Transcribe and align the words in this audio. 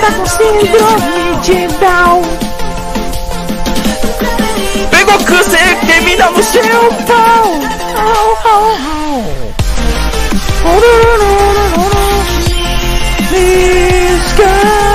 tá 0.00 0.10
com 0.12 0.26
síndrome 0.26 1.36
de 1.42 1.66
Down. 1.78 2.22
Pegou 4.90 5.18
câncer, 5.24 5.78
termina 5.86 6.30
no 6.30 6.42
seu 6.42 6.92
pau. 7.06 7.60
Oh, 7.96 8.36
oh, 8.44 8.76
oh. 8.84 9.40
Please, 13.28 14.34
girl. 14.36 14.89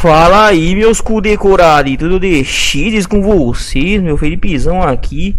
Fala 0.00 0.46
aí, 0.46 0.74
meus 0.74 1.02
cu 1.02 1.20
decorados, 1.20 1.96
tudo 1.98 2.18
de 2.18 2.42
X 2.42 3.06
com 3.06 3.20
vocês, 3.20 4.00
meu 4.00 4.16
Felipezão 4.16 4.80
aqui, 4.82 5.36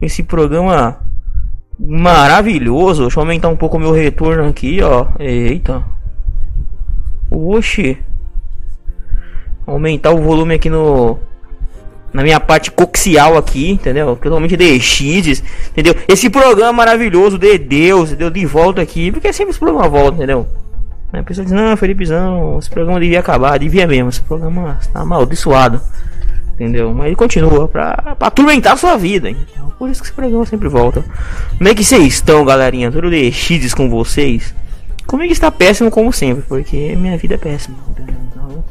esse 0.00 0.24
programa 0.24 0.98
maravilhoso. 1.78 3.02
Deixa 3.02 3.20
eu 3.20 3.22
aumentar 3.22 3.50
um 3.50 3.56
pouco 3.56 3.78
meu 3.78 3.92
retorno 3.92 4.48
aqui, 4.48 4.80
ó. 4.82 5.06
Eita, 5.20 5.84
oxe, 7.30 7.98
aumentar 9.64 10.10
o 10.10 10.22
volume 10.22 10.54
aqui 10.54 10.68
no 10.68 11.27
na 12.12 12.22
minha 12.22 12.40
parte 12.40 12.70
coxial 12.70 13.36
aqui, 13.36 13.70
entendeu? 13.70 14.16
Totalmente 14.16 14.56
de 14.56 14.80
X, 14.80 15.42
entendeu? 15.70 15.94
Esse 16.06 16.30
programa 16.30 16.72
maravilhoso 16.72 17.38
de 17.38 17.58
Deus, 17.58 18.10
entendeu? 18.10 18.30
De 18.30 18.46
volta 18.46 18.80
aqui, 18.80 19.12
porque 19.12 19.32
sempre 19.32 19.50
esse 19.50 19.58
programa 19.58 19.88
volta, 19.88 20.16
entendeu? 20.16 20.46
A 21.12 21.22
pessoa 21.22 21.44
diz, 21.44 21.52
não, 21.52 21.76
Felipezão, 21.76 22.58
esse 22.58 22.68
programa 22.68 23.00
devia 23.00 23.20
acabar, 23.20 23.58
devia 23.58 23.86
mesmo, 23.86 24.10
esse 24.10 24.20
programa 24.20 24.78
está 24.80 25.00
amaldiçoado. 25.00 25.80
Entendeu? 26.54 26.92
Mas 26.92 27.06
ele 27.06 27.16
continua 27.16 27.68
pra, 27.68 28.16
pra 28.18 28.26
atormentar 28.26 28.76
sua 28.76 28.96
vida. 28.96 29.30
Então, 29.30 29.72
por 29.78 29.88
isso 29.88 30.02
que 30.02 30.08
esse 30.08 30.14
programa 30.14 30.44
sempre 30.44 30.68
volta. 30.68 31.04
Como 31.56 31.68
é 31.68 31.74
que 31.74 31.84
vocês 31.84 32.02
estão, 32.04 32.44
galerinha? 32.44 32.90
Tudo 32.90 33.08
de 33.08 33.30
X 33.30 33.72
com 33.72 33.88
vocês? 33.88 34.52
Comigo 35.06 35.32
está 35.32 35.50
péssimo 35.50 35.90
como 35.90 36.12
sempre, 36.12 36.42
porque 36.48 36.94
minha 36.96 37.16
vida 37.16 37.36
é 37.36 37.38
péssima. 37.38 37.78
Então, 37.90 38.64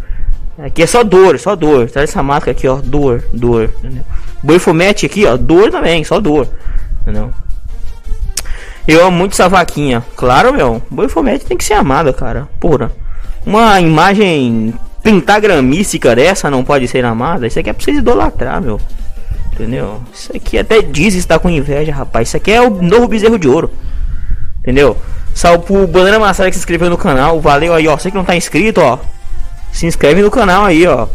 aqui 0.57 0.83
é 0.83 0.87
só 0.87 1.03
dor, 1.03 1.39
só 1.39 1.55
dor. 1.55 1.89
Tá 1.89 2.01
essa 2.01 2.23
máscara 2.23 2.51
aqui, 2.51 2.67
ó, 2.67 2.75
dor, 2.75 3.23
dor. 3.33 3.73
Boifomete 4.41 5.05
aqui, 5.05 5.25
ó, 5.25 5.37
dor 5.37 5.71
também, 5.71 6.03
só 6.03 6.19
dor. 6.19 6.47
Entendeu? 7.01 7.31
Eu 8.87 9.05
amo 9.05 9.17
muito 9.17 9.33
essa 9.33 9.49
vaquinha. 9.49 10.03
Claro, 10.15 10.53
meu. 10.53 10.81
Boifomete 10.89 11.45
tem 11.45 11.57
que 11.57 11.63
ser 11.65 11.73
amada, 11.73 12.13
cara. 12.13 12.47
Porra. 12.59 12.91
Uma 13.45 13.79
imagem 13.81 14.73
pentagramística 15.03 16.15
dessa 16.15 16.49
não 16.49 16.63
pode 16.63 16.87
ser 16.87 17.03
amada. 17.03 17.47
Isso 17.47 17.59
aqui 17.59 17.69
é 17.69 17.73
pra 17.73 17.83
vocês 17.83 17.97
idolatrar, 17.97 18.61
meu. 18.61 18.79
Entendeu? 19.51 20.01
Isso 20.13 20.31
aqui 20.35 20.57
até 20.57 20.81
diz 20.81 21.15
está 21.15 21.37
com 21.37 21.49
inveja, 21.49 21.91
rapaz. 21.93 22.29
Isso 22.29 22.37
aqui 22.37 22.51
é 22.51 22.61
o 22.61 22.69
novo 22.81 23.07
bezerro 23.07 23.37
de 23.37 23.47
ouro. 23.47 23.71
Entendeu? 24.59 24.95
Salve 25.33 25.65
pro 25.65 25.87
Banana 25.87 26.19
Massara 26.19 26.49
que 26.49 26.55
se 26.55 26.61
inscreveu 26.61 26.89
no 26.89 26.97
canal. 26.97 27.41
Valeu 27.41 27.73
aí, 27.73 27.87
ó. 27.87 27.97
Você 27.97 28.09
que 28.09 28.17
não 28.17 28.23
tá 28.23 28.35
inscrito, 28.35 28.79
ó. 28.81 28.99
Se 29.77 29.85
inscreve 29.85 30.23
no 30.23 30.31
canal 30.31 30.65
aí, 30.65 30.87
ó. 30.87 31.07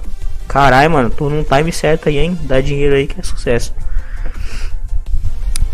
Caralho, 0.47 0.89
mano. 0.89 1.11
Tô 1.11 1.29
num 1.29 1.43
time 1.43 1.73
certo 1.73 2.09
aí, 2.09 2.19
hein? 2.19 2.39
Dá 2.43 2.61
dinheiro 2.61 2.95
aí 2.95 3.09
que 3.09 3.19
é 3.19 3.23
sucesso. 3.25 3.75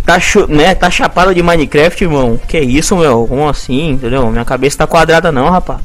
Tá, 0.06 0.16
né, 0.48 0.74
tá 0.74 0.90
chapado 0.90 1.34
de 1.34 1.42
Minecraft, 1.42 2.02
irmão? 2.02 2.40
Que 2.48 2.58
isso, 2.58 2.96
meu? 2.96 3.26
Como 3.26 3.46
assim? 3.46 3.90
Entendeu? 3.90 4.30
Minha 4.30 4.42
cabeça 4.46 4.78
tá 4.78 4.86
quadrada 4.86 5.30
não, 5.30 5.50
rapaz. 5.50 5.82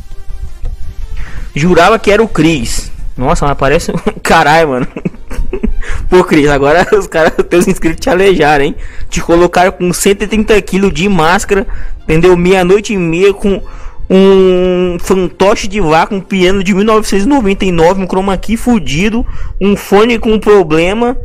Jurava 1.54 2.00
que 2.00 2.10
era 2.10 2.24
o 2.24 2.28
Cris. 2.28 2.90
Nossa, 3.18 3.46
mas 3.48 3.58
parece 3.58 3.92
um 3.92 3.98
caralho, 4.24 4.70
mano. 4.70 4.88
Pô, 6.10 6.24
Cris, 6.24 6.48
agora 6.48 6.88
os 6.98 7.06
caras, 7.06 7.34
teus 7.50 7.68
inscritos 7.68 8.00
te 8.00 8.10
alejaram, 8.10 8.64
hein? 8.64 8.78
Te 9.10 9.20
colocaram 9.20 9.74
com 9.74 9.92
130 9.92 10.62
kg 10.62 10.90
de 10.90 11.10
máscara, 11.10 11.68
entendeu? 12.04 12.38
Meia-noite 12.38 12.94
e 12.94 12.98
meia 12.98 13.34
com 13.34 13.62
um 14.10 14.98
fantoche 15.00 15.68
de 15.68 15.80
vaca, 15.80 16.14
um 16.14 16.22
piano 16.22 16.64
de 16.64 16.74
1999, 16.74 18.04
um 18.04 18.08
chroma 18.08 18.38
key 18.38 18.58
fudido, 18.58 19.26
um 19.60 19.76
fone 19.76 20.20
com 20.20 20.38
problema, 20.40 21.18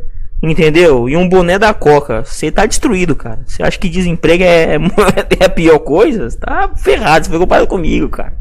entendeu? 0.42 1.08
E 1.08 1.16
um 1.16 1.28
boné 1.28 1.58
da 1.58 1.74
Coca. 1.74 2.24
Você 2.24 2.50
tá 2.50 2.66
destruído, 2.66 3.14
cara. 3.14 3.40
Você 3.44 3.62
acha 3.62 3.78
que 3.78 3.88
desemprego 3.88 4.44
é, 4.44 4.76
é 4.76 4.78
a 5.44 5.48
pior 5.48 5.78
coisa? 5.80 6.28
Tá 6.38 6.70
ferrado, 6.76 7.26
você 7.26 7.46
foi 7.46 7.66
comigo, 7.66 8.08
cara. 8.08 8.36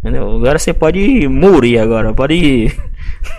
Entendeu? 0.00 0.36
Agora 0.36 0.58
você 0.58 0.72
pode 0.72 1.28
morrer 1.28 1.78
agora, 1.78 2.12
pode 2.14 2.72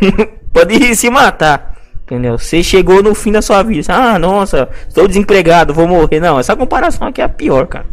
pode 0.54 0.96
se 0.96 1.10
matar. 1.10 1.72
Entendeu? 2.04 2.38
Você 2.38 2.62
chegou 2.62 3.02
no 3.02 3.16
fim 3.16 3.32
da 3.32 3.42
sua 3.42 3.64
vida. 3.64 3.94
Ah, 3.94 4.20
nossa, 4.20 4.70
estou 4.88 5.08
desempregado, 5.08 5.74
vou 5.74 5.88
morrer. 5.88 6.20
Não, 6.20 6.40
essa 6.40 6.56
comparação 6.56 7.08
aqui 7.08 7.22
é 7.22 7.24
a 7.24 7.30
pior, 7.30 7.66
cara. 7.68 7.86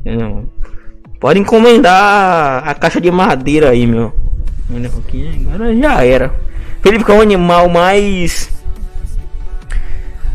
Entendeu? 0.00 0.50
Pode 1.20 1.40
encomendar 1.40 2.62
a 2.66 2.74
caixa 2.74 3.00
de 3.00 3.10
madeira 3.10 3.70
aí, 3.70 3.86
meu. 3.86 4.12
Agora 5.52 5.74
já 5.76 6.04
era. 6.04 6.32
Felipe, 6.80 7.04
qual 7.04 7.18
é 7.18 7.20
o 7.20 7.22
animal 7.22 7.68
mais. 7.68 8.50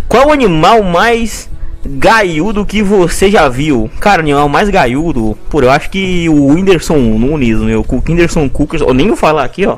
Qual 0.10 0.24
é 0.24 0.28
o 0.28 0.32
animal 0.32 0.84
mais 0.84 1.50
gaiudo 1.86 2.66
que 2.66 2.84
você 2.84 3.32
já 3.32 3.48
viu? 3.48 3.90
Cara, 4.00 4.22
o 4.22 4.24
animal 4.24 4.50
mais 4.50 4.70
gaiudo. 4.70 5.38
Por 5.50 5.64
eu 5.64 5.72
acho 5.72 5.90
que 5.90 6.28
o 6.28 6.48
Whindersson 6.48 6.98
Nunes, 6.98 7.60
meu. 7.60 7.86
O 7.88 8.04
Whindersson 8.06 8.50
Cookers. 8.50 8.82
Eu 8.82 8.94
nem 8.94 9.08
vou 9.08 9.16
falar 9.16 9.46
aqui, 9.46 9.66
ó. 9.66 9.78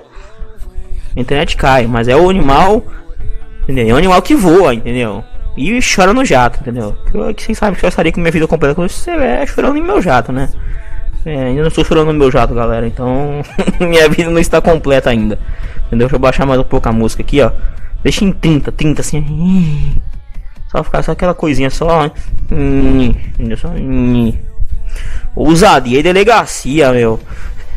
A 1.15 1.19
internet 1.19 1.55
cai, 1.55 1.85
mas 1.85 2.07
é 2.07 2.15
o 2.15 2.29
animal. 2.29 2.83
Entendeu? 3.63 3.89
É 3.89 3.93
um 3.93 3.97
animal 3.97 4.21
que 4.23 4.35
voa, 4.35 4.73
entendeu? 4.73 5.23
E 5.55 5.79
chora 5.81 6.13
no 6.13 6.25
jato, 6.25 6.59
entendeu? 6.61 6.97
Que, 7.05 7.33
que 7.35 7.43
vocês 7.43 7.57
sabem 7.57 7.79
que 7.79 7.85
eu 7.85 7.89
estaria 7.89 8.11
com 8.11 8.19
minha 8.19 8.31
vida 8.31 8.47
completa 8.47 8.75
quando 8.75 8.89
você 8.89 9.11
é 9.11 9.45
chorando 9.45 9.75
no 9.75 9.83
meu 9.83 10.01
jato, 10.01 10.31
né? 10.31 10.49
É, 11.25 11.45
ainda 11.45 11.61
não 11.61 11.67
estou 11.69 11.83
chorando 11.83 12.13
no 12.13 12.19
meu 12.19 12.29
jato, 12.29 12.53
galera. 12.53 12.85
Então, 12.85 13.41
minha 13.81 14.07
vida 14.07 14.29
não 14.29 14.39
está 14.39 14.61
completa 14.61 15.09
ainda. 15.09 15.39
Entendeu? 15.87 16.07
Deixa 16.07 16.15
eu 16.15 16.19
baixar 16.19 16.45
mais 16.45 16.59
um 16.59 16.63
pouco 16.63 16.87
a 16.87 16.91
música 16.91 17.23
aqui, 17.23 17.41
ó. 17.41 17.51
Deixa 18.03 18.23
em 18.23 18.31
30, 18.31 18.71
30 18.71 19.01
assim. 19.01 19.95
Só 20.71 20.83
ficar 20.83 21.01
só 21.01 21.13
aquela 21.13 21.33
coisinha 21.33 21.71
só. 21.71 22.11
Entendeu? 22.51 23.57
Só. 23.57 23.69
Ousadia 25.35 25.99
e 25.99 26.03
delegacia, 26.03 26.91
meu. 26.91 27.19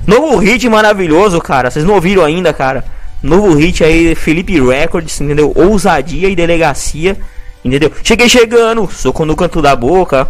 Novo 0.06 0.36
hit 0.38 0.68
maravilhoso, 0.68 1.40
cara. 1.40 1.70
Vocês 1.70 1.84
não 1.84 1.94
ouviram 1.94 2.24
ainda, 2.24 2.52
cara? 2.52 2.84
Novo 3.22 3.54
hit 3.54 3.82
aí, 3.82 4.14
Felipe 4.14 4.60
Records, 4.60 5.20
entendeu? 5.20 5.52
Ousadia 5.56 6.28
e 6.28 6.36
delegacia, 6.36 7.16
entendeu? 7.64 7.90
Cheguei 8.04 8.28
chegando, 8.28 8.88
soco 8.90 9.24
no 9.24 9.34
canto 9.34 9.62
da 9.62 9.74
boca. 9.74 10.28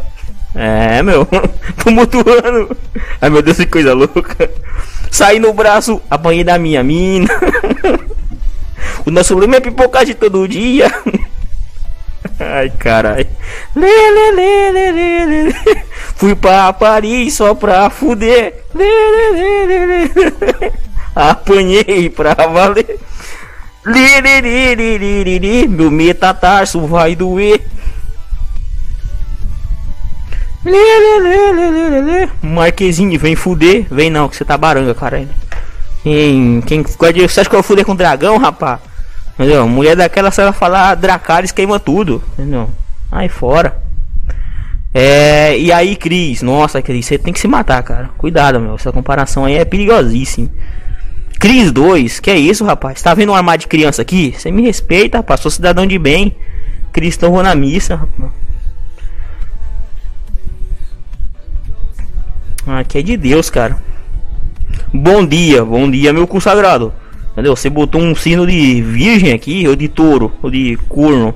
É, 0.54 1.02
meu, 1.02 1.26
tumultuando. 1.82 2.76
Ai 3.20 3.30
meu 3.30 3.42
Deus, 3.42 3.56
que 3.56 3.66
coisa 3.66 3.92
louca. 3.94 4.50
Saí 5.10 5.38
no 5.38 5.52
braço, 5.52 6.00
apanhei 6.10 6.44
da 6.44 6.58
minha 6.58 6.82
mina. 6.82 7.28
o 9.04 9.10
nosso 9.10 9.28
problema 9.28 9.56
é 9.56 9.60
pipocar 9.60 10.04
de 10.04 10.14
todo 10.14 10.48
dia. 10.48 10.90
Ai, 12.38 12.70
caralho. 12.78 13.26
Fui 16.16 16.34
pra 16.34 16.72
Paris 16.72 17.34
só 17.34 17.54
pra 17.54 17.90
fuder. 17.90 18.64
Apanhei 21.14 22.10
pra 22.10 22.34
valer. 22.34 22.98
Meu 25.68 25.90
metatarso 25.90 26.86
vai 26.86 27.16
doer. 27.16 27.60
Marquezinho, 32.42 33.18
vem 33.18 33.34
fuder. 33.34 33.86
Vem 33.90 34.10
não, 34.10 34.28
que 34.28 34.36
você 34.36 34.44
tá 34.44 34.56
baranga, 34.56 34.94
cara. 34.94 35.26
Quem, 36.02 36.60
quem, 36.62 36.82
você 36.82 37.40
acha 37.40 37.50
que 37.50 37.54
eu 37.54 37.60
vou 37.60 37.62
fuder 37.62 37.84
com 37.84 37.96
dragão, 37.96 38.38
rapá? 38.38 38.80
Entendeu? 39.34 39.68
Mulher 39.68 39.94
daquela, 39.94 40.30
se 40.30 40.40
ela 40.40 40.52
falar 40.52 40.94
Dracarys 40.96 41.52
queima 41.52 41.78
tudo. 41.78 42.22
Entendeu? 42.32 42.68
Aí 43.10 43.28
fora. 43.28 43.80
É, 44.92 45.56
e 45.58 45.70
aí, 45.70 45.94
Cris? 45.94 46.42
Nossa, 46.42 46.82
Cris, 46.82 47.06
você 47.06 47.18
tem 47.18 47.32
que 47.32 47.38
se 47.38 47.46
matar, 47.46 47.82
cara. 47.82 48.10
Cuidado, 48.18 48.58
meu. 48.58 48.74
Essa 48.74 48.90
comparação 48.90 49.44
aí 49.44 49.54
é 49.54 49.64
perigosíssima. 49.64 50.48
Cris 51.38 51.70
2, 51.70 52.18
que 52.18 52.30
é 52.30 52.36
isso, 52.36 52.64
rapaz? 52.64 53.00
Tá 53.00 53.14
vendo 53.14 53.30
um 53.30 53.34
armário 53.34 53.60
de 53.60 53.68
criança 53.68 54.02
aqui? 54.02 54.34
Você 54.36 54.50
me 54.50 54.62
respeita, 54.62 55.18
rapaz. 55.18 55.40
Sou 55.40 55.50
cidadão 55.50 55.86
de 55.86 55.98
bem. 55.98 56.34
Cristão 56.92 57.30
vou 57.30 57.42
na 57.42 57.54
missa, 57.54 57.94
rapaz. 57.94 58.32
Aqui 62.68 62.98
é 62.98 63.02
de 63.02 63.16
Deus, 63.16 63.48
cara. 63.48 63.78
Bom 64.92 65.26
dia, 65.26 65.64
bom 65.64 65.90
dia, 65.90 66.12
meu 66.12 66.26
consagrado. 66.26 66.92
Entendeu? 67.32 67.56
Você 67.56 67.70
botou 67.70 67.98
um 67.98 68.14
sino 68.14 68.46
de 68.46 68.82
virgem 68.82 69.32
aqui, 69.32 69.66
ou 69.66 69.74
de 69.74 69.88
touro, 69.88 70.30
ou 70.42 70.50
de 70.50 70.76
corno. 70.88 71.34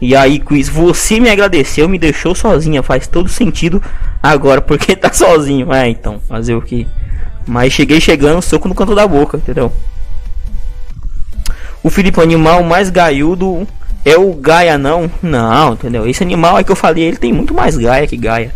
E 0.00 0.16
aí, 0.16 0.38
Quiz, 0.38 0.70
você 0.70 1.20
me 1.20 1.28
agradeceu, 1.28 1.86
me 1.86 1.98
deixou 1.98 2.34
sozinha. 2.34 2.82
Faz 2.82 3.06
todo 3.06 3.28
sentido 3.28 3.82
agora, 4.22 4.62
porque 4.62 4.96
tá 4.96 5.12
sozinho. 5.12 5.70
É, 5.72 5.88
então, 5.88 6.18
fazer 6.26 6.54
o 6.54 6.62
que? 6.62 6.86
Mas 7.46 7.74
cheguei 7.74 8.00
chegando, 8.00 8.40
soco 8.40 8.68
no 8.68 8.74
canto 8.74 8.94
da 8.94 9.06
boca, 9.06 9.36
entendeu? 9.36 9.70
O 11.82 11.90
Felipe, 11.90 12.20
animal 12.20 12.62
mais 12.62 12.88
gaiudo 12.88 13.66
é 14.04 14.16
o 14.16 14.32
Gaia, 14.32 14.78
não? 14.78 15.10
Não, 15.22 15.74
entendeu? 15.74 16.08
Esse 16.08 16.22
animal 16.22 16.56
aí 16.56 16.64
que 16.64 16.72
eu 16.72 16.76
falei, 16.76 17.04
ele 17.04 17.16
tem 17.16 17.32
muito 17.32 17.52
mais 17.52 17.76
Gaia 17.76 18.06
que 18.06 18.16
Gaia. 18.16 18.52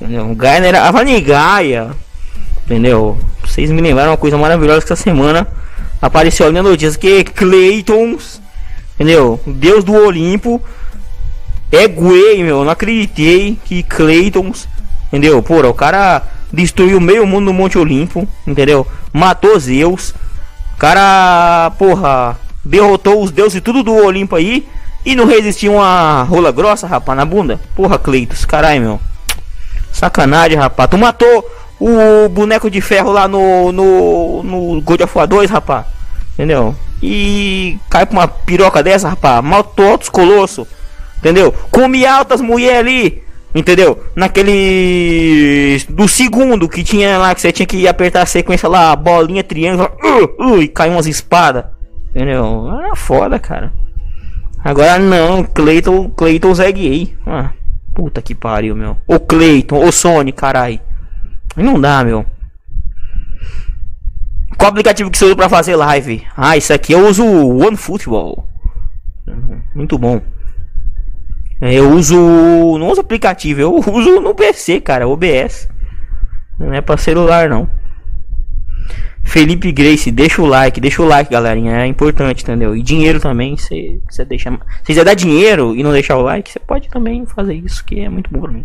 Entendeu? 0.00 0.34
Gaia 0.34 0.66
era. 0.66 0.88
A 0.88 0.90
Vani 0.90 1.20
Gaia. 1.20 1.90
Entendeu? 2.64 3.18
Vocês 3.44 3.70
me 3.70 3.80
lembraram 3.80 4.12
uma 4.12 4.16
coisa 4.16 4.38
maravilhosa 4.38 4.86
que 4.86 4.92
essa 4.92 5.02
semana 5.02 5.46
apareceu 6.00 6.46
ali 6.46 6.54
na 6.54 6.62
notícia 6.62 6.98
que 6.98 7.24
Claytons 7.24 8.40
Entendeu? 9.00 9.40
Deus 9.46 9.82
do 9.82 9.94
Olimpo. 9.94 10.60
É 11.72 11.88
Guei, 11.88 12.44
meu. 12.44 12.62
Não 12.62 12.70
acreditei 12.70 13.58
que 13.64 13.82
Claytons. 13.82 14.68
Entendeu? 15.08 15.42
Porra, 15.42 15.68
o 15.68 15.74
cara 15.74 16.22
destruiu 16.52 17.00
meio 17.00 17.26
mundo 17.26 17.46
no 17.46 17.54
Monte 17.54 17.78
Olimpo. 17.78 18.28
Entendeu? 18.46 18.86
Matou 19.10 19.58
Zeus. 19.58 20.14
Cara, 20.78 21.72
porra, 21.78 22.38
derrotou 22.62 23.22
os 23.22 23.30
deuses 23.30 23.54
e 23.54 23.60
tudo 23.62 23.82
do 23.82 23.94
Olimpo 23.94 24.36
aí. 24.36 24.68
E 25.02 25.16
não 25.16 25.24
resistiu 25.24 25.72
uma 25.72 26.22
rola 26.24 26.52
grossa, 26.52 26.86
rapaz, 26.86 27.16
na 27.16 27.24
bunda. 27.24 27.58
Porra, 27.74 27.98
Cleitos, 27.98 28.44
caralho, 28.44 28.82
meu. 28.82 29.00
Sacanagem, 29.92 30.56
rapaz. 30.56 30.88
Tu 30.90 30.98
matou 30.98 31.50
o 31.78 32.28
boneco 32.28 32.70
de 32.70 32.80
ferro 32.80 33.10
lá 33.10 33.26
no, 33.26 33.72
no, 33.72 34.42
no 34.42 34.80
God 34.82 35.00
of 35.00 35.16
War 35.16 35.26
2, 35.26 35.50
rapaz. 35.50 35.86
Entendeu? 36.34 36.74
E 37.02 37.78
cai 37.88 38.04
pra 38.06 38.18
uma 38.18 38.28
piroca 38.28 38.82
dessa, 38.82 39.08
rapaz. 39.08 39.42
Matou 39.42 39.86
outros 39.86 40.10
colossos. 40.10 40.66
Entendeu? 41.18 41.52
Come 41.70 42.06
altas 42.06 42.40
mulheres 42.40 42.78
ali. 42.78 43.22
Entendeu? 43.54 43.98
Naquele. 44.14 45.82
Do 45.88 46.06
segundo 46.06 46.68
que 46.68 46.84
tinha 46.84 47.18
lá, 47.18 47.34
que 47.34 47.40
você 47.40 47.50
tinha 47.50 47.66
que 47.66 47.88
apertar 47.88 48.22
a 48.22 48.26
sequência 48.26 48.68
lá, 48.68 48.94
bolinha, 48.94 49.42
triângulo. 49.42 49.90
Uh, 50.02 50.44
uh, 50.44 50.62
e 50.62 50.68
caiu 50.68 50.92
umas 50.92 51.06
espadas. 51.06 51.64
Entendeu? 52.10 52.70
Era 52.78 52.94
foda, 52.94 53.38
cara. 53.38 53.72
Agora 54.62 54.98
não, 54.98 55.42
Cleiton, 55.42 56.10
Cleiton 56.10 56.54
Zé 56.54 56.70
gay. 56.70 57.14
Ah, 57.26 57.50
puta 58.00 58.22
que 58.22 58.34
pariu, 58.34 58.74
meu. 58.74 58.96
O 59.06 59.20
Cleiton, 59.20 59.84
o 59.84 59.92
Sony, 59.92 60.32
carai. 60.32 60.80
Não 61.54 61.78
dá, 61.78 62.02
meu. 62.02 62.24
Qual 64.56 64.70
aplicativo 64.70 65.10
que 65.10 65.18
você 65.18 65.26
usa 65.26 65.36
pra 65.36 65.50
fazer 65.50 65.76
live? 65.76 66.26
Ah, 66.34 66.56
isso 66.56 66.72
aqui 66.72 66.94
eu 66.94 67.06
uso 67.06 67.22
o 67.22 67.62
OneFootball. 67.62 68.48
Muito 69.74 69.98
bom. 69.98 70.22
É, 71.60 71.74
eu 71.74 71.90
uso. 71.90 72.16
Não 72.78 72.88
uso 72.88 73.02
aplicativo, 73.02 73.60
eu 73.60 73.74
uso 73.92 74.18
no 74.18 74.34
PC, 74.34 74.80
cara, 74.80 75.06
OBS. 75.06 75.68
Não 76.58 76.72
é 76.72 76.80
pra 76.80 76.96
celular, 76.96 77.50
não. 77.50 77.68
Felipe 79.22 79.70
Grace, 79.70 80.10
deixa 80.10 80.42
o 80.42 80.46
like, 80.46 80.80
deixa 80.80 81.02
o 81.02 81.06
like, 81.06 81.30
galerinha. 81.30 81.76
É 81.76 81.86
importante, 81.86 82.42
entendeu? 82.42 82.74
E 82.74 82.82
dinheiro 82.82 83.20
também, 83.20 83.56
você, 83.56 84.00
deixa. 84.26 84.50
Se 84.50 84.84
quiser 84.84 85.04
dar 85.04 85.14
dinheiro 85.14 85.76
e 85.76 85.82
não 85.82 85.92
deixar 85.92 86.16
o 86.16 86.22
like, 86.22 86.50
você 86.50 86.58
pode 86.58 86.88
também 86.88 87.24
fazer 87.26 87.54
isso, 87.54 87.84
que 87.84 88.00
é 88.00 88.08
muito 88.08 88.30
bom 88.30 88.40
pra 88.40 88.50
mim. 88.50 88.64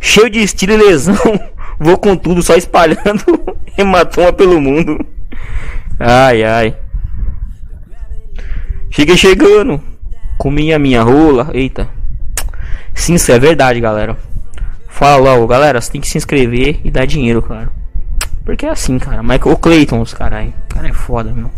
Cheio 0.00 0.30
de 0.30 0.40
estilo 0.40 0.72
e 0.72 0.76
lesão, 0.76 1.16
vou 1.78 1.98
com 1.98 2.16
tudo, 2.16 2.42
só 2.42 2.54
espalhando 2.54 3.24
hematoma 3.76 4.32
pelo 4.32 4.60
mundo. 4.60 5.04
Ai, 5.98 6.44
ai. 6.44 6.76
Cheguei 8.90 9.16
chegando. 9.16 9.78
Comi 10.38 10.72
a 10.72 10.78
minha 10.78 11.02
rola. 11.02 11.50
Eita. 11.52 11.88
Sim, 12.94 13.14
isso 13.14 13.30
é 13.30 13.38
verdade, 13.38 13.80
galera. 13.80 14.16
Fala 14.88 15.16
logo, 15.16 15.46
galera. 15.46 15.80
Você 15.80 15.92
tem 15.92 16.00
que 16.00 16.08
se 16.08 16.16
inscrever 16.16 16.80
e 16.82 16.90
dar 16.90 17.06
dinheiro, 17.06 17.42
cara. 17.42 17.70
Porque 18.46 18.64
é 18.64 18.70
assim, 18.70 18.96
cara. 18.96 19.24
Michael 19.24 19.56
Clayton, 19.56 20.00
os 20.00 20.14
carai. 20.14 20.54
O 20.70 20.74
cara 20.74 20.88
é 20.88 20.92
foda, 20.92 21.32
meu. 21.32 21.50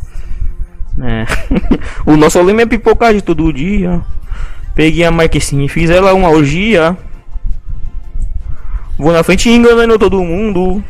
É. 1.07 1.27
o 2.11 2.17
nosso 2.17 2.41
lema 2.41 2.63
é 2.63 2.67
pipocar 2.67 3.13
de 3.13 3.21
todo 3.21 3.53
dia. 3.53 4.01
Peguei 4.75 5.05
a 5.05 5.11
Marquezinha 5.11 5.67
e 5.67 5.69
fiz 5.69 5.91
ela 5.91 6.15
uma 6.15 6.31
orgia. 6.31 6.97
Vou 8.99 9.13
na 9.13 9.23
frente 9.23 9.51
enganando 9.51 9.99
todo 9.99 10.25
mundo. 10.25 10.83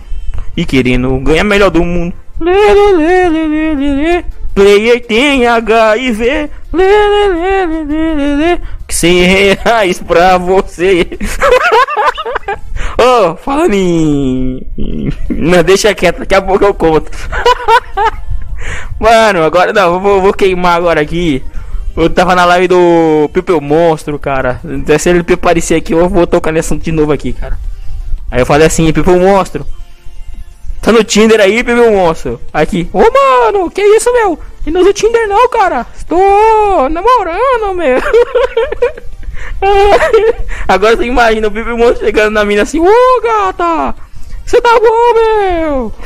E 0.57 0.65
querendo 0.65 1.19
ganhar 1.19 1.43
melhor 1.43 1.69
do 1.69 1.85
mundo. 1.85 2.15
Lê, 2.41 2.53
lê, 2.53 2.93
lê, 2.93 3.29
lê, 3.29 3.47
lê, 3.49 3.75
lê, 3.75 3.95
lê. 3.95 4.25
Player 4.55 5.05
tem 5.05 5.47
HIV. 5.49 6.49
Que 8.87 8.95
100 8.95 9.23
reais 9.23 9.99
pra 10.01 10.39
você. 10.39 11.07
Oh, 13.01 13.37
falando 13.37 13.75
em. 13.75 14.67
Não, 15.31 15.63
deixa 15.63 15.95
quieto, 15.95 16.19
daqui 16.19 16.35
a 16.35 16.43
pouco 16.43 16.65
eu 16.65 16.75
conto. 16.75 17.11
Mano, 18.99 19.45
agora 19.45 19.73
não, 19.73 20.01
vou, 20.01 20.21
vou 20.21 20.33
queimar 20.33 20.77
agora 20.77 21.01
aqui. 21.01 21.45
Eu 21.97 22.11
tava 22.11 22.35
na 22.35 22.45
live 22.45 22.69
do 22.69 23.31
Pipe 23.33 23.53
Monstro, 23.61 24.19
cara. 24.19 24.61
Se 24.99 25.11
ele 25.11 25.25
aparecer 25.33 25.77
aqui, 25.77 25.93
eu 25.93 26.09
vou 26.09 26.27
tocar 26.27 26.53
nesse 26.53 26.67
assunto 26.67 26.85
de 26.85 26.93
novo 26.93 27.13
aqui, 27.13 27.33
cara. 27.33 27.59
Aí 28.31 28.41
eu 28.41 28.47
falei 28.47 28.67
assim, 28.67 28.93
Pipe 28.93 29.11
Monstro. 29.11 29.65
Tá 30.81 30.93
no 30.93 31.03
Tinder 31.05 31.41
aí, 31.41 31.65
Pipe 31.65 31.75
Monstro. 31.75 32.41
Aqui, 32.53 32.89
ô 32.93 33.01
mano, 33.01 33.69
que 33.71 33.83
isso, 33.83 34.13
meu? 34.13 34.39
E 34.67 34.71
não 34.71 34.81
usa 34.81 34.93
Tinder 34.93 35.29
não, 35.29 35.49
cara. 35.49 35.87
Estou 35.97 36.89
namorando, 36.89 37.75
meu. 37.75 37.99
Agora 40.69 40.97
você 40.97 41.05
imagina 41.05 41.49
o 41.49 41.51
Pipi 41.51 41.71
Monstro 41.71 42.05
chegando 42.05 42.35
na 42.35 42.45
mina 42.45 42.63
assim, 42.63 42.79
ô 42.81 42.87
oh, 42.87 43.21
gata, 43.21 43.95
você 44.45 44.61
tá 44.61 44.79
bom, 44.79 45.15
meu? 45.15 45.93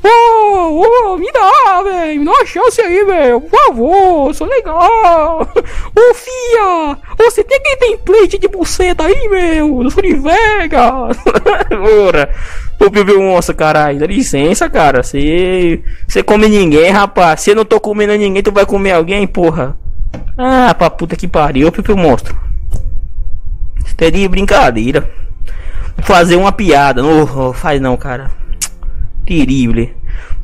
Ô, 0.00 0.08
oh, 0.08 1.12
oh, 1.12 1.18
me 1.18 1.28
dá, 1.32 1.82
velho, 1.82 2.20
me 2.20 2.24
dá 2.24 2.30
uma 2.30 2.46
chance 2.46 2.80
aí, 2.80 3.04
velho, 3.04 3.40
por 3.40 3.50
favor, 3.50 4.34
sou 4.34 4.46
legal. 4.46 5.40
Ô, 5.42 6.14
fia, 6.14 6.96
você 7.18 7.42
tem 7.42 7.60
que 7.60 7.76
template 7.76 8.38
de 8.38 8.46
buceta 8.46 9.02
aí, 9.04 9.28
meu, 9.28 9.82
eu 9.82 9.90
sou 9.90 10.00
de 10.00 10.14
Vegas. 10.14 11.16
Ora, 12.06 12.32
o 12.86 12.90
Pipi 12.90 13.14
Monstro, 13.14 13.54
caralho, 13.54 13.98
dá 13.98 14.06
licença, 14.06 14.68
cara, 14.70 15.02
você, 15.02 15.82
você 16.06 16.22
come 16.22 16.48
ninguém, 16.48 16.90
rapaz, 16.90 17.40
se 17.40 17.50
eu 17.50 17.56
não 17.56 17.64
tô 17.64 17.80
comendo 17.80 18.16
ninguém, 18.16 18.42
tu 18.42 18.52
vai 18.52 18.64
comer 18.64 18.92
alguém, 18.92 19.26
porra. 19.26 19.76
Ah, 20.36 20.72
pra 20.74 20.88
puta 20.88 21.16
que 21.16 21.26
pariu, 21.26 21.72
Pipi 21.72 21.92
Monstro. 21.94 22.38
Isso 23.84 23.94
é 23.98 24.10
de 24.10 24.28
brincadeira. 24.28 25.10
Vou 25.96 26.06
fazer 26.06 26.36
uma 26.36 26.52
piada. 26.52 27.02
Não 27.02 27.52
faz 27.52 27.80
não, 27.80 27.96
cara. 27.96 28.30
Terrível. 29.26 29.90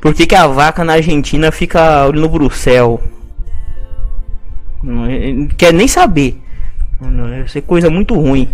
Por 0.00 0.12
que, 0.12 0.26
que 0.26 0.34
a 0.34 0.46
vaca 0.46 0.84
na 0.84 0.94
Argentina 0.94 1.52
fica 1.52 2.06
olhando 2.06 2.28
pro 2.28 2.50
céu? 2.50 3.00
Não 4.82 5.46
quer 5.56 5.72
nem 5.72 5.88
saber. 5.88 6.40
Isso 7.46 7.58
é 7.58 7.60
coisa 7.60 7.88
muito 7.88 8.14
ruim. 8.14 8.48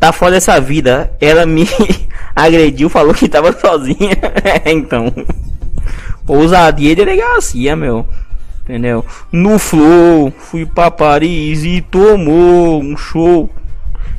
Tá 0.00 0.12
fora 0.12 0.32
dessa 0.32 0.58
vida. 0.58 1.12
Ela 1.20 1.44
me 1.44 1.68
agrediu, 2.34 2.88
falou 2.88 3.12
que 3.12 3.28
tava 3.28 3.52
sozinha. 3.52 4.16
então. 4.64 5.12
Ousadia 6.26 6.96
de 6.96 7.04
delegacia, 7.04 7.76
meu. 7.76 8.08
Entendeu? 8.62 9.04
No 9.30 9.58
Flow, 9.58 10.32
fui 10.38 10.64
pra 10.64 10.90
Paris 10.90 11.64
e 11.64 11.82
tomou 11.82 12.82
um 12.82 12.96
show. 12.96 13.50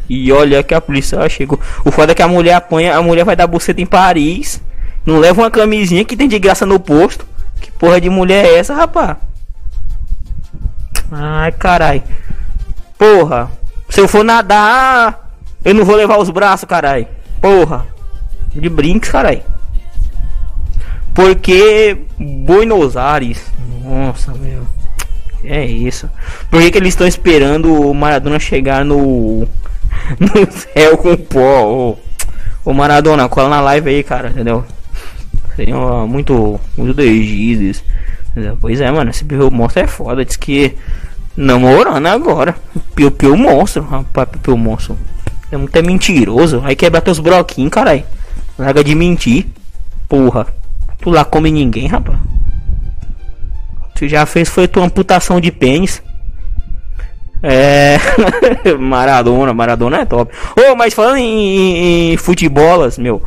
E 0.07 0.31
olha 0.31 0.61
que 0.61 0.73
a 0.73 0.81
polícia 0.81 1.27
chegou. 1.29 1.59
O 1.85 1.91
foda 1.91 2.11
é 2.11 2.15
que 2.15 2.21
a 2.21 2.27
mulher 2.27 2.53
apanha, 2.53 2.95
a 2.95 3.01
mulher 3.01 3.23
vai 3.23 3.35
dar 3.35 3.47
buceta 3.47 3.81
em 3.81 3.85
Paris. 3.85 4.61
Não 5.05 5.19
leva 5.19 5.41
uma 5.41 5.50
camisinha 5.50 6.05
que 6.05 6.17
tem 6.17 6.27
de 6.27 6.38
graça 6.38 6.65
no 6.65 6.79
posto. 6.79 7.25
Que 7.59 7.71
porra 7.71 8.00
de 8.00 8.09
mulher 8.09 8.45
é 8.45 8.57
essa, 8.57 8.75
rapaz? 8.75 9.15
Ai, 11.11 11.51
carai. 11.53 12.03
Porra. 12.97 13.50
Se 13.89 14.00
eu 14.00 14.07
for 14.07 14.23
nadar, 14.23 15.30
eu 15.63 15.73
não 15.75 15.85
vou 15.85 15.95
levar 15.95 16.19
os 16.19 16.29
braços, 16.29 16.67
carai. 16.67 17.07
Porra. 17.39 17.85
De 18.53 18.67
brinks, 18.67 19.09
carai. 19.09 19.43
Porque 21.13 21.97
Buenos 22.17 22.97
Aires. 22.97 23.51
Nossa, 23.83 24.33
meu. 24.33 24.65
É 25.43 25.65
isso. 25.65 26.09
Por 26.49 26.61
que, 26.61 26.71
que 26.71 26.77
eles 26.77 26.93
estão 26.93 27.07
esperando 27.07 27.73
o 27.73 27.93
Maradona 27.93 28.39
chegar 28.39 28.85
no. 28.85 29.47
No 30.19 30.51
céu 30.51 30.97
com 30.97 31.15
pó? 31.15 31.97
Ô, 32.63 32.73
Maradona, 32.73 33.27
cola 33.27 33.49
na 33.49 33.61
live 33.61 33.89
aí, 33.89 34.03
cara, 34.03 34.29
entendeu? 34.29 34.65
Seria 35.55 35.75
muito. 36.07 36.59
Muito 36.77 36.93
desgizes. 36.93 37.83
Pois 38.59 38.79
é, 38.79 38.89
mano, 38.89 39.09
esse 39.09 39.25
Piu 39.25 39.51
Monstro 39.51 39.83
é 39.83 39.87
foda. 39.87 40.23
Diz 40.23 40.37
que. 40.37 40.75
Namorando 41.35 42.07
agora. 42.07 42.55
Piu 42.95 43.11
Piu 43.11 43.35
Monstro, 43.35 43.83
rapaz, 43.83 44.29
Piu 44.41 44.57
Monstro. 44.57 44.97
É 45.51 45.58
muito 45.58 45.75
é 45.75 45.81
mentiroso. 45.81 46.62
Aí 46.63 46.75
quebra 46.75 47.01
teus 47.01 47.20
broquinhos, 47.20 47.72
caralho. 47.72 48.03
Larga 48.58 48.84
de 48.84 48.96
mentir. 48.96 49.48
Porra. 50.08 50.48
Tu 51.00 51.10
lá 51.10 51.25
come 51.25 51.51
ninguém, 51.51 51.88
rapaz. 51.88 52.17
Tu 53.96 54.08
já 54.08 54.25
fez 54.25 54.50
foi 54.50 54.67
tua 54.67 54.86
amputação 54.86 55.39
de 55.39 55.51
pênis. 55.51 56.01
É. 57.43 57.98
Maradona, 58.79 59.53
Maradona 59.53 60.01
é 60.01 60.05
top. 60.05 60.34
Ô, 60.58 60.72
oh, 60.72 60.75
mas 60.75 60.93
falando 60.93 61.17
em, 61.17 61.24
em, 61.24 62.13
em 62.13 62.17
futebolas, 62.17 62.98
meu. 62.98 63.22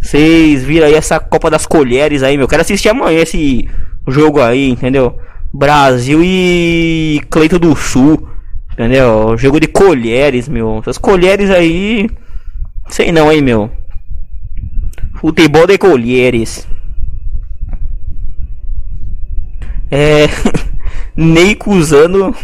Vocês 0.00 0.64
viram 0.64 0.86
aí 0.86 0.94
essa 0.94 1.20
Copa 1.20 1.50
das 1.50 1.66
Colheres 1.66 2.22
aí, 2.22 2.36
meu. 2.36 2.48
Quero 2.48 2.62
assistir 2.62 2.88
amanhã 2.88 3.20
esse 3.20 3.68
jogo 4.06 4.40
aí, 4.40 4.70
entendeu? 4.70 5.18
Brasil 5.52 6.20
e 6.22 7.20
Cleito 7.30 7.58
do 7.58 7.76
Sul. 7.76 8.28
Entendeu? 8.72 9.36
Jogo 9.36 9.60
de 9.60 9.66
colheres, 9.66 10.48
meu. 10.48 10.78
Essas 10.78 10.98
colheres 10.98 11.50
aí. 11.50 12.08
Sei 12.88 13.12
não, 13.12 13.30
hein, 13.30 13.42
meu. 13.42 13.70
Futebol 15.20 15.66
de 15.66 15.78
colheres. 15.78 16.66
É. 19.90 20.26
Ney 21.16 21.58
usando 21.66 22.34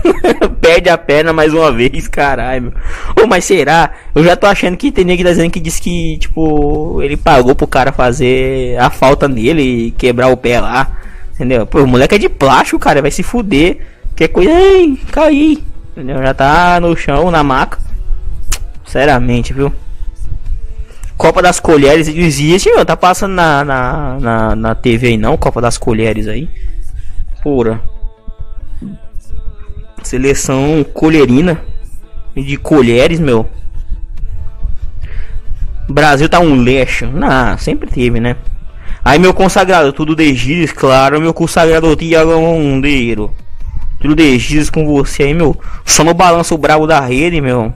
Perde 0.60 0.88
a 0.88 0.98
perna 0.98 1.32
mais 1.32 1.52
uma 1.52 1.70
vez, 1.72 2.08
caralho. 2.08 2.72
Ô, 3.20 3.26
mas 3.26 3.44
será? 3.44 3.90
Eu 4.14 4.24
já 4.24 4.36
tô 4.36 4.46
achando 4.46 4.76
que 4.76 4.90
tem 4.90 5.04
ninguém 5.04 5.24
tá 5.24 5.30
dizendo 5.30 5.50
que 5.50 5.60
diz 5.60 5.78
que, 5.78 6.18
tipo, 6.18 7.00
ele 7.02 7.16
pagou 7.16 7.54
pro 7.54 7.66
cara 7.66 7.92
fazer 7.92 8.76
a 8.78 8.90
falta 8.90 9.28
nele 9.28 9.62
e 9.62 9.90
quebrar 9.92 10.28
o 10.28 10.36
pé 10.36 10.60
lá. 10.60 10.98
Entendeu? 11.34 11.66
Pô, 11.66 11.82
o 11.82 11.86
moleque 11.86 12.14
é 12.14 12.18
de 12.18 12.28
plástico, 12.28 12.78
cara, 12.78 13.02
vai 13.02 13.10
se 13.10 13.22
fuder. 13.22 13.78
Que 14.22 14.28
coisa. 14.28 14.50
Ei, 14.50 14.96
caí. 15.10 15.64
Entendeu? 15.90 16.22
Já 16.22 16.32
tá 16.32 16.80
no 16.80 16.96
chão, 16.96 17.28
na 17.28 17.42
maca. 17.42 17.78
Seriamente, 18.86 19.52
viu? 19.52 19.74
Copa 21.16 21.42
das 21.42 21.58
Colheres 21.58 22.06
existe, 22.06 22.70
meu. 22.70 22.84
Tá 22.84 22.96
passando 22.96 23.32
na, 23.32 23.64
na, 23.64 24.20
na, 24.20 24.56
na 24.56 24.74
TV 24.76 25.08
aí 25.08 25.16
não, 25.16 25.36
Copa 25.36 25.60
das 25.60 25.76
Colheres 25.76 26.28
aí. 26.28 26.48
Pura. 27.42 27.80
Seleção 30.04 30.84
colherina. 30.94 31.60
De 32.36 32.56
colheres, 32.56 33.18
meu. 33.18 33.48
Brasil 35.88 36.28
tá 36.28 36.38
um 36.38 36.62
lixo. 36.62 37.06
Não, 37.06 37.58
sempre 37.58 37.90
teve, 37.90 38.20
né? 38.20 38.36
Aí 39.04 39.18
meu 39.18 39.34
consagrado, 39.34 39.92
tudo 39.92 40.14
de 40.14 40.32
giz, 40.32 40.70
claro, 40.70 41.20
meu 41.20 41.34
consagrado 41.34 41.96
Tiago 41.96 42.40
Mondeiro. 42.40 43.34
Tudo 44.02 44.16
de 44.16 44.36
giz 44.36 44.68
com 44.68 44.84
você 44.84 45.22
aí, 45.22 45.32
meu. 45.32 45.56
Só 45.84 46.02
no 46.02 46.12
balanço 46.12 46.58
bravo 46.58 46.88
da 46.88 46.98
rede, 46.98 47.40
meu. 47.40 47.72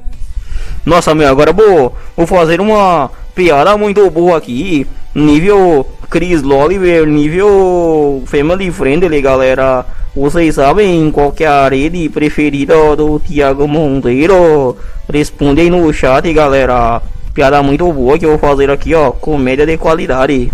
Nossa, 0.85 1.15
meu, 1.15 1.29
agora 1.29 1.53
vou, 1.53 1.97
vou 2.17 2.27
fazer 2.27 2.61
uma 2.61 3.09
piada 3.33 3.77
muito 3.77 4.11
boa 4.11 4.37
aqui. 4.37 4.89
Nível 5.15 5.87
Chris 6.11 6.43
Loliver, 6.43 7.07
nível 7.07 8.25
Family 8.27 8.73
Friendly, 8.73 9.23
galera. 9.23 9.87
Vocês 10.17 10.57
sabem 10.57 11.13
qual 11.13 11.33
é 11.39 11.47
a 11.47 11.69
rede 11.69 12.09
preferida 12.09 12.75
do 12.97 13.21
Thiago 13.21 13.69
Monteiro? 13.69 14.77
Respondem 15.09 15.71
no 15.71 15.93
chat, 15.93 16.33
galera. 16.33 17.01
Piada 17.33 17.63
muito 17.63 17.93
boa 17.93 18.19
que 18.19 18.27
eu 18.27 18.31
vou 18.31 18.39
fazer 18.39 18.69
aqui, 18.69 18.95
ó. 18.95 19.13
Comédia 19.13 19.65
de 19.65 19.77
qualidade. 19.77 20.51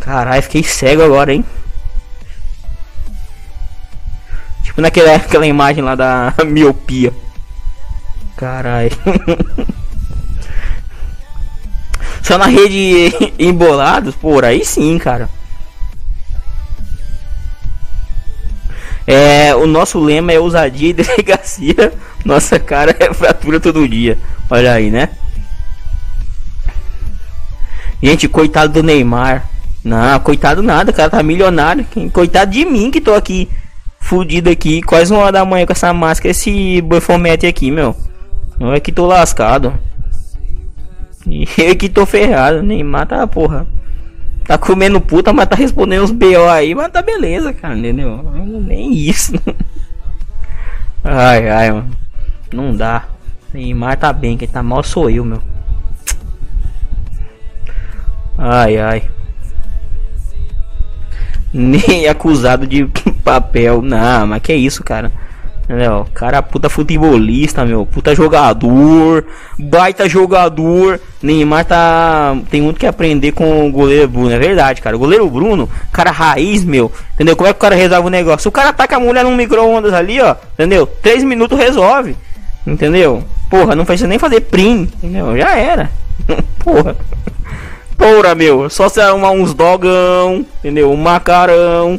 Caralho, 0.00 0.42
fiquei 0.42 0.64
cego 0.64 1.02
agora, 1.02 1.32
hein? 1.32 1.44
Tipo 4.74 4.82
naquela 4.82 5.14
aquela 5.14 5.46
imagem 5.46 5.84
lá 5.84 5.94
da 5.94 6.34
miopia. 6.44 7.14
Caralho. 8.36 8.90
Só 12.20 12.36
na 12.36 12.46
rede 12.46 13.12
embolados, 13.38 14.16
por 14.16 14.44
aí 14.44 14.64
sim, 14.64 14.98
cara. 14.98 15.28
É, 19.06 19.54
o 19.54 19.64
nosso 19.66 20.00
lema 20.00 20.32
é 20.32 20.40
ousadia 20.40 20.88
e 20.88 20.92
delegacia. 20.92 21.92
Nossa 22.24 22.58
cara 22.58 22.96
é 22.98 23.14
fratura 23.14 23.60
todo 23.60 23.88
dia. 23.88 24.18
Olha 24.50 24.72
aí, 24.72 24.90
né? 24.90 25.10
Gente, 28.02 28.26
coitado 28.26 28.72
do 28.72 28.82
Neymar. 28.82 29.48
Não, 29.84 30.18
coitado 30.18 30.64
nada, 30.64 30.92
cara 30.92 31.10
tá 31.10 31.22
milionário. 31.22 31.86
Coitado 32.12 32.50
de 32.50 32.64
mim 32.64 32.90
que 32.90 33.00
tô 33.00 33.14
aqui 33.14 33.48
fudido 34.04 34.50
aqui, 34.50 34.82
quase 34.82 35.10
uma 35.12 35.22
hora 35.22 35.32
da 35.32 35.44
manhã 35.46 35.64
com 35.64 35.72
essa 35.72 35.92
máscara, 35.94 36.30
esse 36.30 36.82
bufomete 36.82 37.46
aqui, 37.46 37.70
meu. 37.70 37.96
Não 38.60 38.72
é 38.72 38.78
que 38.78 38.92
tô 38.92 39.06
lascado. 39.06 39.72
E 41.26 41.48
eu 41.56 41.74
que 41.74 41.88
tô 41.88 42.04
ferrado, 42.04 42.62
Neymar 42.62 43.06
tá 43.06 43.26
porra. 43.26 43.66
Tá 44.46 44.58
comendo 44.58 45.00
puta, 45.00 45.32
mas 45.32 45.48
tá 45.48 45.56
respondendo 45.56 46.04
os 46.04 46.10
BO 46.10 46.46
aí, 46.50 46.74
mas 46.74 46.92
tá 46.92 47.00
beleza, 47.00 47.54
cara, 47.54 47.78
entendeu? 47.78 48.22
Nem 48.66 48.92
isso. 48.92 49.32
ai, 51.02 51.48
ai, 51.48 51.72
mano. 51.72 51.96
Não 52.52 52.76
dá. 52.76 53.06
Neymar 53.54 53.96
tá 53.96 54.12
bem, 54.12 54.36
quem 54.36 54.46
tá 54.46 54.62
mal 54.62 54.82
sou 54.82 55.08
eu, 55.08 55.24
meu. 55.24 55.40
Ai, 58.36 58.76
ai. 58.76 59.08
Nem 61.54 62.08
acusado 62.10 62.66
de 62.66 62.84
papel. 63.22 63.80
Não, 63.80 64.26
mas 64.26 64.42
que 64.42 64.52
isso, 64.52 64.82
cara. 64.82 65.12
Entendeu? 65.64 66.06
Cara, 66.12 66.42
puta 66.42 66.68
futebolista, 66.68 67.64
meu. 67.64 67.86
Puta 67.86 68.14
jogador. 68.14 69.24
Baita 69.58 70.06
jogador. 70.06 71.00
Neymar 71.22 71.64
tá. 71.64 72.36
Tem 72.50 72.60
muito 72.60 72.78
que 72.78 72.86
aprender 72.86 73.32
com 73.32 73.66
o 73.66 73.72
goleiro 73.72 74.08
Bruno. 74.08 74.30
É 74.30 74.38
verdade, 74.38 74.82
cara. 74.82 74.94
O 74.94 74.98
goleiro 74.98 75.28
Bruno, 75.30 75.68
cara 75.90 76.10
raiz, 76.10 76.62
meu. 76.64 76.92
Entendeu? 77.14 77.34
Como 77.34 77.48
é 77.48 77.52
que 77.52 77.56
o 77.56 77.60
cara 77.60 77.74
resolve 77.74 78.08
o 78.08 78.10
negócio? 78.10 78.48
O 78.48 78.52
cara 78.52 78.74
taca 78.74 78.96
a 78.96 79.00
mulher 79.00 79.24
num 79.24 79.34
micro-ondas 79.34 79.94
ali, 79.94 80.20
ó. 80.20 80.36
Entendeu? 80.52 80.86
Três 80.86 81.24
minutos 81.24 81.58
resolve. 81.58 82.14
Entendeu? 82.66 83.24
Porra, 83.48 83.74
não 83.74 83.86
precisa 83.86 84.08
nem 84.08 84.18
fazer 84.18 84.40
prim. 84.40 84.88
Entendeu? 85.02 85.34
Já 85.38 85.56
era. 85.56 85.90
Porra. 86.58 86.94
Porra, 87.96 88.34
meu. 88.34 88.68
Só 88.70 88.88
se 88.88 89.00
arrumar 89.00 89.30
uns 89.30 89.54
dogão. 89.54 90.44
Entendeu? 90.58 90.90
Um 90.90 90.96
macarão. 90.96 91.98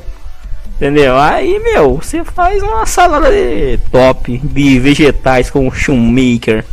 Entendeu? 0.75 1.17
Aí, 1.17 1.57
meu, 1.59 2.01
você 2.01 2.23
faz 2.23 2.61
uma 2.61 2.85
salada 2.85 3.31
de 3.31 3.79
top 3.91 4.37
de 4.43 4.79
vegetais 4.79 5.49
com 5.49 5.71
shoemaker. 5.71 6.65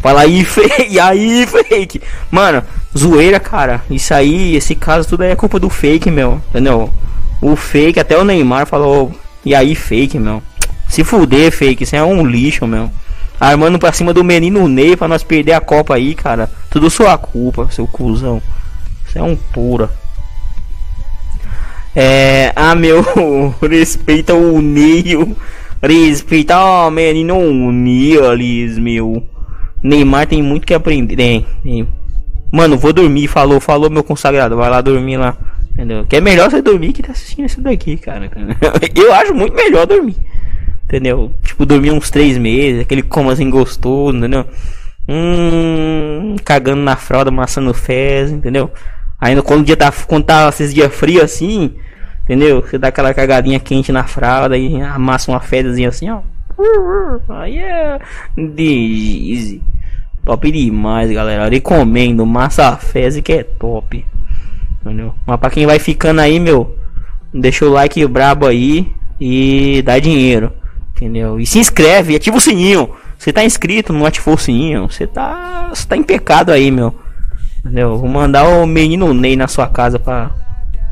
Fala 0.00 0.22
aí, 0.22 0.44
fake, 0.44 0.98
aí, 0.98 1.46
fake. 1.46 2.02
Mano, 2.28 2.64
zoeira, 2.96 3.38
cara. 3.38 3.82
Isso 3.88 4.12
aí, 4.12 4.56
esse 4.56 4.74
caso 4.74 5.08
tudo 5.08 5.22
é 5.22 5.36
culpa 5.36 5.60
do 5.60 5.70
fake, 5.70 6.10
meu. 6.10 6.42
Entendeu? 6.50 6.92
O 7.40 7.54
fake, 7.54 8.00
até 8.00 8.18
o 8.18 8.24
Neymar 8.24 8.66
falou, 8.66 9.12
e 9.44 9.54
aí, 9.54 9.76
fake, 9.76 10.18
meu. 10.18 10.42
Se 10.88 11.04
fuder, 11.04 11.52
fake, 11.52 11.84
isso 11.84 11.94
é 11.94 12.02
um 12.02 12.26
lixo, 12.26 12.66
meu. 12.66 12.90
Armando 13.42 13.76
pra 13.76 13.90
cima 13.90 14.14
do 14.14 14.22
menino 14.22 14.68
Ney 14.68 14.96
pra 14.96 15.08
nós 15.08 15.24
perder 15.24 15.54
a 15.54 15.60
Copa 15.60 15.96
aí, 15.96 16.14
cara. 16.14 16.48
Tudo 16.70 16.88
sua 16.88 17.18
culpa, 17.18 17.66
seu 17.72 17.88
cuzão. 17.88 18.40
Isso 19.04 19.18
é 19.18 19.22
um 19.22 19.34
pura. 19.34 19.90
É, 21.92 22.52
ah, 22.54 22.76
meu, 22.76 23.02
respeita 23.68 24.32
o 24.32 24.62
Neil. 24.62 25.36
Respeita 25.82 26.56
o 26.56 26.88
menino 26.88 27.72
Neils, 27.72 28.78
meu. 28.78 29.26
Neymar 29.82 30.28
tem 30.28 30.40
muito 30.40 30.64
que 30.64 30.72
aprender. 30.72 31.16
Tem. 31.16 31.44
Mano, 32.52 32.78
vou 32.78 32.92
dormir. 32.92 33.26
Falou, 33.26 33.58
falou, 33.58 33.90
meu 33.90 34.04
consagrado. 34.04 34.56
Vai 34.56 34.70
lá 34.70 34.80
dormir 34.80 35.16
lá. 35.16 35.36
Entendeu? 35.72 36.06
Que 36.08 36.14
é 36.14 36.20
melhor 36.20 36.48
você 36.48 36.62
dormir 36.62 36.92
que 36.92 37.02
tá 37.02 37.10
assistindo 37.10 37.46
isso 37.46 37.60
daqui, 37.60 37.96
cara. 37.96 38.30
Eu 38.94 39.12
acho 39.12 39.34
muito 39.34 39.56
melhor 39.56 39.84
dormir. 39.84 40.14
Entendeu? 40.92 41.32
Tipo, 41.42 41.64
dormir 41.64 41.90
uns 41.90 42.10
três 42.10 42.36
meses. 42.36 42.82
Aquele 42.82 43.02
como 43.02 43.30
assim 43.30 43.48
gostoso, 43.48 44.14
entendeu? 44.14 44.44
Hum, 45.08 46.36
cagando 46.44 46.82
na 46.82 46.96
fralda, 46.96 47.30
amassando 47.30 47.72
fezes, 47.72 48.34
entendeu? 48.34 48.70
Ainda 49.18 49.42
quando 49.42 49.62
o 49.62 49.64
dia 49.64 49.74
tá, 49.74 49.90
quando 50.06 50.24
tá 50.24 50.50
esses 50.50 50.74
dias 50.74 50.94
frios 50.94 51.22
assim, 51.22 51.74
entendeu? 52.24 52.60
Você 52.60 52.76
dá 52.76 52.88
aquela 52.88 53.14
cagadinha 53.14 53.58
quente 53.58 53.90
na 53.90 54.04
fralda 54.04 54.58
e 54.58 54.82
amassa 54.82 55.30
uma 55.30 55.40
fedazinha 55.40 55.88
assim, 55.88 56.10
ó. 56.10 56.20
Aí 57.40 57.56
é 57.56 57.98
easy. 58.58 59.62
Top 60.26 60.52
demais, 60.52 61.10
galera. 61.10 61.48
recomendo 61.48 62.26
massa 62.26 62.76
fezes 62.76 63.22
que 63.22 63.32
é 63.32 63.42
top. 63.42 64.04
Entendeu? 64.82 65.14
Mas 65.26 65.40
pra 65.40 65.48
quem 65.48 65.64
vai 65.64 65.78
ficando 65.78 66.20
aí, 66.20 66.38
meu, 66.38 66.76
deixa 67.32 67.64
o 67.64 67.72
like 67.72 68.06
brabo 68.06 68.46
aí 68.46 68.92
e 69.18 69.80
dá 69.86 69.98
dinheiro. 69.98 70.52
Entendeu? 71.02 71.40
E 71.40 71.44
se 71.44 71.58
inscreve, 71.58 72.14
ativa 72.14 72.36
o 72.36 72.40
sininho. 72.40 72.90
Você 73.18 73.32
tá 73.32 73.44
inscrito, 73.44 73.92
não 73.92 74.06
ativou 74.06 74.34
o 74.34 74.38
sininho, 74.38 74.88
você 74.88 75.04
tá, 75.04 75.70
você 75.74 75.84
tá 75.84 75.96
em 75.96 76.02
pecado 76.02 76.52
aí, 76.52 76.70
meu. 76.70 76.94
Entendeu? 77.58 77.98
Vou 77.98 78.08
mandar 78.08 78.44
o 78.44 78.64
menino 78.66 79.12
Ney 79.12 79.34
na 79.34 79.48
sua 79.48 79.66
casa 79.66 79.98
pra 79.98 80.30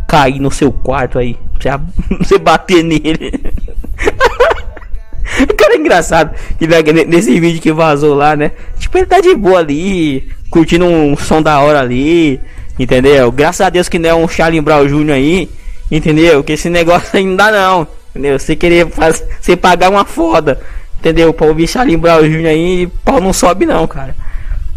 cair 0.08 0.40
no 0.40 0.50
seu 0.50 0.72
quarto 0.72 1.18
aí. 1.18 1.38
Pra 1.58 1.80
você 2.18 2.38
bater 2.42 2.82
nele. 2.82 3.52
o 5.48 5.54
cara 5.54 5.74
é 5.74 5.76
engraçado. 5.76 6.34
Que 6.58 6.66
nesse 7.04 7.38
vídeo 7.38 7.62
que 7.62 7.72
vazou 7.72 8.14
lá, 8.14 8.34
né? 8.34 8.50
Tipo, 8.80 8.98
ele 8.98 9.06
tá 9.06 9.20
de 9.20 9.34
boa 9.36 9.60
ali, 9.60 10.28
curtindo 10.50 10.86
um 10.86 11.16
som 11.16 11.40
da 11.40 11.60
hora 11.60 11.80
ali. 11.80 12.40
Entendeu? 12.76 13.30
Graças 13.30 13.60
a 13.60 13.70
Deus 13.70 13.88
que 13.88 13.98
não 13.98 14.10
é 14.10 14.14
um 14.14 14.26
Charlie 14.26 14.60
Brown 14.60 14.88
Jr. 14.88 15.12
aí. 15.12 15.48
Entendeu? 15.88 16.42
Que 16.42 16.54
esse 16.54 16.68
negócio 16.68 17.36
dá 17.36 17.52
não. 17.52 17.99
Entendeu? 18.10 18.38
Você 18.38 18.56
querer 18.56 18.88
fazer, 18.90 19.26
você 19.40 19.56
pagar 19.56 19.90
uma 19.90 20.04
foda. 20.04 20.60
Entendeu? 20.98 21.32
Pra 21.32 21.46
ouvir 21.46 21.66
Charlie 21.66 21.96
Brown 21.96 22.22
Jr. 22.22 22.46
aí, 22.46 22.86
pau 23.04 23.20
não 23.20 23.32
sobe 23.32 23.64
não, 23.64 23.86
cara. 23.86 24.14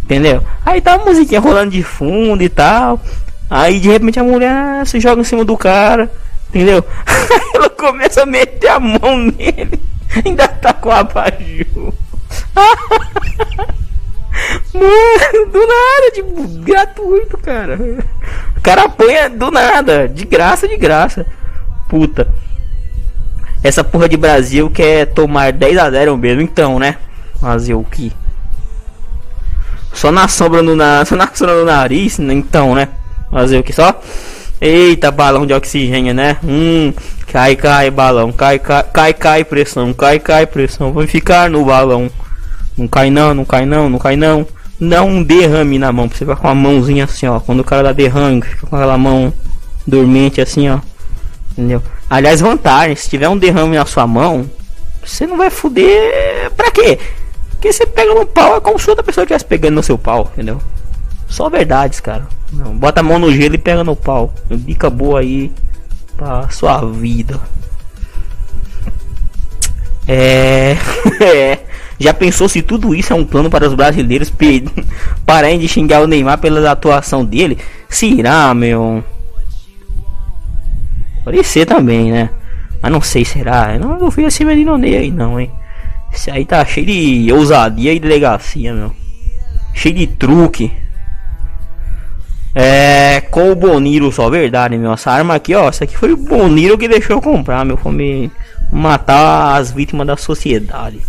Entendeu? 0.04 0.44
Aí 0.66 0.82
tá 0.82 0.94
a 0.94 0.98
musiquinha 0.98 1.40
rolando 1.40 1.72
de 1.72 1.84
fundo 1.84 2.44
e 2.44 2.50
tal. 2.50 3.00
Aí 3.50 3.80
de 3.80 3.90
repente 3.90 4.20
a 4.20 4.24
mulher 4.24 4.86
se 4.86 5.00
joga 5.00 5.22
em 5.22 5.26
cima 5.26 5.44
do 5.44 5.58
cara. 5.58 6.12
Entendeu? 6.50 6.84
Ela 7.54 7.70
começa 7.70 8.24
a 8.24 8.26
meter 8.26 8.70
a 8.70 8.80
mão 8.80 9.18
nele. 9.18 9.82
Ainda 10.24 10.48
tá 10.48 10.74
com 10.74 10.92
a 10.92 11.00
abajur. 11.00 11.94
Mano, 14.74 15.52
do 15.52 15.60
nada, 15.60 16.12
tipo, 16.14 16.48
gratuito, 16.62 17.38
cara. 17.38 17.78
O 18.58 18.62
cara 18.62 18.84
apanha 18.84 19.30
do 19.30 19.52
nada, 19.52 20.08
de 20.08 20.26
graça, 20.26 20.68
de 20.68 20.78
graça. 20.78 21.26
Puta. 21.88 22.28
Essa 23.64 23.84
porra 23.84 24.10
de 24.10 24.18
Brasil 24.18 24.70
quer 24.70 25.06
tomar 25.08 25.54
10 25.54 25.78
a 25.78 25.90
0 25.90 26.18
mesmo, 26.18 26.42
então, 26.42 26.78
né? 26.78 26.98
Fazer 27.40 27.74
o 27.74 27.84
que? 27.84 28.12
Só 29.94 30.12
na 30.12 30.28
sombra 30.28 30.62
no 30.62 30.76
na, 30.76 31.06
só 31.06 31.16
na 31.16 31.30
sombra 31.34 31.56
no 31.56 31.66
nariz, 31.66 32.20
então, 32.20 32.76
né? 32.76 32.90
Fazer 33.32 33.58
o 33.58 33.64
que 33.64 33.72
só? 33.72 34.02
Eita, 34.60 35.12
balão 35.12 35.46
de 35.46 35.54
oxigênio, 35.54 36.14
né? 36.14 36.38
Hum, 36.44 36.94
cai, 37.28 37.56
cai, 37.56 37.90
balão, 37.90 38.32
cai, 38.32 38.60
cai, 38.60 38.84
cai, 38.84 39.14
cai, 39.14 39.44
pressão, 39.44 39.94
cai, 39.94 40.20
cai, 40.20 40.46
pressão. 40.46 40.92
Vamos 40.92 41.10
ficar 41.10 41.50
no 41.50 41.64
balão. 41.64 42.10
Não 42.78 42.88
cai 42.88 43.10
não, 43.10 43.34
não 43.34 43.46
cai 43.46 43.66
não, 43.66 43.90
não 43.90 44.00
cai 44.00 44.16
não. 44.16 44.46
Não 44.80 45.08
um 45.08 45.24
derrame 45.24 45.80
na 45.80 45.92
mão, 45.92 46.10
você 46.10 46.20
ficar 46.20 46.36
com 46.36 46.48
a 46.48 46.56
mãozinha 46.56 47.06
assim, 47.06 47.28
ó. 47.28 47.40
Quando 47.40 47.62
o 47.62 47.64
cara 47.64 47.84
dá 47.84 47.94
derrame, 47.94 48.42
fica 48.42 48.68
com 48.68 48.76
aquela 48.76 48.98
mão 48.98 49.32
dormente 49.88 50.42
assim, 50.42 50.70
ó. 50.70 50.80
Entendeu? 51.52 51.82
Aliás, 52.10 52.42
vantagem, 52.42 52.96
se 52.96 53.10
tiver 53.10 53.30
um 53.30 53.38
derrame 53.38 53.76
na 53.76 53.86
sua 53.86 54.06
mão, 54.06 54.50
você 55.04 55.26
não 55.26 55.38
vai 55.38 55.50
fuder. 55.50 56.52
Pra 56.56 56.72
quê? 56.72 57.00
Porque 57.52 57.72
você 57.72 57.86
pega 57.86 58.14
no 58.14 58.26
pau, 58.26 58.58
é 58.58 58.60
como 58.60 58.78
se 58.78 58.90
outra 58.90 59.04
pessoa 59.04 59.24
estivesse 59.24 59.46
pegando 59.46 59.76
no 59.76 59.84
seu 59.84 59.98
pau, 59.98 60.30
entendeu? 60.34 60.60
Só 61.28 61.50
verdades, 61.50 62.00
cara. 62.00 62.28
Não, 62.52 62.78
bota 62.78 63.00
a 63.00 63.04
mão 63.04 63.18
no 63.18 63.32
gelo 63.32 63.56
e 63.56 63.58
pega 63.58 63.84
no 63.84 63.96
pau. 63.96 64.34
Dica 64.50 64.90
boa 64.90 65.22
aí 65.22 65.52
pra 66.16 66.48
sua 66.50 66.80
vida. 66.86 67.40
É. 70.08 70.76
é. 71.24 71.60
Já 72.00 72.14
pensou 72.14 72.50
se 72.50 72.62
tudo 72.62 72.94
isso 72.94 73.14
é 73.14 73.16
um 73.16 73.26
plano 73.26 73.50
para 73.50 73.68
os 73.68 73.74
brasileiros 73.74 74.32
pararem 75.26 75.58
de 75.58 75.68
xingar 75.68 76.02
o 76.02 76.08
Neymar 76.08 76.38
pela 76.38 76.70
atuação 76.70 77.24
dele? 77.24 77.58
Será, 77.88 78.54
meu? 78.54 79.04
Pode 81.24 81.44
ser 81.44 81.66
também, 81.66 82.12
né? 82.12 82.30
Mas 82.82 82.92
não 82.92 83.02
sei, 83.02 83.24
será? 83.24 83.74
Eu 83.74 83.80
não, 83.80 83.98
não 83.98 84.12
fui 84.12 84.26
assim 84.26 84.44
Medinonei 84.44 84.98
aí 84.98 85.12
não, 85.12 85.40
hein? 85.40 85.50
Esse 86.14 86.30
aí 86.30 86.46
tá 86.46 86.64
cheio 86.66 86.86
de 86.86 87.32
ousadia 87.32 87.94
e 87.94 88.00
delegacia, 88.00 88.74
meu. 88.74 88.94
Cheio 89.74 89.96
de 89.96 90.08
truque. 90.08 90.72
É, 92.54 93.22
com 93.32 93.52
o 93.52 93.56
Boniro, 93.56 94.12
só 94.12 94.30
verdade, 94.30 94.78
meu. 94.78 94.94
Essa 94.94 95.12
arma 95.12 95.34
aqui, 95.36 95.56
ó. 95.56 95.70
Essa 95.70 95.86
aqui 95.86 95.98
foi 95.98 96.14
o 96.14 96.18
Boniro 96.18 96.78
que 96.78 96.88
deixou 96.88 97.16
eu 97.16 97.22
comprar, 97.22 97.66
meu. 97.66 97.78
Foi 97.78 97.92
me 97.92 98.32
matar 98.72 99.56
as 99.56 99.72
vítimas 99.72 100.06
da 100.06 100.18
sociedade. 100.18 101.00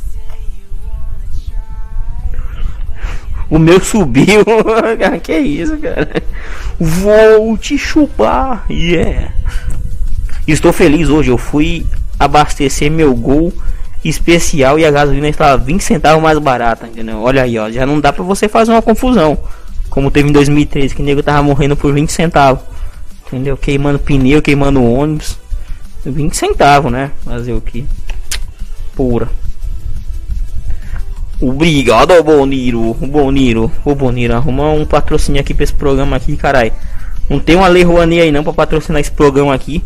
O 3.51 3.59
meu 3.59 3.79
subiu. 3.85 4.43
que 5.23 5.37
isso, 5.37 5.77
cara? 5.77 6.23
Vou 6.81 7.59
te 7.59 7.77
chupar. 7.77 8.65
Yeah. 8.71 9.35
Estou 10.47 10.73
feliz 10.73 11.09
hoje. 11.09 11.31
Eu 11.31 11.39
fui 11.39 11.87
abastecer 12.19 12.91
meu 12.91 13.15
gol 13.15 13.53
especial 14.05 14.79
e 14.79 14.85
a 14.85 14.91
gasolina 14.91 15.29
estava 15.29 15.57
20 15.57 15.83
centavos 15.83 16.23
mais 16.23 16.39
barata, 16.39 16.87
entendeu? 16.87 17.21
Olha 17.21 17.43
aí, 17.43 17.59
ó. 17.59 17.71
Já 17.71 17.87
não 17.87 18.01
dá 18.01 18.13
pra 18.13 18.23
você 18.23 18.49
fazer 18.49 18.71
uma 18.71 18.83
confusão. 18.83 19.39
Como 19.89 20.11
teve 20.11 20.29
em 20.29 20.33
2013, 20.33 20.95
que 20.95 21.03
o 21.03 21.05
nego 21.05 21.23
tava 21.23 21.43
morrendo 21.43 21.77
por 21.77 21.93
20 21.93 22.11
centavos. 22.11 22.63
Entendeu? 23.27 23.57
Queimando 23.57 23.99
pneu, 23.99 24.43
queimando 24.43 24.83
ônibus. 24.83 25.39
20 26.05 26.37
centavos, 26.37 26.93
né? 26.93 27.11
Fazer 27.25 27.53
o 27.55 27.61
que? 27.61 27.87
Pura. 28.95 29.29
Obrigado, 31.41 32.23
Boniro. 32.23 32.95
Boniro. 32.95 33.73
Ô, 33.85 33.95
Boniro, 33.95 34.35
arruma 34.35 34.71
um 34.71 34.85
patrocínio 34.85 35.41
aqui 35.41 35.55
pra 35.55 35.65
esse 35.65 35.75
programa 35.75 36.17
aqui, 36.17 36.37
carai. 36.37 36.73
Não 37.29 37.41
tem 37.41 37.57
uma 37.57 37.69
lei 37.69 37.83
Rouanet 37.83 38.21
aí 38.21 38.31
não 38.31 38.45
pra 38.45 38.53
patrocinar 38.53 39.01
esse 39.01 39.11
programa 39.11 39.55
aqui. 39.55 39.83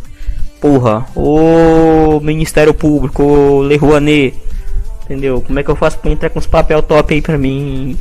Porra. 0.60 1.06
Ô, 1.14 2.20
Ministério 2.20 2.74
Público, 2.74 3.22
ô, 3.22 3.62
lei 3.62 3.76
Rouanet. 3.76 4.34
Entendeu? 5.04 5.40
Como 5.40 5.58
é 5.58 5.62
que 5.62 5.70
eu 5.70 5.76
faço 5.76 5.98
pra 5.98 6.10
entrar 6.10 6.28
com 6.30 6.38
os 6.38 6.46
papel 6.46 6.82
top 6.82 7.14
aí 7.14 7.22
pra 7.22 7.38
mim? 7.38 7.96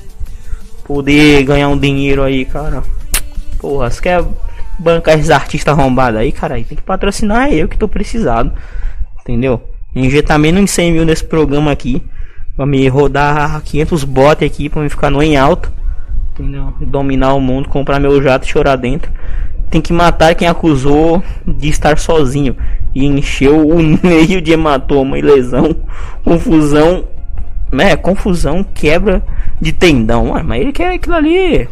Poder 0.83 1.43
ganhar 1.43 1.69
um 1.69 1.77
dinheiro 1.77 2.23
aí, 2.23 2.43
cara. 2.45 2.83
Porra, 3.59 3.89
você 3.89 4.01
quer 4.01 4.25
bancar 4.79 5.15
esses 5.15 5.29
artistas 5.29 5.77
arrombados 5.77 6.19
aí, 6.19 6.31
cara? 6.31 6.55
Tem 6.55 6.63
que 6.63 6.81
patrocinar 6.81 7.51
eu 7.51 7.67
que 7.67 7.77
tô 7.77 7.87
precisado. 7.87 8.51
Entendeu? 9.21 9.61
Injetar 9.95 10.37
menos 10.37 10.65
de 10.65 10.71
100 10.71 10.91
mil 10.91 11.05
nesse 11.05 11.23
programa 11.23 11.71
aqui. 11.71 12.01
Pra 12.55 12.65
me 12.65 12.87
rodar 12.87 13.61
500 13.61 14.03
bots 14.03 14.45
aqui 14.45 14.67
pra 14.67 14.81
me 14.81 14.89
ficar 14.89 15.09
no 15.09 15.21
em 15.21 15.37
alto. 15.37 15.71
Entendeu? 16.33 16.73
Dominar 16.81 17.33
o 17.33 17.41
mundo, 17.41 17.69
comprar 17.69 17.99
meu 17.99 18.21
jato 18.21 18.45
e 18.45 18.49
chorar 18.49 18.75
dentro. 18.75 19.11
Tem 19.69 19.81
que 19.81 19.91
matar 19.91 20.33
quem 20.35 20.47
acusou 20.47 21.21
de 21.45 21.69
estar 21.69 21.97
sozinho. 21.97 22.55
E 22.95 23.05
encheu 23.05 23.67
o 23.67 23.77
meio 24.03 24.41
de 24.41 24.51
hematoma 24.51 25.17
e 25.17 25.21
lesão. 25.21 25.75
Confusão. 26.23 27.05
Né? 27.71 27.95
Confusão, 27.97 28.63
quebra 28.63 29.21
de 29.59 29.73
tendão. 29.73 30.33
Mas 30.43 30.61
ele 30.61 30.71
quer 30.71 30.93
aquilo 30.93 31.15
ali. 31.15 31.67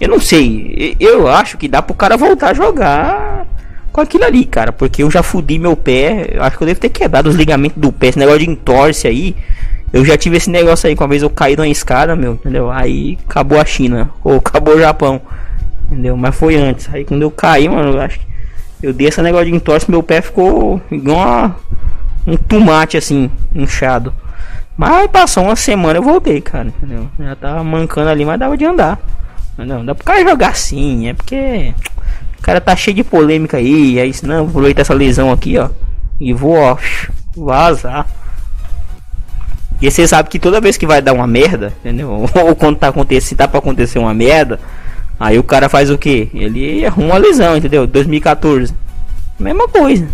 Eu 0.00 0.08
não 0.08 0.20
sei. 0.20 0.96
Eu 1.00 1.26
acho 1.26 1.58
que 1.58 1.68
dá 1.68 1.82
pro 1.82 1.94
cara 1.94 2.16
voltar 2.16 2.50
a 2.50 2.54
jogar 2.54 3.46
com 3.92 4.00
aquilo 4.00 4.24
ali, 4.24 4.44
cara. 4.44 4.72
Porque 4.72 5.02
eu 5.02 5.10
já 5.10 5.22
fudi 5.22 5.58
meu 5.58 5.76
pé. 5.76 6.30
Eu 6.32 6.42
acho 6.42 6.56
que 6.56 6.62
eu 6.62 6.66
devo 6.66 6.80
ter 6.80 6.88
quebrado 6.88 7.28
os 7.28 7.34
ligamentos 7.34 7.80
do 7.80 7.92
pé. 7.92 8.08
Esse 8.08 8.18
negócio 8.18 8.40
de 8.40 8.50
entorce 8.50 9.08
aí. 9.08 9.34
Eu 9.92 10.04
já 10.04 10.16
tive 10.16 10.36
esse 10.36 10.50
negócio 10.50 10.88
aí. 10.88 10.94
Com 10.94 11.04
uma 11.04 11.10
vez 11.10 11.22
eu 11.22 11.30
caí 11.30 11.56
numa 11.56 11.68
escada, 11.68 12.14
meu. 12.14 12.34
Entendeu? 12.34 12.70
Aí 12.70 13.18
acabou 13.28 13.60
a 13.60 13.64
China. 13.64 14.10
Ou 14.22 14.36
acabou 14.36 14.76
o 14.76 14.80
Japão. 14.80 15.20
Entendeu? 15.90 16.16
Mas 16.16 16.34
foi 16.34 16.56
antes. 16.56 16.88
Aí 16.92 17.04
quando 17.04 17.22
eu 17.22 17.30
caí, 17.30 17.68
mano, 17.68 17.92
eu 17.92 18.00
acho 18.00 18.20
que 18.20 18.26
eu 18.82 18.92
dei 18.92 19.08
esse 19.08 19.20
negócio 19.22 19.46
de 19.46 19.54
entorse. 19.54 19.90
Meu 19.90 20.02
pé 20.02 20.20
ficou 20.20 20.80
igual 20.90 21.18
uma, 21.18 21.56
um 22.26 22.36
tomate 22.36 22.96
assim, 22.96 23.30
inchado. 23.54 24.12
Mas 24.76 25.10
passou 25.10 25.44
uma 25.44 25.56
semana 25.56 25.98
eu 25.98 26.02
voltei, 26.02 26.40
cara. 26.40 26.68
Entendeu? 26.68 27.08
Já 27.18 27.34
tava 27.34 27.64
mancando 27.64 28.10
ali, 28.10 28.24
mas 28.24 28.38
dava 28.38 28.56
de 28.56 28.64
andar. 28.64 28.98
Não, 29.56 29.84
dá 29.84 29.94
pro 29.94 30.04
cara 30.04 30.22
jogar 30.22 30.54
sim. 30.54 31.08
É 31.08 31.14
porque. 31.14 31.74
O 32.38 32.42
cara 32.42 32.60
tá 32.60 32.76
cheio 32.76 32.94
de 32.94 33.02
polêmica 33.02 33.56
aí. 33.56 33.98
Aí, 33.98 34.12
não, 34.22 34.44
vou 34.44 34.50
aproveitar 34.50 34.82
essa 34.82 34.94
lesão 34.94 35.32
aqui, 35.32 35.58
ó. 35.58 35.68
E 36.20 36.32
vou, 36.32 36.54
ó, 36.54 36.76
vazar. 37.36 38.06
E 39.80 39.90
você 39.90 40.06
sabe 40.06 40.28
que 40.28 40.38
toda 40.38 40.60
vez 40.60 40.76
que 40.76 40.86
vai 40.86 41.00
dar 41.00 41.12
uma 41.12 41.26
merda, 41.26 41.72
entendeu? 41.80 42.10
Ou 42.34 42.54
quando 42.56 42.78
tá 42.78 42.88
acontecendo, 42.88 43.38
tá 43.38 43.48
pra 43.48 43.58
acontecer 43.58 43.98
uma 43.98 44.14
merda, 44.14 44.58
aí 45.18 45.38
o 45.38 45.42
cara 45.42 45.68
faz 45.68 45.90
o 45.90 45.98
que? 45.98 46.30
Ele 46.34 46.86
arruma 46.86 47.14
uma 47.14 47.18
lesão, 47.18 47.56
entendeu? 47.56 47.86
2014. 47.86 48.74
Mesma 49.38 49.68
coisa. 49.68 50.08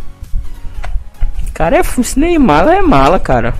Cara 1.52 1.76
é 1.76 1.80
esse 1.80 2.18
Neymar 2.18 2.68
é 2.68 2.82
mala, 2.82 3.18
cara. 3.18 3.54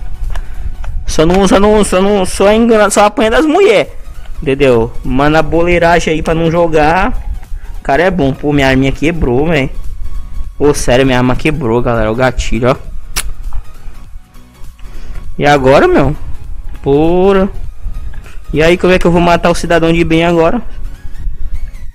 Só 1.07 1.25
não, 1.25 1.47
só 1.47 1.61
não, 1.61 1.85
só 1.85 2.03
não, 2.03 2.25
só 2.27 2.53
engana, 2.53 2.91
só 2.91 3.05
apanha 3.05 3.31
das 3.31 3.47
mulheres. 3.47 3.93
Entendeu? 4.43 4.93
Manda 5.05 5.39
a 5.39 5.43
boleiragem 5.43 6.15
aí 6.15 6.23
pra 6.23 6.35
não 6.35 6.51
jogar 6.51 7.13
cara 7.85 8.03
é 8.03 8.11
bom. 8.11 8.33
Pô, 8.33 8.53
minha 8.53 8.67
arminha 8.67 8.91
quebrou, 8.91 9.47
velho. 9.47 9.71
Ô, 10.59 10.73
sério, 10.73 11.05
minha 11.05 11.19
arma 11.19 11.37
quebrou, 11.37 11.83
galera. 11.83 12.11
O 12.11 12.15
gatilho, 12.15 12.71
ó. 12.71 12.77
E 15.39 15.45
agora, 15.47 15.87
meu? 15.87 16.17
Porra. 16.83 17.49
E 18.53 18.63
aí, 18.63 18.79
como 18.79 18.93
é 18.93 18.99
que 18.99 19.07
eu 19.07 19.13
vou 19.13 19.21
matar 19.21 19.51
o 19.51 19.55
cidadão 19.55 19.93
de 19.93 20.03
bem 20.03 20.25
agora? 20.25 20.63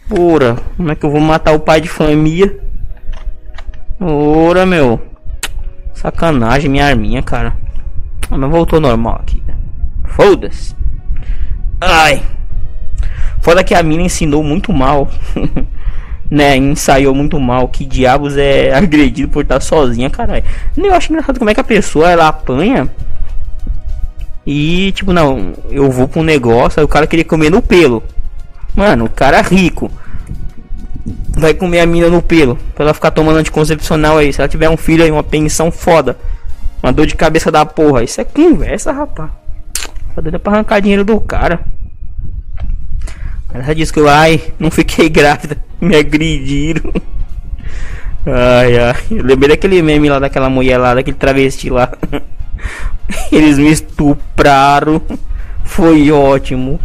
Porra. 0.09 0.57
Como 0.75 0.91
é 0.91 0.95
que 0.95 1.05
eu 1.05 1.11
vou 1.11 1.21
matar 1.21 1.53
o 1.53 1.59
pai 1.59 1.79
de 1.79 1.87
família? 1.87 2.59
Ora, 4.01 4.65
meu. 4.65 4.99
Sacanagem, 5.93 6.69
minha 6.69 6.87
arminha, 6.87 7.21
cara. 7.21 7.55
Ah, 8.31 8.37
mas 8.37 8.49
voltou 8.49 8.79
normal 8.79 9.19
aqui. 9.21 9.43
Foda-se. 10.05 10.75
Ai. 11.79 12.23
Foda 13.41 13.63
que 13.63 13.75
a 13.75 13.83
mina 13.83 14.01
ensinou 14.01 14.43
muito 14.43 14.73
mal. 14.73 15.07
né, 16.29 16.57
ensaiou 16.57 17.13
muito 17.13 17.39
mal. 17.39 17.67
Que 17.67 17.85
diabos 17.85 18.35
é 18.35 18.73
agredido 18.73 19.29
por 19.29 19.43
estar 19.43 19.59
sozinha, 19.59 20.09
caralho. 20.09 20.43
Eu 20.75 20.93
acho 20.93 21.11
engraçado 21.11 21.37
como 21.37 21.51
é 21.51 21.53
que 21.53 21.61
a 21.61 21.63
pessoa 21.63 22.09
ela 22.09 22.27
apanha. 22.27 22.89
E 24.45 24.91
tipo, 24.93 25.13
não, 25.13 25.53
eu 25.69 25.91
vou 25.91 26.07
pra 26.07 26.21
um 26.21 26.23
negócio, 26.23 26.79
aí 26.79 26.83
o 26.83 26.87
cara 26.87 27.05
queria 27.05 27.25
comer 27.25 27.51
no 27.51 27.61
pelo. 27.61 28.01
Mano, 28.75 29.05
o 29.05 29.09
cara 29.09 29.41
rico. 29.41 29.91
vai 31.37 31.53
comer 31.53 31.79
a 31.81 31.85
mina 31.85 32.09
no 32.09 32.21
pelo. 32.21 32.55
Pra 32.75 32.85
ela 32.85 32.93
ficar 32.93 33.11
tomando 33.11 33.39
anticoncepcional 33.39 34.17
aí. 34.17 34.31
Se 34.31 34.41
ela 34.41 34.47
tiver 34.47 34.69
um 34.69 34.77
filho 34.77 35.03
aí, 35.03 35.11
uma 35.11 35.23
pensão 35.23 35.71
foda. 35.71 36.17
Uma 36.81 36.93
dor 36.93 37.05
de 37.05 37.15
cabeça 37.15 37.51
da 37.51 37.65
porra. 37.65 38.03
Isso 38.03 38.21
é 38.21 38.23
conversa, 38.23 38.91
rapaz. 38.91 39.31
Tá 40.15 40.21
doida 40.21 40.39
pra 40.39 40.53
arrancar 40.53 40.81
dinheiro 40.81 41.03
do 41.03 41.19
cara. 41.19 41.59
Ela 43.53 43.73
disse 43.73 43.91
que 43.91 43.99
eu, 43.99 44.07
ai, 44.07 44.41
não 44.59 44.69
fiquei 44.69 45.07
grávida. 45.09 45.57
Me 45.81 45.95
agrediram. 45.95 46.93
Ai, 48.25 48.77
ai. 48.77 48.95
Eu 49.11 49.23
lembrei 49.23 49.49
daquele 49.49 49.81
meme 49.81 50.09
lá 50.09 50.19
daquela 50.19 50.49
mulher 50.49 50.77
lá, 50.77 50.93
daquele 50.93 51.17
travesti 51.17 51.69
lá. 51.69 51.91
Eles 53.31 53.57
me 53.57 53.71
estupraram. 53.71 55.01
Foi 55.63 56.11
ótimo. 56.11 56.79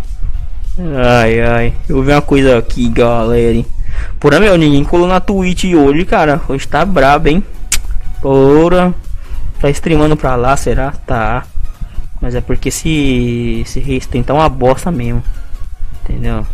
Ai, 0.79 1.41
ai. 1.41 1.75
Eu 1.89 2.03
vi 2.03 2.11
uma 2.11 2.21
coisa 2.21 2.59
aqui, 2.59 2.89
galera. 2.89 3.65
Porra, 4.19 4.41
meu, 4.41 4.59
ninguém 4.59 4.83
colou 4.83 5.07
na 5.07 5.21
Twitch 5.21 5.65
hoje, 5.73 6.05
cara. 6.05 6.41
Hoje 6.49 6.67
tá 6.67 6.85
brabo, 6.85 7.29
hein? 7.29 7.45
Porra. 8.21 8.93
Tá 9.61 9.71
streamando 9.71 10.17
pra 10.17 10.35
lá, 10.35 10.57
será? 10.57 10.91
Tá. 11.07 11.47
Mas 12.21 12.35
é 12.35 12.41
porque 12.41 12.71
se. 12.71 13.63
Se 13.67 14.01
tem 14.11 14.23
tá 14.23 14.35
uma 14.35 14.49
bosta 14.49 14.91
mesmo. 14.91 15.23
Entendeu? 16.03 16.45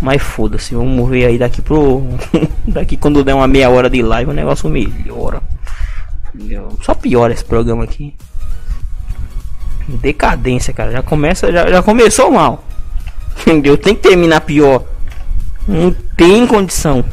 Mas 0.00 0.22
foda-se, 0.22 0.74
vamos 0.74 1.10
ver 1.10 1.26
aí 1.26 1.36
daqui 1.36 1.60
pro. 1.60 2.04
daqui 2.66 2.96
quando 2.96 3.24
der 3.24 3.34
uma 3.34 3.48
meia 3.48 3.68
hora 3.70 3.90
de 3.90 4.02
live 4.02 4.30
o 4.30 4.34
negócio 4.34 4.70
melhora. 4.70 5.42
Entendeu? 6.32 6.78
Só 6.80 6.94
piora 6.94 7.32
esse 7.32 7.44
programa 7.44 7.82
aqui. 7.82 8.14
Decadência, 9.88 10.72
cara. 10.72 10.92
Já 10.92 11.02
começa. 11.02 11.50
Já, 11.50 11.68
já 11.68 11.82
começou 11.82 12.30
mal. 12.30 12.64
Entendeu? 13.38 13.76
Tem 13.76 13.94
que 13.94 14.02
terminar 14.02 14.40
pior. 14.42 14.84
Não 15.66 15.94
tem 16.16 16.46
condição. 16.46 17.04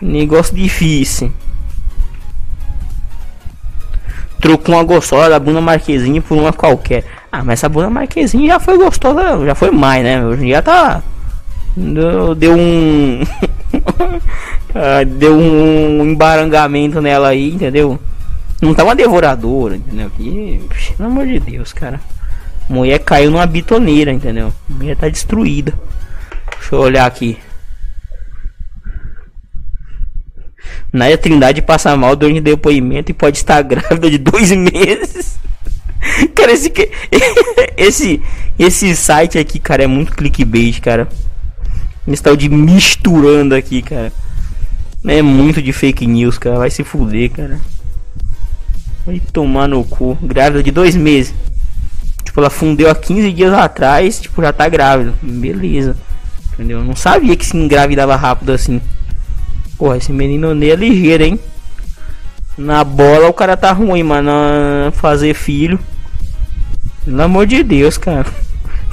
Negócio 0.00 0.54
difícil. 0.54 1.32
Trocou 4.40 4.74
uma 4.74 4.84
gostosa 4.84 5.28
da 5.28 5.38
Bruna 5.38 5.60
Marquezinha 5.60 6.22
por 6.22 6.38
uma 6.38 6.52
qualquer. 6.52 7.04
Ah, 7.30 7.44
mas 7.44 7.60
essa 7.60 7.68
Bruna 7.68 7.90
Marquezinha 7.90 8.54
já 8.54 8.60
foi 8.60 8.78
gostosa, 8.78 9.44
já 9.44 9.54
foi 9.54 9.70
mais, 9.70 10.02
né? 10.02 10.24
Hoje 10.24 10.42
em 10.42 10.46
dia 10.46 10.62
tá. 10.62 11.02
Deu, 11.76 12.34
deu 12.34 12.54
um. 12.54 13.20
ah, 14.74 15.04
deu 15.06 15.36
um 15.36 16.04
embarangamento 16.04 17.00
nela 17.02 17.28
aí, 17.28 17.52
entendeu? 17.52 17.98
Não 18.62 18.74
tá 18.74 18.82
uma 18.82 18.96
devoradora, 18.96 19.76
entendeu? 19.76 20.10
Que, 20.16 20.60
pelo 20.96 21.08
amor 21.08 21.26
de 21.26 21.38
Deus, 21.38 21.72
cara. 21.72 22.00
Mulher 22.70 23.00
caiu 23.00 23.32
numa 23.32 23.44
bitoneira, 23.46 24.12
entendeu? 24.12 24.54
Mulher 24.68 24.96
tá 24.96 25.08
destruída. 25.08 25.74
Deixa 26.56 26.76
eu 26.76 26.78
olhar 26.78 27.04
aqui. 27.04 27.36
Naya 30.92 31.18
Trindade 31.18 31.62
passa 31.62 31.96
mal 31.96 32.14
durante 32.14 32.40
depoimento 32.40 33.10
e 33.10 33.14
pode 33.14 33.38
estar 33.38 33.60
grávida 33.66 34.08
de 34.08 34.18
dois 34.18 34.52
meses. 34.52 35.36
Cara, 36.32 36.52
esse, 36.52 36.72
esse, 37.76 38.22
esse 38.56 38.94
site 38.94 39.36
aqui, 39.36 39.58
cara, 39.58 39.82
é 39.82 39.86
muito 39.88 40.12
clickbait, 40.12 40.80
cara. 40.80 41.08
Esse 42.06 42.22
tal 42.22 42.36
de 42.36 42.48
misturando 42.48 43.54
aqui, 43.54 43.82
cara. 43.82 44.12
É 45.04 45.20
muito 45.22 45.60
de 45.60 45.72
fake 45.72 46.06
news, 46.06 46.38
cara. 46.38 46.58
Vai 46.58 46.70
se 46.70 46.84
fuder, 46.84 47.30
cara. 47.30 47.60
Vai 49.04 49.20
tomar 49.32 49.66
no 49.66 49.84
cu. 49.84 50.16
Grávida 50.22 50.62
de 50.62 50.70
dois 50.70 50.94
meses. 50.94 51.34
Tipo, 52.30 52.42
ela 52.42 52.48
fundeu 52.48 52.88
há 52.88 52.94
15 52.94 53.32
dias 53.32 53.52
atrás. 53.52 54.20
Tipo, 54.20 54.40
já 54.40 54.52
tá 54.52 54.68
grávida. 54.68 55.12
Beleza. 55.20 55.96
Entendeu? 56.52 56.84
Não 56.84 56.94
sabia 56.94 57.34
que 57.34 57.44
se 57.44 57.56
engravidava 57.56 58.14
rápido 58.14 58.52
assim. 58.52 58.80
Porra, 59.76 59.96
esse 59.96 60.12
menino 60.12 60.54
Ney 60.54 60.70
é 60.70 60.76
ligeiro, 60.76 61.24
hein? 61.24 61.40
Na 62.56 62.84
bola 62.84 63.28
o 63.28 63.32
cara 63.32 63.56
tá 63.56 63.72
ruim, 63.72 64.04
mas 64.04 64.24
na 64.24 64.92
fazer 64.92 65.34
filho. 65.34 65.76
Pelo 67.04 67.20
amor 67.20 67.48
de 67.48 67.64
Deus, 67.64 67.98
cara. 67.98 68.26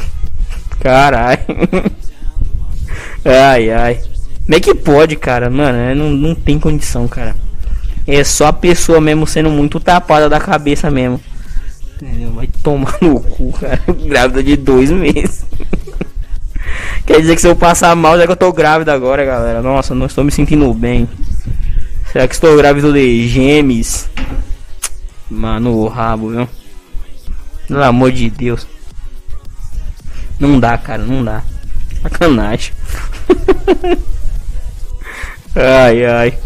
Caralho. 0.82 1.42
Ai, 3.24 3.70
ai. 3.70 3.96
Como 4.46 4.56
é 4.56 4.60
que 4.62 4.74
pode, 4.74 5.18
cara? 5.18 5.50
Mano, 5.50 5.78
é, 5.78 5.94
não, 5.94 6.10
não 6.10 6.34
tem 6.34 6.58
condição, 6.58 7.06
cara. 7.10 7.36
É 8.08 8.24
só 8.24 8.48
a 8.48 8.54
pessoa 8.54 9.02
mesmo 9.02 9.28
sendo 9.28 9.50
muito 9.50 9.82
tapada 9.82 10.30
da 10.30 10.40
cabeça 10.40 10.90
mesmo. 10.90 11.20
Vai 12.34 12.48
tomar 12.62 12.98
no 13.02 13.20
cu, 13.20 13.52
cara. 13.54 13.82
Grávida 14.06 14.44
de 14.44 14.56
dois 14.56 14.92
meses. 14.92 15.46
Quer 17.06 17.22
dizer 17.22 17.36
que 17.36 17.42
se 17.42 17.48
eu 17.48 17.56
passar 17.56 17.96
mal, 17.96 18.18
já 18.18 18.26
que 18.26 18.32
eu 18.32 18.38
tô 18.38 18.52
grávida 18.54 18.94
agora, 18.94 19.26
galera. 19.26 19.62
Nossa, 19.62 19.96
não 19.96 20.06
estou 20.06 20.24
me 20.24 20.32
sentindo 20.32 20.72
bem. 20.74 21.10
Será 22.12 22.28
que 22.28 22.36
estou 22.36 22.56
grávido 22.56 22.94
de 22.94 23.28
gêmeos? 23.28 24.08
Mano, 25.30 25.72
o 25.74 25.88
rabo, 25.88 26.30
viu? 26.30 26.48
Pelo 27.68 27.84
amor 27.84 28.12
de 28.12 28.30
Deus. 28.30 28.68
Não 30.40 30.60
dá, 30.60 30.78
cara, 30.78 31.04
não 31.04 31.24
dá. 31.24 31.44
Sacanagem. 32.02 32.74
ai, 35.56 36.06
ai. 36.06 36.38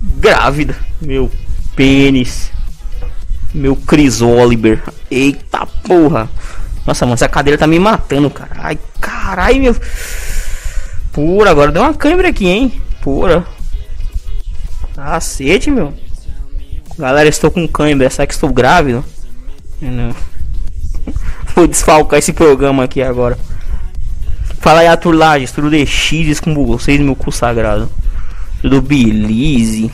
Grávida. 0.00 0.76
Meu 1.00 1.30
pênis. 1.74 2.53
Meu 3.54 3.76
Chris 3.76 4.20
Oliver. 4.20 4.82
Eita 5.08 5.64
porra. 5.64 6.28
Nossa, 6.84 7.06
mano, 7.06 7.14
essa 7.14 7.28
cadeira 7.28 7.56
tá 7.56 7.66
me 7.66 7.78
matando, 7.78 8.28
cara. 8.28 8.50
Ai, 8.58 8.78
caralho, 9.00 9.62
meu. 9.62 9.76
Pura, 11.12 11.50
agora 11.50 11.70
deu 11.70 11.80
uma 11.80 11.94
câmera 11.94 12.28
aqui, 12.28 12.48
hein? 12.48 12.72
Pura. 13.00 13.46
Cacete, 14.94 15.70
meu. 15.70 15.94
Galera, 16.98 17.28
estou 17.28 17.50
com 17.50 17.66
câimbra. 17.68 18.10
Será 18.10 18.26
que 18.26 18.34
estou 18.34 18.52
grávido? 18.52 19.04
Não. 19.80 20.14
Vou 21.54 21.66
desfalcar 21.68 22.18
esse 22.18 22.32
programa 22.32 22.84
aqui 22.84 23.02
agora. 23.02 23.38
Fala 24.60 24.80
aí, 24.80 24.88
Aturlages. 24.88 25.52
Tudo 25.52 25.70
de 25.70 25.86
X 25.86 26.40
com 26.40 26.54
vocês, 26.66 27.00
meu 27.00 27.14
cu 27.14 27.30
sagrado. 27.30 27.90
Tudo 28.60 28.82
Belize. 28.82 29.90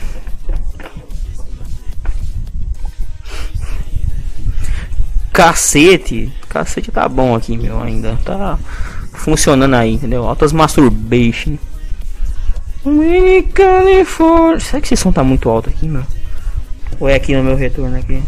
Cacete. 5.31 6.31
Cacete 6.49 6.91
tá 6.91 7.07
bom 7.07 7.35
aqui, 7.35 7.57
meu, 7.57 7.81
ainda. 7.81 8.17
Tá 8.25 8.59
funcionando 9.13 9.75
aí, 9.75 9.93
entendeu? 9.93 10.25
Altas 10.27 10.51
masturbation. 10.51 11.57
Será 14.59 14.81
que 14.81 14.93
esse 14.93 15.03
som 15.03 15.11
tá 15.11 15.23
muito 15.23 15.49
alto 15.49 15.69
aqui, 15.69 15.87
meu? 15.87 16.03
Ou 16.99 17.07
é 17.07 17.15
aqui 17.15 17.35
no 17.35 17.43
meu 17.43 17.55
retorno 17.55 17.97
aqui? 17.97 18.21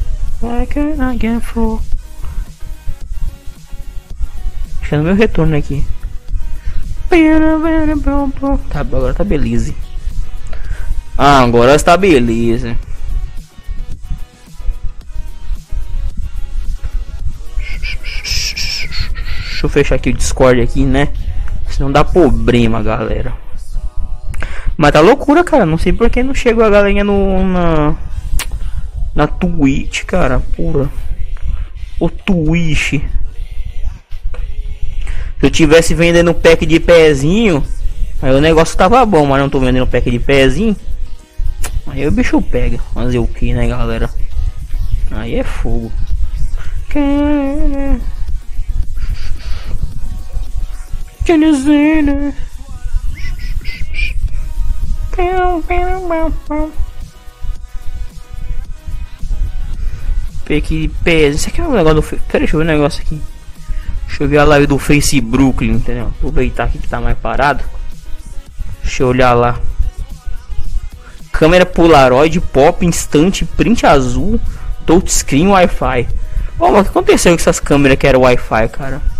Acho 4.80 4.90
que 4.90 4.96
é 4.96 4.98
no 4.98 5.04
meu 5.04 5.16
retorno 5.16 5.56
aqui. 5.56 5.86
Tá, 8.70 8.80
agora 8.82 9.14
tá 9.14 9.24
beleza. 9.24 9.74
Ah, 11.18 11.42
agora 11.42 11.76
está 11.76 11.96
beleza. 11.96 12.78
Deixa 19.64 19.66
eu 19.66 19.70
fechar 19.70 19.96
aqui 19.96 20.10
o 20.10 20.14
Discord 20.14 20.60
aqui, 20.60 20.84
né? 20.84 21.08
Senão 21.70 21.90
dá 21.90 22.04
problema, 22.04 22.84
galera. 22.84 23.32
Mas 24.76 24.92
tá 24.92 25.00
loucura, 25.00 25.42
cara. 25.42 25.66
Não 25.66 25.78
sei 25.78 25.94
por 25.94 26.10
que 26.10 26.22
não 26.22 26.36
chegou 26.36 26.66
a 26.66 26.70
galerinha 26.70 27.06
no, 27.06 27.48
na, 27.48 27.96
na 29.16 29.26
Twitch, 29.26 30.04
cara. 30.04 30.42
Pura. 30.54 30.90
O 31.98 32.10
Twitch. 32.10 32.96
Se 32.96 33.02
eu 35.42 35.50
tivesse 35.50 35.94
vendendo 35.94 36.34
pack 36.34 36.66
de 36.66 36.82
pezinho, 36.82 37.64
aí 38.22 38.36
o 38.36 38.42
negócio 38.42 38.78
tava 38.78 39.06
bom, 39.06 39.26
mas 39.26 39.40
não 39.40 39.50
tô 39.50 39.62
vendendo 39.62 39.88
pack 39.88 40.12
de 40.12 40.20
pezinho. 40.20 40.76
Aí 41.88 42.06
o 42.06 42.12
bicho 42.12 42.42
pega. 42.42 42.80
Fazer 42.94 43.20
o 43.20 43.28
que, 43.28 43.54
né, 43.54 43.66
galera? 43.66 44.10
Aí 45.10 45.36
é 45.36 45.44
fogo. 45.44 45.90
Janazina. 51.26 52.34
Peque 60.46 60.92
pés. 61.04 61.36
Isso 61.36 61.50
aqui 61.50 61.62
é 61.62 61.64
um 61.64 61.72
negócio 61.72 62.02
do. 62.02 62.04
Pera, 62.04 62.40
deixa 62.40 62.56
eu 62.56 62.60
ver 62.60 62.66
um 62.66 62.68
negócio 62.68 63.02
aqui. 63.02 63.22
Deixa 64.08 64.24
eu 64.24 64.28
ver 64.28 64.38
a 64.40 64.44
live 64.44 64.68
do 64.68 64.78
Face 64.78 65.20
Brooklyn, 65.22 65.72
entendeu? 65.72 66.08
Aproveitar 66.08 66.66
aqui 66.66 66.78
que 66.78 66.88
tá 66.88 67.00
mais 67.00 67.18
parado. 67.18 67.64
Deixa 68.84 69.04
eu 69.04 69.08
olhar 69.08 69.34
lá. 69.34 69.60
Câmera 71.32 71.66
Polaroid, 71.66 72.40
pop, 72.40 72.86
instante, 72.86 73.44
print 73.44 73.86
azul, 73.86 74.40
touchscreen, 74.86 75.48
Wi-Fi. 75.48 76.08
Mas 76.60 76.70
o 76.70 76.84
que 76.84 76.90
aconteceu 76.90 77.32
com 77.32 77.40
essas 77.40 77.60
câmeras 77.60 77.98
que 77.98 78.06
era 78.06 78.20
Wi-Fi, 78.20 78.68
cara? 78.70 79.13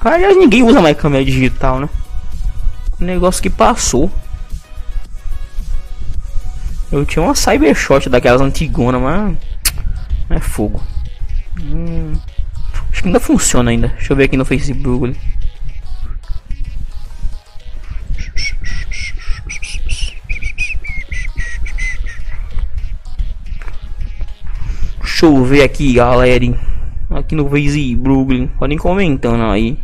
Aliás, 0.00 0.36
ninguém 0.36 0.62
usa 0.62 0.80
mais 0.80 0.96
câmera 0.96 1.24
digital, 1.24 1.78
né? 1.78 1.88
Um 3.00 3.04
negócio 3.04 3.42
que 3.42 3.50
passou. 3.50 4.10
Eu 6.90 7.04
tinha 7.04 7.22
uma 7.22 7.34
Cybershot 7.34 8.08
daquelas 8.08 8.40
antigonas, 8.40 9.00
mas. 9.00 9.36
É 10.30 10.40
fogo. 10.40 10.82
Hum, 11.60 12.14
acho 12.90 13.02
que 13.02 13.08
ainda 13.08 13.20
funciona 13.20 13.70
ainda. 13.70 13.88
Deixa 13.88 14.12
eu 14.12 14.16
ver 14.16 14.24
aqui 14.24 14.36
no 14.36 14.44
Facebook. 14.44 15.16
Deixa 25.00 25.26
eu 25.26 25.44
ver 25.44 25.62
aqui, 25.62 25.94
galera. 25.94 26.75
Aqui 27.16 27.34
no 27.34 27.48
Facebook. 27.48 28.46
Podem 28.58 28.76
comentando 28.76 29.42
aí. 29.44 29.78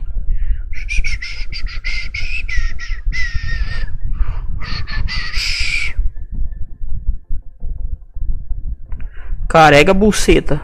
Carrega 9.49 9.95
buceta. 9.95 10.61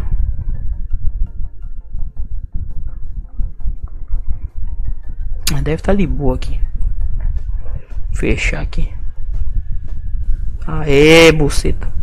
Deve 5.62 5.74
estar 5.74 5.86
tá 5.86 5.92
ali 5.92 6.06
boa 6.06 6.34
aqui. 6.34 6.60
Fechar 8.12 8.60
aqui. 8.60 8.92
Aê, 10.66 11.32
buceta. 11.32 11.97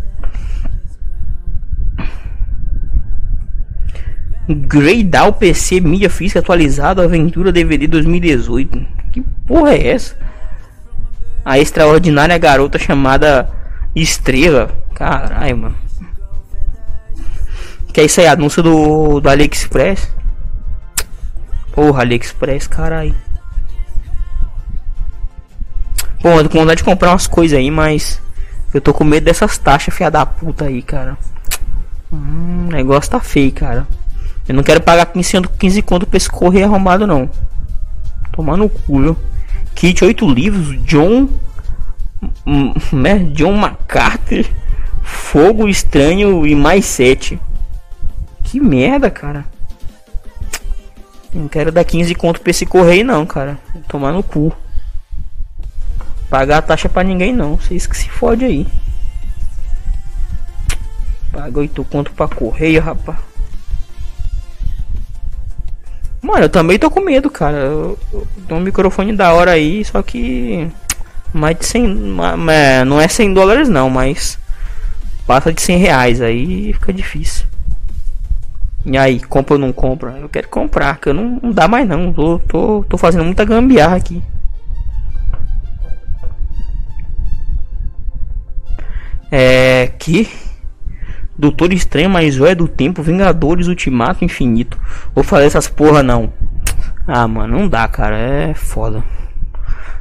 Greydal 4.48 5.34
PC 5.34 5.80
mídia 5.80 6.10
física 6.10 6.40
atualizado 6.40 7.02
Aventura 7.02 7.52
DVD 7.52 7.88
2018. 7.88 8.86
Que 9.12 9.22
porra 9.48 9.74
é 9.74 9.88
essa? 9.88 10.16
A 11.44 11.60
extraordinária 11.60 12.38
garota 12.38 12.78
chamada 12.78 13.50
Estrela. 13.96 14.70
Caralho, 14.94 15.58
mano. 15.58 15.76
Que 17.92 18.02
é 18.02 18.06
isso 18.06 18.20
aí, 18.20 18.28
anúncio 18.28 18.62
do, 18.62 19.20
do 19.20 19.30
AliExpress. 19.30 20.12
Porra, 21.72 22.02
AliExpress, 22.02 22.68
caralho. 22.68 23.16
Bom, 26.22 26.38
eu 26.38 26.44
tô 26.44 26.50
com 26.50 26.60
vontade 26.60 26.78
de 26.78 26.84
comprar 26.84 27.12
umas 27.12 27.28
coisas 27.28 27.58
aí, 27.58 27.72
mas 27.72 28.22
eu 28.74 28.82
tô 28.82 28.94
com 28.94 29.04
medo 29.04 29.26
dessas 29.26 29.58
taxas, 29.58 29.94
fia 29.94 30.12
da 30.12 30.26
puta 30.26 30.66
aí, 30.66 30.82
cara. 30.82 31.18
Hum, 32.12 32.66
o 32.68 32.72
negócio 32.72 33.12
tá 33.12 33.20
feio, 33.20 33.52
cara. 33.52 33.88
Eu 34.48 34.54
não 34.54 34.64
quero 34.64 34.82
pagar 34.82 35.08
15, 35.08 35.42
15 35.58 35.82
conto 35.82 36.06
pra 36.06 36.18
esse 36.18 36.30
correio 36.30 36.66
arrumado, 36.66 37.08
não. 37.08 37.30
Tomar 38.32 38.58
no 38.58 38.70
cu, 38.70 39.02
viu? 39.02 39.18
Kit 39.74 40.04
8 40.04 40.30
livros, 40.30 40.82
John. 40.84 41.30
Né? 42.94 43.20
John 43.34 43.54
MacArthur. 43.54 44.46
Fogo 45.02 45.68
Estranho 45.68 46.46
e 46.46 46.56
mais 46.56 46.86
7. 46.86 47.40
Que 48.44 48.60
merda, 48.60 49.10
cara. 49.10 49.46
Não 51.34 51.48
quero 51.48 51.72
dar 51.72 51.84
15 51.84 52.14
conto 52.16 52.40
pra 52.40 52.52
esse 52.52 52.66
correio, 52.66 53.04
não, 53.06 53.26
cara. 53.26 53.58
Tomar 53.88 54.14
no 54.14 54.24
cu. 54.24 54.56
Pagar 56.30 56.60
a 56.60 56.62
taxa 56.62 56.88
pra 56.88 57.04
ninguém, 57.04 57.34
não. 57.34 57.58
Vocês 57.58 57.86
que 57.86 57.98
se 57.98 58.10
fode 58.10 58.46
aí. 58.46 58.68
Paga 61.32 61.60
8 61.60 61.84
conto 61.86 62.12
pra 62.14 62.28
correio, 62.28 62.82
rapaz. 62.82 63.18
Mano, 66.26 66.46
eu 66.46 66.50
também 66.50 66.80
tô 66.80 66.90
com 66.90 67.02
medo, 67.02 67.30
cara. 67.30 67.56
Eu, 67.56 68.00
um 68.50 68.60
microfone 68.60 69.14
da 69.16 69.32
hora 69.32 69.52
aí, 69.52 69.86
só 69.86 70.02
que. 70.02 70.68
Mais 71.32 71.56
de 71.56 71.66
100. 71.68 71.88
Não 72.88 73.00
é 73.00 73.08
100 73.08 73.34
dólares, 73.34 73.70
não, 73.70 73.92
mas. 73.92 74.40
Passa 75.28 75.54
de 75.54 75.62
100 75.62 75.78
reais, 75.78 76.22
aí 76.22 76.74
fica 76.74 76.92
difícil. 76.92 77.46
E 78.84 78.98
aí, 78.98 79.20
compra 79.20 79.54
ou 79.54 79.60
não 79.60 79.72
compra? 79.72 80.18
Eu 80.20 80.28
quero 80.28 80.48
comprar, 80.50 80.98
que 81.00 81.10
eu 81.10 81.14
não, 81.14 81.40
não 81.44 81.52
dá 81.52 81.68
mais 81.68 81.88
não. 81.88 82.12
Tô, 82.12 82.40
tô, 82.40 82.84
tô 82.90 82.98
fazendo 82.98 83.24
muita 83.24 83.46
gambiarra 83.46 83.96
aqui. 83.96 84.22
É. 89.32 89.92
Que. 90.00 90.28
Doutor 91.38 91.74
Estranho, 91.74 92.10
mais 92.10 92.40
é 92.40 92.56
do 92.56 92.68
Tempo, 92.68 93.04
Vingadores, 93.04 93.68
Ultimato, 93.68 94.24
Infinito. 94.24 94.80
Vou 95.14 95.24
fazer 95.24 95.46
essas 95.46 95.68
porra 95.68 96.02
não. 96.02 96.32
Ah, 97.08 97.28
mano, 97.28 97.60
não 97.60 97.68
dá, 97.68 97.88
cara. 97.88 98.18
É 98.18 98.54
foda. 98.54 99.04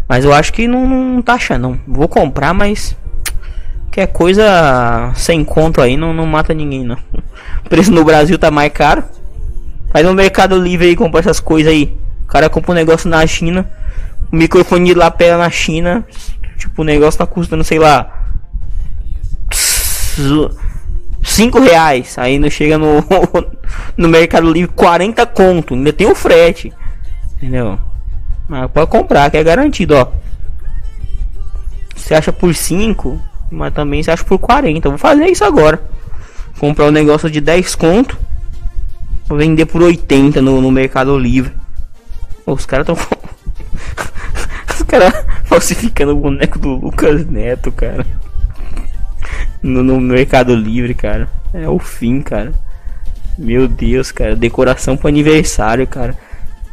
Mas 0.09 0.25
eu 0.25 0.33
acho 0.33 0.53
que 0.53 0.69
não, 0.69 0.87
não 0.87 1.23
tá 1.23 1.35
achando, 1.35 1.63
não. 1.63 1.81
Vou 1.87 2.09
comprar, 2.09 2.55
mas. 2.55 2.97
Que 3.91 4.01
é 4.01 4.07
coisa 4.07 5.13
sem 5.15 5.45
conto 5.45 5.81
aí, 5.81 5.97
não, 5.97 6.13
não 6.13 6.27
mata 6.27 6.53
ninguém, 6.53 6.85
não. 6.85 6.99
O 7.65 7.69
preço 7.69 7.93
no 7.93 8.05
Brasil 8.05 8.39
tá 8.39 8.51
mais 8.51 8.73
caro. 8.73 9.05
Vai 9.93 10.03
no 10.03 10.15
Mercado 10.15 10.59
Livre 10.59 10.89
aí 10.89 10.97
comprar 10.97 11.21
essas 11.21 11.41
coisas 11.41 11.73
aí. 11.73 11.97
O 12.25 12.27
cara 12.27 12.49
compra 12.49 12.73
um 12.73 12.75
negócio 12.75 13.09
na 13.09 13.25
China. 13.27 13.69
O 14.33 14.37
microfone 14.37 14.87
de 14.87 14.95
lapela 14.95 15.39
na 15.39 15.51
China. 15.51 16.05
Tipo, 16.59 16.83
o 16.83 16.85
negócio 16.85 17.19
tá 17.19 17.27
custando, 17.27 17.63
sei 17.63 17.79
lá. 17.79 18.25
5 21.25 21.59
reais. 21.59 22.17
Aí 22.19 22.39
não 22.39 22.51
chega 22.51 22.79
no, 22.79 23.03
no 23.97 24.09
Mercado 24.09 24.51
Livre 24.53 24.71
40 24.75 25.27
conto. 25.27 25.75
Ainda 25.75 25.93
tem 25.93 26.07
o 26.07 26.15
frete. 26.15 26.73
Entendeu? 27.37 27.79
Mas 28.47 28.71
pode 28.71 28.91
comprar, 28.91 29.31
que 29.31 29.39
é 29.39 29.43
garantido, 29.43 29.97
ó. 29.97 30.09
Você 31.97 32.15
acha 32.15 32.33
por 32.33 32.55
5, 32.55 33.19
mas 33.51 33.73
também 33.73 34.03
você 34.03 34.11
acha 34.11 34.25
por 34.25 34.39
40. 34.39 34.91
Vou 34.91 34.99
fazer 34.99 35.27
isso 35.27 35.45
agora. 35.45 35.83
Comprar 36.61 36.87
um 36.87 36.93
negócio 36.93 37.31
de 37.31 37.41
10 37.41 37.75
conto. 37.75 38.19
Vou 39.27 39.39
vender 39.39 39.65
por 39.65 39.83
80 39.83 40.43
no, 40.43 40.61
no 40.61 40.71
Mercado 40.71 41.19
Livre. 41.19 41.53
os 42.47 42.67
caras 42.67 42.87
estão. 42.87 42.97
os 44.69 44.83
caras 44.83 45.25
falsificando 45.45 46.13
o 46.13 46.17
boneco 46.17 46.59
do 46.59 46.75
Lucas 46.75 47.25
Neto, 47.27 47.73
cara 47.73 48.05
no, 49.63 49.83
no 49.83 50.01
Mercado 50.01 50.55
Livre, 50.55 50.95
cara. 50.95 51.29
É 51.53 51.69
o 51.69 51.79
fim, 51.79 52.21
cara. 52.21 52.53
Meu 53.39 53.67
Deus, 53.67 54.13
cara. 54.13 54.37
Decoração 54.37 54.97
pro 54.97 55.09
aniversário, 55.09 55.87
cara. 55.87 56.17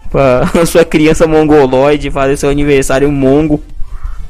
Pra 0.10 0.46
sua 0.66 0.84
criança 0.84 1.28
mongoloide 1.28 2.12
fazer 2.12 2.38
seu 2.38 2.50
aniversário 2.50 3.12
mongo. 3.12 3.62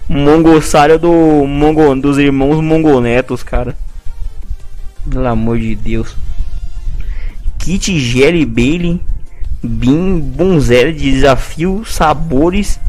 Mongossário 0.08 1.00
do 1.00 1.12
mongo, 1.48 1.96
dos 1.96 2.18
irmãos 2.18 2.62
mongonetos, 2.62 3.44
cara. 3.44 3.76
Pelo 5.10 5.28
amor 5.28 5.58
de 5.58 5.76
Deus. 5.76 6.16
Kit 7.58 7.98
Jelly 8.00 8.46
Bailey. 8.46 9.02
Bim 9.64 10.20
Bonzera 10.20 10.92
de 10.92 11.12
desafio 11.12 11.84
sabores 11.86 12.80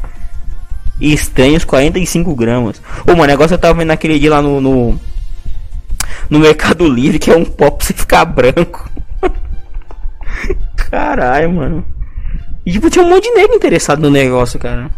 estranhos 0.99 1.63
45 1.63 2.35
gramas. 2.35 2.81
Ô, 3.05 3.11
mano, 3.11 3.27
negócio 3.27 3.53
eu 3.53 3.59
tava 3.59 3.75
vendo 3.75 3.89
naquele 3.89 4.17
dia 4.19 4.31
lá 4.31 4.41
no, 4.41 4.59
no 4.59 4.99
no 6.33 6.39
Mercado 6.39 6.87
Livre, 6.87 7.19
que 7.19 7.29
é 7.29 7.37
um 7.37 7.45
pop 7.45 7.77
pra 7.77 7.85
você 7.85 7.93
ficar 7.93 8.25
branco. 8.25 8.89
Caralho, 10.75 11.53
mano. 11.53 11.85
E 12.65 12.71
tipo, 12.71 12.89
tinha 12.89 13.05
um 13.05 13.09
monte 13.09 13.25
de 13.25 13.35
negro 13.35 13.55
interessado 13.55 14.01
no 14.01 14.09
negócio, 14.09 14.59
cara. 14.59 14.89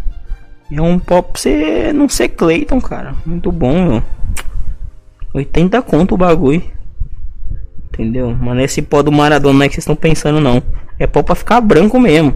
É 0.71 0.81
um 0.81 0.97
pop 0.97 1.33
pra 1.33 1.41
você 1.41 1.91
não 1.91 2.07
ser 2.07 2.29
Clayton, 2.29 2.79
cara. 2.79 3.13
Muito 3.25 3.51
bom, 3.51 3.85
meu. 3.85 4.03
80 5.33 5.81
conto 5.81 6.15
o 6.15 6.17
bagulho. 6.17 6.63
Entendeu? 7.89 8.33
Mas 8.39 8.55
nesse 8.55 8.81
pó 8.81 9.03
do 9.03 9.11
Maradona 9.11 9.59
não 9.59 9.65
é 9.65 9.67
que 9.67 9.75
vocês 9.75 9.83
estão 9.83 9.95
pensando, 9.95 10.39
não. 10.39 10.63
É 10.97 11.05
pó 11.05 11.21
pra 11.21 11.35
ficar 11.35 11.59
branco 11.59 11.99
mesmo. 11.99 12.33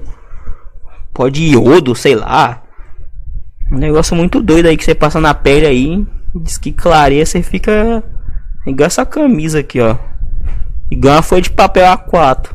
Pó 1.13 1.29
de 1.29 1.53
iodo, 1.53 1.95
sei 1.95 2.15
lá. 2.15 2.63
Um 3.71 3.77
negócio 3.77 4.13
muito 4.13 4.41
doido 4.41 4.65
aí 4.65 4.75
que 4.75 4.83
você 4.83 4.93
passa 4.93 5.21
na 5.21 5.33
pele 5.33 5.65
aí. 5.65 6.05
Diz 6.35 6.57
que 6.57 6.73
clareia, 6.73 7.25
você 7.25 7.41
fica 7.41 8.03
Igual 8.69 8.85
essa 8.85 9.03
camisa 9.03 9.59
aqui, 9.59 9.81
ó. 9.81 9.95
Igual 10.91 11.15
uma 11.15 11.21
folha 11.23 11.41
de 11.41 11.49
papel 11.49 11.85
A4. 11.85 12.51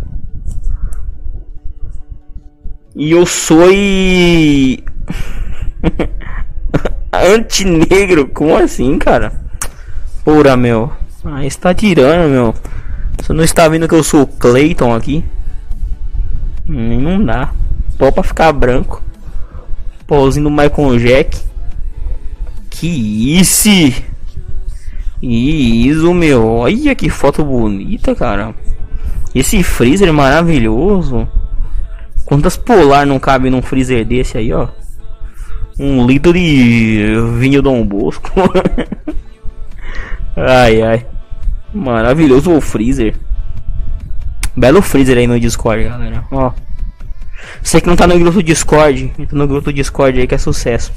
E 2.95 3.11
eu 3.11 3.27
sou 3.27 3.65
anti-negro. 7.13 8.29
Como 8.29 8.57
assim, 8.57 8.97
cara? 8.97 9.33
Porra, 10.25 10.57
meu. 10.57 10.93
Ah, 11.25 11.45
está 11.45 11.75
tirando, 11.75 12.31
meu. 12.31 12.55
Você 13.21 13.33
não 13.33 13.43
está 13.43 13.67
vendo 13.67 13.89
que 13.89 13.95
eu 13.95 14.05
sou 14.05 14.25
Clayton 14.25 14.95
aqui? 14.95 15.25
Hum, 16.69 17.01
não 17.01 17.25
dá. 17.25 17.53
Pó 17.99 18.13
pra 18.13 18.23
ficar 18.23 18.53
branco. 18.53 19.03
Pôzinho 20.07 20.45
do 20.45 20.51
Michael 20.51 20.99
Jack. 20.99 21.41
Que 22.71 23.39
isso? 23.41 23.69
Isso, 25.27 26.13
meu. 26.13 26.47
Olha 26.47 26.95
que 26.95 27.09
foto 27.09 27.43
bonita, 27.43 28.15
cara. 28.15 28.55
Esse 29.35 29.63
freezer 29.63 30.13
maravilhoso. 30.13 31.27
Quantas 32.27 32.57
polar 32.59 33.07
não 33.07 33.19
cabe 33.19 33.49
num 33.49 33.63
freezer 33.63 34.05
desse 34.05 34.37
aí, 34.37 34.53
ó? 34.53 34.69
Um 35.79 36.07
litro 36.07 36.33
de 36.33 37.07
vinho 37.39 37.63
Dom 37.63 37.85
Bosco. 37.87 38.31
ai 40.37 40.83
ai. 40.83 41.07
Maravilhoso 41.73 42.53
o 42.53 42.61
freezer. 42.61 43.17
Belo 44.55 44.83
freezer 44.83 45.17
aí 45.17 45.27
no 45.27 45.41
Discord, 45.41 45.85
galera. 45.85 46.23
Ó. 46.31 46.53
Você 47.63 47.81
que 47.81 47.87
não 47.87 47.97
tá 47.97 48.07
no 48.07 48.19
grupo 48.19 48.43
Discord, 48.43 49.11
entra 49.19 49.39
no 49.39 49.49
grupo 49.49 49.73
Discord 49.73 50.21
aí 50.21 50.27
que 50.27 50.35
é 50.35 50.39
sucesso. 50.39 50.93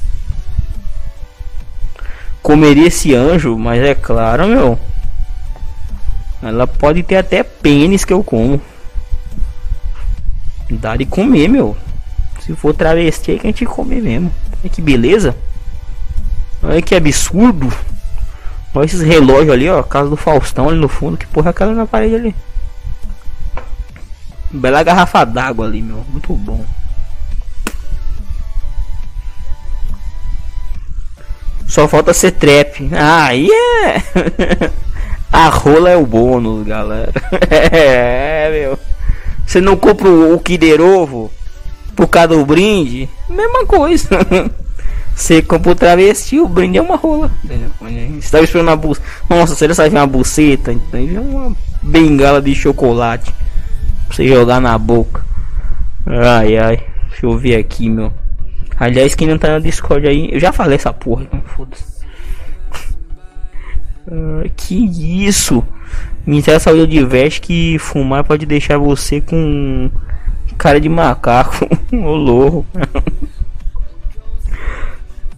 Comeria 2.47 2.88
esse 2.88 3.13
anjo, 3.13 3.57
mas 3.57 3.83
é 3.83 3.93
claro, 3.93 4.47
meu. 4.47 4.79
Ela 6.41 6.65
pode 6.65 7.03
ter 7.03 7.17
até 7.17 7.43
pênis 7.43 8.05
que 8.05 8.13
eu 8.13 8.23
como. 8.23 8.62
Dá 10.69 10.95
de 10.95 11.05
comer, 11.05 11.49
meu. 11.49 11.75
Se 12.39 12.55
for 12.55 12.73
travesti, 12.73 13.33
é 13.33 13.38
que 13.38 13.47
a 13.47 13.49
gente 13.49 13.65
come 13.65 13.99
mesmo. 13.99 14.31
Olha 14.62 14.69
que 14.69 14.81
beleza. 14.81 15.36
Olha 16.63 16.81
que 16.81 16.95
absurdo. 16.95 17.67
Olha 18.73 18.86
esses 18.86 19.01
relógios 19.01 19.51
ali, 19.51 19.67
ó. 19.67 19.83
Casa 19.83 20.10
do 20.10 20.15
Faustão 20.15 20.69
ali 20.69 20.79
no 20.79 20.88
fundo. 20.88 21.17
Que 21.17 21.27
porra 21.27 21.49
é 21.49 21.51
aquela 21.51 21.73
na 21.73 21.86
parede 21.86 22.15
ali? 22.15 22.36
Bela 24.49 24.83
garrafa 24.83 25.25
d'água 25.25 25.65
ali, 25.65 25.81
meu. 25.81 26.01
Muito 26.13 26.33
bom. 26.33 26.63
Só 31.67 31.88
falta 31.88 32.13
ser 32.13 32.32
trap. 32.32 32.89
Ah, 32.93 33.36
é. 33.36 34.71
A 35.32 35.49
rola 35.49 35.89
é 35.89 35.97
o 35.97 36.06
bônus, 36.06 36.65
galera. 36.65 37.12
é, 37.51 38.49
meu. 38.49 38.80
Você 39.45 39.60
não 39.62 39.75
compra 39.75 40.10
o 40.10 40.39
Kinder 40.39 40.82
Ovo 40.82 41.32
por 41.95 42.08
causa 42.08 42.30
do 42.30 42.45
brinde? 42.45 43.10
Mesma 43.30 43.65
coisa. 43.65 44.10
Você 45.13 45.41
compra 45.41 45.71
o 45.71 45.75
travesti, 45.75 46.39
o 46.39 46.47
brinde 46.47 46.77
é 46.77 46.82
uma 46.82 46.95
rola. 46.95 47.32
Você 47.43 48.30
tava 48.30 48.43
esperando 48.43 48.67
uma 48.67 48.75
buceta. 48.75 49.08
Nossa, 49.27 49.56
você 49.56 49.73
sabe 49.73 49.95
uma 49.95 50.06
buceta? 50.06 50.71
Então 50.71 50.99
uma 51.23 51.56
bengala 51.82 52.39
de 52.39 52.53
chocolate. 52.53 53.34
Pra 54.08 54.15
você 54.15 54.27
jogar 54.27 54.62
na 54.62 54.77
boca. 54.77 55.25
Ai 56.06 56.58
ai. 56.58 56.84
Deixa 57.10 57.25
eu 57.25 57.36
ver 57.36 57.56
aqui, 57.56 57.89
meu. 57.89 58.13
Aliás, 58.79 59.15
quem 59.15 59.27
não 59.27 59.37
tá 59.37 59.53
no 59.53 59.61
Discord 59.61 60.07
aí, 60.07 60.29
eu 60.31 60.39
já 60.39 60.53
falei 60.53 60.75
essa 60.75 60.93
porra, 60.93 61.23
então 61.23 61.41
foda-se. 61.41 61.97
Ah, 64.09 64.47
que 64.55 65.27
isso? 65.27 65.61
Ministério 66.25 66.57
da 66.57 66.63
Saúde 66.63 66.83
adverte 66.83 67.41
que 67.41 67.77
fumar 67.77 68.23
pode 68.23 68.45
deixar 68.45 68.77
você 68.77 69.19
com 69.19 69.91
cara 70.57 70.79
de 70.79 70.89
macaco. 70.89 71.67
Ô 71.91 72.15
louco. 72.15 72.65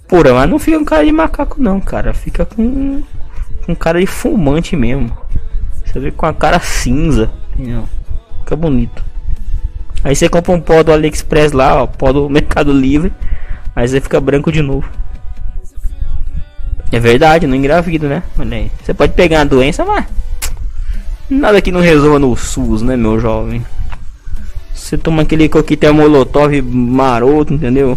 Porra, 0.08 0.34
mas 0.34 0.50
não 0.50 0.58
fica 0.58 0.80
com 0.80 0.86
cara 0.86 1.06
de 1.06 1.12
macaco 1.12 1.62
não, 1.62 1.80
cara. 1.80 2.14
Fica 2.14 2.46
com, 2.46 3.04
com 3.66 3.76
cara 3.76 4.00
de 4.00 4.08
fumante 4.08 4.76
mesmo. 4.76 5.16
Você 5.86 6.00
vê 6.00 6.12
com 6.12 6.26
a 6.26 6.34
cara 6.34 6.60
cinza. 6.60 7.30
Entendeu? 7.54 7.88
Fica 8.40 8.56
bonito. 8.56 9.04
Aí 10.04 10.16
você 10.16 10.30
compra 10.30 10.52
um 10.52 10.62
pó 10.62 10.82
do 10.84 10.92
AliExpress 10.92 11.52
lá, 11.52 11.84
ó, 11.84 11.88
pó 11.88 12.12
do 12.12 12.30
Mercado 12.32 12.72
Livre. 12.72 13.12
Aí 13.76 13.88
você 13.88 14.02
fica 14.02 14.20
branco 14.20 14.52
de 14.52 14.62
novo. 14.62 14.90
É 16.92 17.00
verdade, 17.00 17.46
não 17.46 17.56
engravido, 17.56 18.08
né? 18.08 18.24
Você 18.84 18.94
pode 18.94 19.14
pegar 19.14 19.42
a 19.42 19.46
doença, 19.46 19.86
mas 19.86 20.06
nada 21.30 21.62
que 21.62 21.72
não 21.72 21.82
resolva 21.82 22.18
no 22.18 22.36
SUS, 22.36 22.82
né, 22.82 22.98
meu 22.98 23.20
jovem? 23.20 23.64
Você 24.74 24.98
toma 24.98 25.22
aquele 25.22 25.48
coquetel 25.48 25.94
molotov 25.94 26.60
maroto, 26.64 27.54
entendeu? 27.54 27.96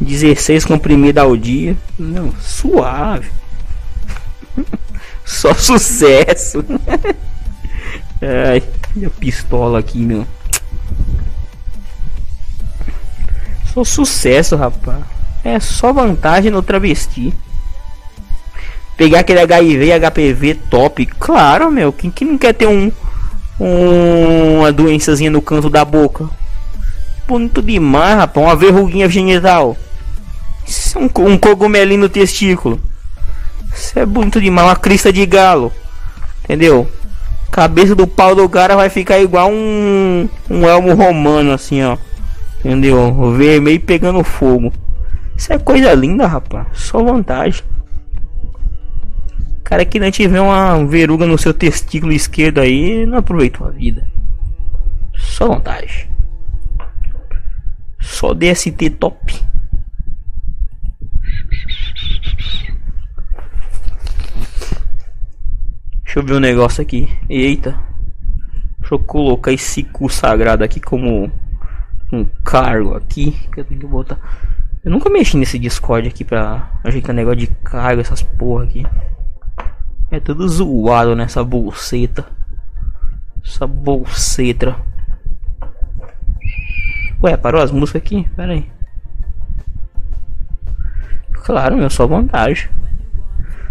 16 0.00 0.64
comprimidos 0.64 1.20
ao 1.20 1.36
dia. 1.36 1.76
Não, 1.98 2.32
suave. 2.40 3.28
Só 5.24 5.52
sucesso. 5.54 6.64
Ai, 8.22 8.62
minha 8.94 9.10
pistola 9.10 9.80
aqui, 9.80 9.98
meu. 9.98 10.24
Só 13.72 13.84
sucesso, 13.84 14.56
rapaz. 14.56 15.04
É 15.44 15.60
só 15.60 15.92
vantagem 15.92 16.50
no 16.50 16.62
travesti. 16.62 17.32
Pegar 18.96 19.20
aquele 19.20 19.40
HIV 19.40 19.92
HPV 19.92 20.54
top. 20.68 21.06
Claro, 21.06 21.70
meu. 21.70 21.92
Quem 21.92 22.10
que 22.10 22.24
não 22.24 22.36
quer 22.36 22.52
ter 22.52 22.66
um, 22.66 22.90
um 23.60 24.58
uma 24.58 24.72
doençazinha 24.72 25.30
no 25.30 25.40
canto 25.40 25.70
da 25.70 25.84
boca? 25.84 26.28
Bonito 27.26 27.62
demais, 27.62 28.16
rapaz. 28.16 28.46
Uma 28.46 28.56
verruguinha 28.56 29.08
genital. 29.08 29.76
Isso 30.66 30.98
é 30.98 31.00
um, 31.00 31.10
um 31.26 31.38
cogumelinho 31.38 32.00
no 32.00 32.08
testículo. 32.08 32.80
Isso 33.72 33.98
é 33.98 34.04
bonito 34.04 34.40
demais. 34.40 34.66
Uma 34.66 34.76
crista 34.76 35.12
de 35.12 35.24
galo. 35.24 35.72
Entendeu? 36.42 36.88
Cabeça 37.50 37.94
do 37.94 38.06
pau 38.06 38.34
do 38.34 38.48
cara 38.48 38.74
vai 38.74 38.88
ficar 38.88 39.18
igual 39.18 39.50
um, 39.50 40.28
um 40.50 40.66
elmo 40.68 40.94
romano, 40.94 41.52
assim, 41.52 41.82
ó. 41.82 41.96
Entendeu? 42.58 42.98
O 42.98 43.32
vermelho 43.32 43.80
pegando 43.80 44.24
fogo. 44.24 44.72
Isso 45.36 45.52
é 45.52 45.58
coisa 45.58 45.94
linda, 45.94 46.26
rapaz. 46.26 46.66
Só 46.72 47.02
vantagem. 47.02 47.62
Cara 49.62 49.84
que 49.84 50.00
não 50.00 50.10
tiver 50.10 50.40
uma 50.40 50.84
verruga 50.86 51.26
no 51.26 51.38
seu 51.38 51.54
testículo 51.54 52.12
esquerdo 52.12 52.58
aí, 52.58 53.06
não 53.06 53.18
aproveitou 53.18 53.66
a 53.66 53.70
vida. 53.70 54.08
Só 55.16 55.48
vantagem. 55.48 56.10
Só 58.00 58.34
DST 58.34 58.90
top. 58.90 59.48
Deixa 66.04 66.20
eu 66.20 66.24
ver 66.24 66.34
um 66.34 66.40
negócio 66.40 66.82
aqui. 66.82 67.06
Eita. 67.28 67.78
Deixa 68.80 68.94
eu 68.94 68.98
colocar 68.98 69.52
esse 69.52 69.82
cu 69.84 70.08
sagrado 70.08 70.64
aqui 70.64 70.80
como 70.80 71.30
um 72.12 72.24
cargo 72.44 72.94
aqui. 72.94 73.32
Que 73.52 73.60
eu 73.60 73.64
tenho 73.64 73.80
que 73.80 73.86
botar. 73.86 74.18
Eu 74.84 74.90
nunca 74.90 75.10
mexi 75.10 75.36
nesse 75.36 75.58
Discord 75.58 76.08
aqui 76.08 76.24
pra 76.24 76.80
ajeitar 76.84 77.14
negócio 77.14 77.40
de 77.40 77.46
cargo, 77.46 78.00
essas 78.00 78.22
porra 78.22 78.64
aqui. 78.64 78.86
É 80.10 80.18
tudo 80.18 80.48
zoado 80.48 81.14
nessa 81.14 81.44
bolseta. 81.44 82.24
Essa 83.44 83.66
bolseta. 83.66 84.76
Ué, 87.22 87.36
parou 87.36 87.60
as 87.60 87.70
músicas 87.70 88.02
aqui? 88.02 88.28
Pera 88.36 88.52
aí. 88.52 88.70
Claro, 91.32 91.76
meu, 91.76 91.90
só 91.90 92.06
vantagem. 92.06 92.70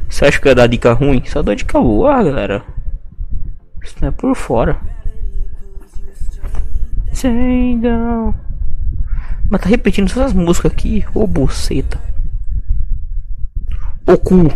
Você 0.10 0.26
acha 0.26 0.40
que 0.40 0.48
ia 0.48 0.56
dar 0.56 0.68
dica 0.68 0.94
ruim? 0.94 1.24
Só 1.26 1.42
dá 1.42 1.54
dica 1.54 1.80
boa, 1.80 2.24
galera. 2.24 2.64
Isso 3.84 3.96
não 4.02 4.10
é 4.10 4.12
por 4.12 4.36
fora. 4.36 4.78
Down. 7.24 8.34
Mas 9.50 9.62
tá 9.62 9.70
repetindo 9.70 10.06
essas 10.06 10.34
músicas 10.34 10.72
aqui. 10.72 11.04
Ô, 11.16 11.24
oh, 11.24 11.28
buceta. 11.28 12.00
O 14.06 14.18
cu. 14.18 14.48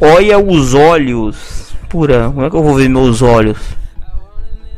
Olha 0.00 0.38
os 0.38 0.74
olhos. 0.74 1.72
Pura, 1.88 2.28
como 2.28 2.44
é 2.44 2.50
que 2.50 2.56
eu 2.56 2.62
vou 2.62 2.74
ver 2.74 2.88
meus 2.88 3.22
olhos? 3.22 3.58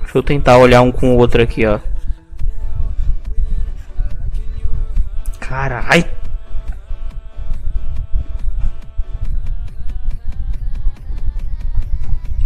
Deixa 0.00 0.18
eu 0.18 0.22
tentar 0.22 0.58
olhar 0.58 0.82
um 0.82 0.92
com 0.92 1.14
o 1.14 1.18
outro 1.18 1.42
aqui, 1.42 1.64
ó. 1.64 1.78
Carai. 5.54 6.04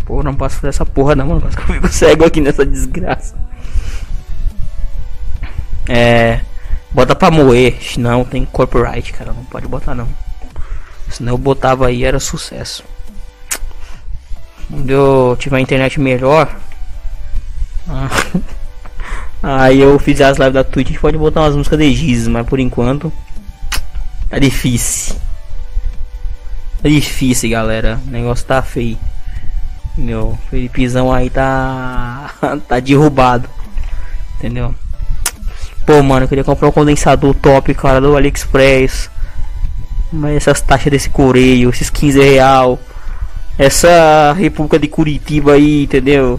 Pô, 0.04 0.22
não 0.22 0.34
posso 0.34 0.56
fazer 0.56 0.68
essa 0.68 0.84
porra 0.84 1.16
não, 1.16 1.26
mano. 1.28 1.40
Quase 1.40 1.56
que 1.56 1.62
eu 1.62 1.74
fico 1.74 1.88
cego 1.88 2.26
aqui 2.26 2.38
nessa 2.42 2.66
desgraça. 2.66 3.34
É. 5.88 6.42
Bota 6.90 7.14
pra 7.14 7.30
moer. 7.30 7.78
Não, 7.96 8.26
tem 8.26 8.44
copyright, 8.44 9.10
cara. 9.14 9.32
Não 9.32 9.44
pode 9.46 9.66
botar 9.66 9.94
não. 9.94 10.08
Senão 11.08 11.32
eu 11.32 11.38
botava 11.38 11.86
aí, 11.86 12.04
era 12.04 12.20
sucesso. 12.20 12.84
Quando 14.68 14.90
eu 14.90 15.34
tiver 15.40 15.60
internet 15.60 15.98
melhor. 15.98 16.54
aí 19.42 19.80
eu 19.80 19.98
fiz 19.98 20.20
as 20.20 20.38
lives 20.38 20.54
da 20.54 20.64
Twitch. 20.64 20.88
A 20.88 20.90
gente 20.90 21.00
pode 21.00 21.18
botar 21.18 21.42
umas 21.42 21.56
músicas 21.56 21.78
de 21.78 21.94
Giz, 21.94 22.28
mas 22.28 22.46
por 22.46 22.58
enquanto. 22.58 23.12
Tá 24.28 24.38
difícil. 24.38 25.16
Tá 26.82 26.88
difícil, 26.88 27.50
galera. 27.50 28.00
O 28.06 28.10
negócio 28.10 28.46
tá 28.46 28.62
feio. 28.62 28.98
Meu, 29.96 30.38
Felipezão 30.48 31.12
aí 31.12 31.28
tá. 31.28 32.30
tá 32.68 32.78
derrubado. 32.80 33.48
Entendeu? 34.36 34.74
Pô, 35.84 36.02
mano, 36.02 36.24
eu 36.24 36.28
queria 36.28 36.44
comprar 36.44 36.68
um 36.68 36.72
condensador 36.72 37.34
top, 37.34 37.74
cara, 37.74 38.00
do 38.00 38.16
AliExpress. 38.16 39.10
Mas 40.12 40.36
essas 40.36 40.60
taxas 40.60 40.90
desse 40.90 41.10
coreio, 41.10 41.70
esses 41.70 41.90
15 41.90 42.20
real. 42.20 42.78
Essa 43.58 44.32
República 44.34 44.78
de 44.78 44.86
Curitiba 44.86 45.54
aí, 45.54 45.84
entendeu? 45.84 46.38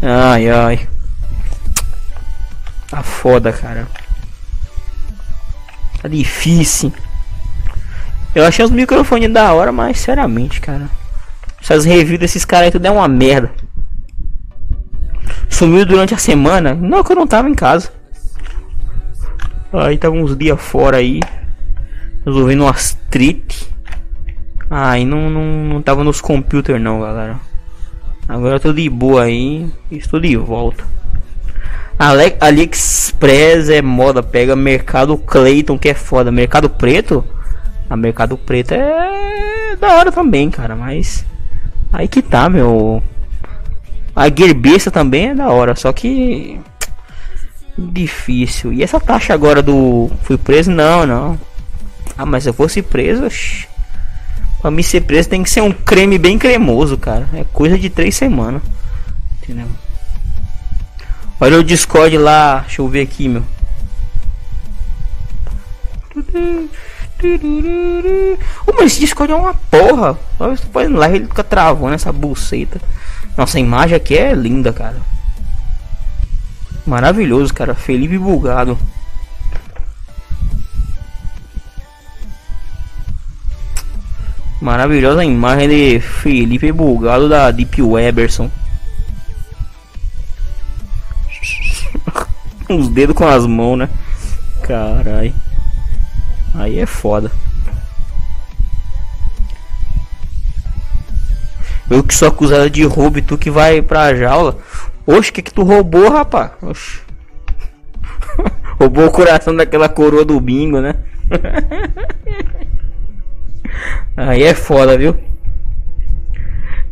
Ai, 0.00 0.48
ai. 0.48 0.88
Tá 2.88 3.02
foda, 3.02 3.52
cara. 3.52 3.86
Tá 6.00 6.08
difícil. 6.08 6.92
Eu 8.34 8.44
achei 8.44 8.64
os 8.64 8.70
microfones 8.70 9.32
da 9.32 9.52
hora, 9.52 9.72
mas 9.72 9.98
sinceramente, 9.98 10.60
cara. 10.60 10.88
Essas 11.60 11.84
reviews 11.84 12.20
desses 12.20 12.44
caras 12.44 12.66
aí 12.66 12.70
tudo 12.70 12.86
é 12.86 12.90
uma 12.90 13.08
merda. 13.08 13.50
Sumiu 15.48 15.86
durante 15.86 16.14
a 16.14 16.18
semana? 16.18 16.74
Não, 16.74 17.02
que 17.02 17.12
eu 17.12 17.16
não 17.16 17.26
tava 17.26 17.48
em 17.48 17.54
casa. 17.54 17.90
Aí 19.72 19.98
tava 19.98 20.14
uns 20.14 20.36
dias 20.36 20.60
fora 20.60 20.98
aí. 20.98 21.20
Resolvendo 22.24 22.62
umas 22.62 22.84
street. 22.84 23.62
Aí 24.68 25.04
não, 25.04 25.30
não, 25.30 25.44
não 25.64 25.82
tava 25.82 26.04
nos 26.04 26.20
computers 26.20 26.80
não, 26.80 27.00
galera. 27.00 27.36
Agora 28.28 28.60
tô 28.60 28.72
de 28.72 28.88
boa 28.88 29.24
aí. 29.24 29.70
Estou 29.90 30.20
de 30.20 30.36
volta. 30.36 30.84
Ale 31.98 32.36
AliExpress 32.40 33.70
é 33.70 33.80
moda. 33.80 34.22
Pega 34.22 34.54
Mercado 34.54 35.16
Clayton 35.16 35.78
que 35.78 35.88
é 35.88 35.94
foda. 35.94 36.30
Mercado 36.30 36.68
Preto? 36.68 37.24
A 37.88 37.96
Mercado 37.96 38.36
Preto 38.36 38.74
é 38.74 39.76
da 39.80 39.94
hora 39.94 40.12
também, 40.12 40.50
cara. 40.50 40.76
Mas 40.76 41.24
aí 41.92 42.06
que 42.06 42.20
tá, 42.20 42.48
meu. 42.48 43.02
A 44.14 44.28
Gearbesta 44.28 44.90
também 44.90 45.28
é 45.28 45.34
da 45.34 45.48
hora. 45.48 45.74
Só 45.74 45.92
que 45.92 46.60
difícil. 47.78 48.72
E 48.72 48.82
essa 48.82 49.00
taxa 49.00 49.34
agora 49.34 49.62
do 49.62 50.10
fui 50.22 50.36
preso? 50.36 50.70
Não, 50.70 51.06
não. 51.06 51.38
Ah, 52.16 52.24
mas 52.24 52.44
se 52.44 52.48
eu 52.48 52.54
fosse 52.54 52.80
preso, 52.80 53.28
pra 54.60 54.70
me 54.70 54.82
ser 54.82 55.02
preso 55.02 55.28
tem 55.28 55.42
que 55.42 55.50
ser 55.50 55.60
um 55.60 55.72
creme 55.72 56.18
bem 56.18 56.38
cremoso, 56.38 56.96
cara. 56.96 57.28
É 57.34 57.44
coisa 57.52 57.78
de 57.78 57.90
três 57.90 58.16
semanas. 58.16 58.62
Entendeu? 59.42 59.66
Olha 61.38 61.58
o 61.58 61.64
Discord 61.64 62.16
lá, 62.16 62.60
deixa 62.60 62.80
eu 62.80 62.88
ver 62.88 63.02
aqui, 63.02 63.28
meu. 63.28 63.44
Oh, 68.66 68.72
mas 68.72 68.92
esse 68.92 69.00
Discord 69.00 69.32
é 69.32 69.36
uma 69.36 69.54
porra. 69.54 70.18
Olha, 70.38 70.56
você 70.56 70.66
pode 70.66 70.88
lá 70.88 71.08
ele 71.10 71.26
fica 71.26 71.44
travando 71.44 71.94
essa 71.94 72.12
buceta. 72.12 72.80
Nossa, 73.36 73.60
imagem 73.60 73.96
aqui 73.96 74.16
é 74.16 74.32
linda, 74.32 74.72
cara. 74.72 74.96
Maravilhoso, 76.86 77.52
cara. 77.52 77.74
Felipe 77.74 78.16
bugado. 78.16 78.78
Maravilhosa 84.60 85.22
imagem 85.22 85.68
de 85.68 86.00
Felipe 86.00 86.72
bugado 86.72 87.28
da 87.28 87.50
Deep 87.50 87.82
Weberson. 87.82 88.50
Os 92.68 92.88
dedos 92.88 93.14
com 93.14 93.26
as 93.26 93.46
mãos, 93.46 93.76
né? 93.76 93.88
Carai. 94.62 95.32
Aí 96.54 96.78
é 96.78 96.86
foda. 96.86 97.30
Eu 101.88 102.02
que 102.02 102.14
sou 102.14 102.28
acusado 102.28 102.68
de 102.68 102.84
roubo 102.84 103.18
e 103.18 103.22
tu 103.22 103.38
que 103.38 103.50
vai 103.50 103.80
pra 103.80 104.14
jaula. 104.14 104.58
Oxe, 105.06 105.30
que 105.30 105.42
que 105.42 105.54
tu 105.54 105.62
roubou, 105.62 106.10
rapaz? 106.10 106.50
Oxe. 106.60 107.00
roubou 108.80 109.06
o 109.06 109.10
coração 109.10 109.54
daquela 109.54 109.88
coroa 109.88 110.24
do 110.24 110.40
bingo, 110.40 110.80
né? 110.80 110.96
Aí 114.16 114.42
é 114.42 114.54
foda, 114.54 114.98
viu? 114.98 115.16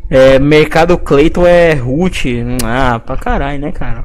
É, 0.08 0.38
Mercado 0.38 0.96
Clayton 0.98 1.46
é 1.46 1.74
root. 1.74 2.44
Ah, 2.62 3.00
pra 3.00 3.16
caralho, 3.16 3.58
né, 3.58 3.72
cara? 3.72 4.04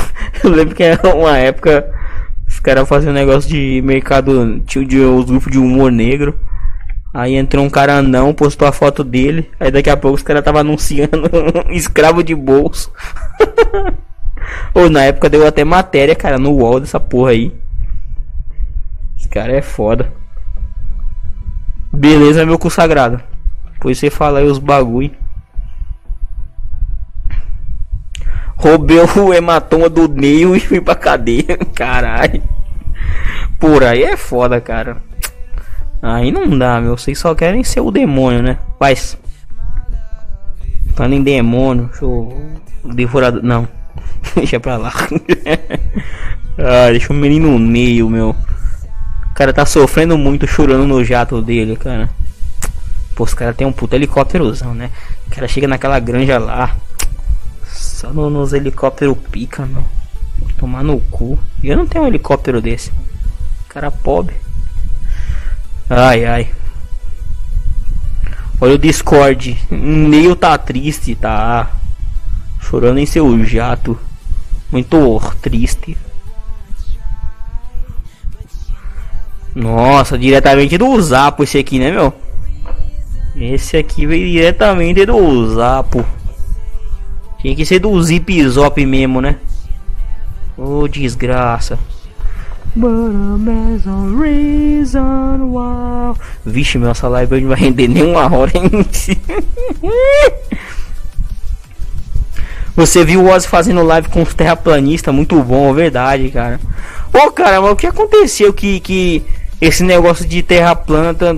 Eu 0.42 0.50
lembro 0.50 0.74
que 0.74 0.82
era 0.82 1.14
uma 1.14 1.36
época 1.36 1.90
os 2.48 2.58
caras 2.58 2.88
faziam 2.88 3.10
um 3.10 3.14
negócio 3.14 3.48
de 3.48 3.82
mercado. 3.82 4.60
Tinha 4.66 4.84
de, 4.84 4.98
os 4.98 5.26
grupos 5.26 5.52
de 5.52 5.58
humor 5.58 5.92
negro. 5.92 6.38
Aí 7.12 7.34
entrou 7.34 7.64
um 7.64 7.70
cara 7.70 8.00
não, 8.02 8.34
postou 8.34 8.66
a 8.66 8.72
foto 8.72 9.04
dele. 9.04 9.50
Aí 9.60 9.70
daqui 9.70 9.90
a 9.90 9.96
pouco 9.96 10.16
os 10.16 10.22
caras 10.22 10.42
tava 10.42 10.60
anunciando 10.60 11.30
escravo 11.70 12.22
de 12.24 12.34
bolso. 12.34 12.90
Ou 14.74 14.88
na 14.88 15.04
época 15.04 15.28
deu 15.28 15.46
até 15.46 15.62
matéria, 15.62 16.14
cara, 16.14 16.38
no 16.38 16.52
wall 16.52 16.80
dessa 16.80 16.98
porra 16.98 17.32
aí. 17.32 17.52
Esse 19.16 19.28
cara 19.28 19.52
é 19.52 19.62
foda. 19.62 20.12
Beleza, 21.92 22.46
meu 22.46 22.58
consagrado. 22.58 23.20
Pois 23.80 23.98
você 23.98 24.10
fala 24.10 24.38
aí 24.38 24.46
os 24.46 24.58
bagulho. 24.58 25.10
Roubei 28.58 28.98
o 28.98 29.32
hematoma 29.32 29.88
do 29.88 30.08
Neil 30.08 30.56
e 30.56 30.60
fui 30.60 30.80
pra 30.80 30.96
cadeia. 30.96 31.56
Caralho. 31.74 32.42
Por 33.58 33.84
aí 33.84 34.02
é 34.02 34.16
foda, 34.16 34.60
cara. 34.60 34.96
Aí 36.02 36.32
não 36.32 36.58
dá, 36.58 36.80
meu. 36.80 36.98
Vocês 36.98 37.18
só 37.18 37.34
querem 37.36 37.62
ser 37.62 37.80
o 37.80 37.92
demônio, 37.92 38.42
né? 38.42 38.58
Mas. 38.80 39.16
Falando 40.94 41.12
em 41.14 41.22
demônio, 41.22 41.88
eu. 42.02 42.36
Devorador. 42.84 43.42
Não. 43.44 43.68
deixa 44.34 44.58
pra 44.58 44.76
lá. 44.76 44.92
ah, 46.58 46.90
deixa 46.90 47.12
o 47.12 47.16
menino 47.16 47.56
meio, 47.60 48.10
meu. 48.10 48.30
O 49.30 49.34
cara 49.34 49.52
tá 49.52 49.64
sofrendo 49.64 50.18
muito 50.18 50.48
chorando 50.48 50.84
no 50.84 51.04
jato 51.04 51.40
dele, 51.40 51.76
cara. 51.76 52.10
Pô, 53.14 53.22
os 53.22 53.34
caras 53.34 53.56
tem 53.56 53.66
um 53.66 53.72
puto 53.72 53.94
helicópterozão, 53.94 54.74
né? 54.74 54.90
O 55.28 55.30
cara 55.30 55.46
chega 55.46 55.68
naquela 55.68 56.00
granja 56.00 56.38
lá. 56.38 56.76
Só 57.98 58.12
no, 58.12 58.30
nos 58.30 58.52
helicópteros 58.52 59.18
pica, 59.32 59.66
meu. 59.66 59.82
Tomar 60.56 60.84
no 60.84 61.00
cu. 61.00 61.36
Eu 61.64 61.76
não 61.76 61.84
tenho 61.84 62.04
um 62.04 62.06
helicóptero 62.06 62.62
desse. 62.62 62.92
Cara 63.68 63.90
pobre. 63.90 64.36
Ai, 65.90 66.24
ai. 66.24 66.54
Olha 68.60 68.74
o 68.74 68.78
Discord. 68.78 69.58
Neil 69.68 70.36
tá 70.36 70.56
triste, 70.56 71.16
tá? 71.16 71.72
Chorando 72.60 72.98
em 73.00 73.06
seu 73.06 73.44
jato. 73.44 73.98
Muito 74.70 75.20
triste. 75.42 75.98
Nossa, 79.56 80.16
diretamente 80.16 80.78
do 80.78 81.02
Zapo 81.02 81.42
esse 81.42 81.58
aqui, 81.58 81.80
né, 81.80 81.90
meu? 81.90 82.14
Esse 83.34 83.76
aqui 83.76 84.06
veio 84.06 84.30
diretamente 84.30 85.04
do 85.04 85.52
Zapo. 85.52 86.06
Tinha 87.40 87.54
que 87.54 87.64
ser 87.64 87.78
do 87.78 88.02
Zip 88.02 88.48
Zop 88.48 88.84
mesmo, 88.84 89.20
né? 89.20 89.36
Ô, 90.56 90.80
oh, 90.80 90.88
desgraça. 90.88 91.78
Vixe, 96.44 96.78
meu, 96.78 96.90
essa 96.90 97.08
live 97.08 97.34
hoje 97.34 97.44
não 97.44 97.50
vai 97.50 97.58
render 97.58 97.88
nem 97.88 98.04
uma 98.04 98.32
hora 98.32 98.52
em 98.54 98.84
si. 98.92 99.16
Você 102.76 103.04
viu 103.04 103.24
o 103.24 103.28
Ozzy 103.28 103.48
fazendo 103.48 103.82
live 103.82 104.08
com 104.08 104.22
os 104.22 104.34
terraplanistas, 104.34 105.12
muito 105.12 105.42
bom, 105.42 105.74
verdade, 105.74 106.30
cara. 106.30 106.60
Ô, 107.12 107.30
cara, 107.32 107.60
mas 107.60 107.72
o 107.72 107.76
que 107.76 107.88
aconteceu 107.88 108.52
que, 108.52 108.78
que 108.78 109.24
esse 109.60 109.82
negócio 109.82 110.24
de 110.24 110.42
terra 110.44 110.76
planta 110.76 111.36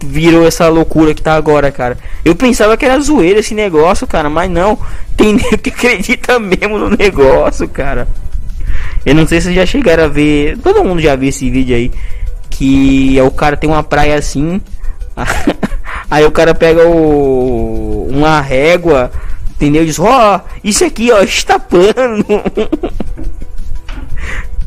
virou 0.00 0.46
essa 0.46 0.68
loucura 0.68 1.14
que 1.14 1.22
tá 1.22 1.34
agora, 1.34 1.70
cara? 1.70 1.98
Eu 2.24 2.34
pensava 2.34 2.76
que 2.76 2.84
era 2.84 3.00
zoeira 3.00 3.40
esse 3.40 3.54
negócio, 3.54 4.06
cara, 4.06 4.30
mas 4.30 4.50
não. 4.50 4.78
Tem 5.16 5.34
nem 5.34 5.58
que 5.58 5.70
acredita 5.70 6.38
mesmo 6.38 6.78
no 6.78 6.90
negócio, 6.90 7.68
cara. 7.68 8.08
Eu 9.04 9.14
não 9.14 9.26
sei 9.26 9.40
se 9.40 9.54
já 9.54 9.66
chegaram 9.66 10.04
a 10.04 10.08
ver. 10.08 10.58
Todo 10.58 10.84
mundo 10.84 11.00
já 11.00 11.16
viu 11.16 11.28
esse 11.28 11.48
vídeo 11.50 11.74
aí. 11.74 11.90
Que 12.50 13.18
é 13.18 13.22
o 13.22 13.30
cara 13.30 13.56
tem 13.56 13.68
uma 13.68 13.82
praia 13.82 14.16
assim. 14.16 14.60
aí 16.10 16.24
o 16.24 16.30
cara 16.30 16.54
pega 16.54 16.86
o 16.86 18.08
uma 18.10 18.40
régua, 18.40 19.10
entendeu? 19.54 19.84
Diz, 19.84 19.98
ó, 19.98 20.36
oh, 20.36 20.40
isso 20.64 20.84
aqui, 20.84 21.12
ó, 21.12 21.20
está 21.20 21.58
plano. 21.58 22.24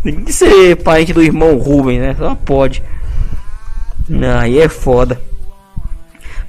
tem 0.03 0.23
que 0.23 0.34
ser 0.34 0.77
parente 0.77 1.13
do 1.13 1.21
irmão 1.21 1.57
Rubem, 1.57 1.99
né? 1.99 2.15
Só 2.17 2.36
pode. 2.36 2.82
Aí 4.39 4.60
é 4.60 4.70
foda. 4.70 5.22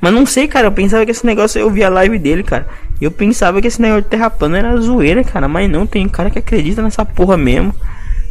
Mas 0.01 0.13
não 0.13 0.27
sei, 0.27 0.49
cara. 0.49 0.67
Eu 0.67 0.73
pensava 0.73 1.05
que 1.05 1.11
esse 1.11 1.25
negócio 1.25 1.61
eu 1.61 1.71
vi 1.71 1.85
a 1.85 1.89
live 1.89 2.19
dele, 2.19 2.43
cara. 2.43 2.67
Eu 3.01 3.11
pensava 3.11 3.61
que 3.61 3.69
esse 3.69 3.81
negócio 3.81 4.03
de 4.03 4.09
terra 4.09 4.31
plana 4.31 4.59
era 4.59 4.81
zoeira, 4.81 5.23
cara. 5.23 5.47
Mas 5.49 5.71
não, 5.71 5.87
tem 5.87 6.09
cara 6.09 6.31
que 6.31 6.39
acredita 6.39 6.83
nessa 6.83 7.05
porra 7.05 7.37
mesmo. 7.37 7.75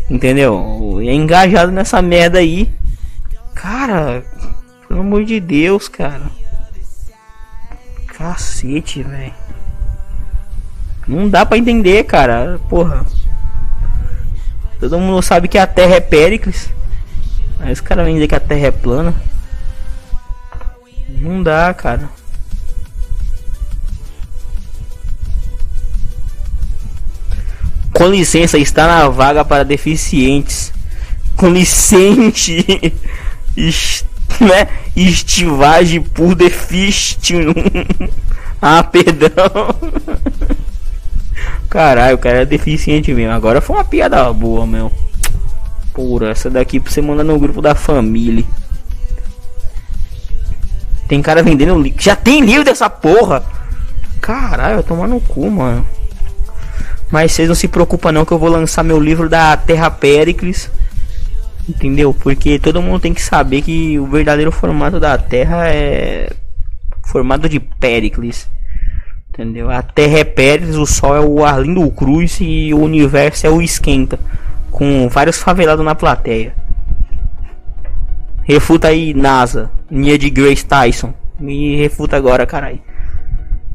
Entendeu? 0.10 1.00
É 1.02 1.14
engajado 1.14 1.72
nessa 1.72 2.02
merda 2.02 2.40
aí. 2.40 2.70
Cara, 3.56 4.24
pelo 4.88 5.02
amor 5.02 5.24
de 5.24 5.40
Deus, 5.40 5.88
cara. 5.88 6.24
Cacete, 8.08 9.04
velho. 9.04 9.34
Não 11.08 11.30
dá 11.30 11.46
pra 11.46 11.58
entender, 11.58 12.04
cara. 12.04 12.60
Porra. 12.70 13.06
Todo 14.80 15.00
mundo 15.00 15.22
sabe 15.22 15.48
que 15.48 15.58
a 15.58 15.68
Terra 15.68 15.96
é 15.96 16.00
Péricles. 16.02 16.70
Aí 17.62 17.72
os 17.72 17.82
caras 17.82 18.05
vêm 18.05 18.16
dizer 18.16 18.28
que 18.28 18.36
a 18.36 18.39
Terra 18.39 18.68
é 18.68 18.72
plana. 18.72 19.14
Não 21.09 21.43
dá, 21.43 21.74
cara. 21.74 22.09
Com 27.93 28.07
licença, 28.07 28.57
está 28.57 28.88
na 28.88 29.07
vaga 29.09 29.45
para 29.45 29.64
deficientes. 29.64 30.74
Com 31.36 31.49
licença. 31.49 32.51
né? 34.41 34.68
Estivagem 34.95 36.01
por 36.01 36.34
deficiente. 36.34 37.36
ah, 38.59 38.84
perdão. 38.84 39.76
Caralho, 41.70 42.16
o 42.16 42.20
cara 42.20 42.41
é 42.41 42.45
deficiente 42.45 43.14
mesmo. 43.14 43.34
Agora 43.34 43.62
foi 43.62 43.76
uma 43.76 43.86
piada 43.86 44.32
boa, 44.34 44.66
meu. 44.66 44.91
Pura, 46.02 46.32
essa 46.32 46.49
daqui 46.49 46.80
você 46.80 46.99
mandar 46.99 47.24
no 47.24 47.38
grupo 47.38 47.62
da 47.62 47.76
família. 47.76 48.43
Tem 51.08 51.22
cara 51.22 51.43
vendendo 51.43 51.80
livro. 51.80 52.02
Já 52.02 52.16
tem 52.16 52.41
livro 52.41 52.64
dessa 52.64 52.89
porra. 52.89 53.43
Caralho, 54.20 54.82
tomar 54.82 55.08
no 55.08 55.22
cu, 55.22 55.47
mano. 55.52 55.86
Mas 57.12 57.34
vocês 57.34 57.47
não 57.47 57.54
se 57.54 57.68
preocupam 57.68 58.12
não 58.12 58.26
que 58.26 58.32
eu 58.32 58.39
vou 58.39 58.49
lançar 58.49 58.84
meu 58.84 58.99
livro 58.99 59.30
da 59.30 59.56
Terra 59.56 59.91
Péricles. 59.91 60.72
Entendeu? 61.70 62.16
Porque 62.16 62.58
todo 62.58 62.82
mundo 62.82 63.02
tem 63.02 63.14
que 63.14 63.22
saber 63.22 63.62
que 63.62 63.99
o 63.99 64.08
verdadeiro 64.08 64.52
formato 64.52 64.99
da 64.99 65.16
Terra 65.20 65.68
é 65.68 66.32
formado 67.06 67.47
de 67.47 67.60
Péricles. 67.60 68.49
Entendeu? 69.30 69.70
A 69.70 69.84
Terra 69.84 70.18
é 70.18 70.24
Péricles, 70.24 70.78
o 70.78 70.88
Sol 70.88 71.16
é 71.16 71.20
o 71.20 71.45
Arlindo 71.45 71.88
Cruz 71.91 72.39
e 72.41 72.74
o 72.74 72.80
universo 72.80 73.45
é 73.45 73.52
o 73.52 73.62
Esquenta. 73.62 74.20
Com 74.72 75.08
vários 75.10 75.38
favelados 75.38 75.86
na 75.86 75.94
plateia. 75.94 76.56
Refuta 78.44 78.88
aí, 78.88 79.14
NASA. 79.14 79.70
Nia 79.90 80.18
de 80.18 80.30
Grace 80.30 80.66
Tyson. 80.66 81.14
Me 81.40 81.76
refuta 81.76 82.18
agora, 82.18 82.46
caralho. 82.46 82.80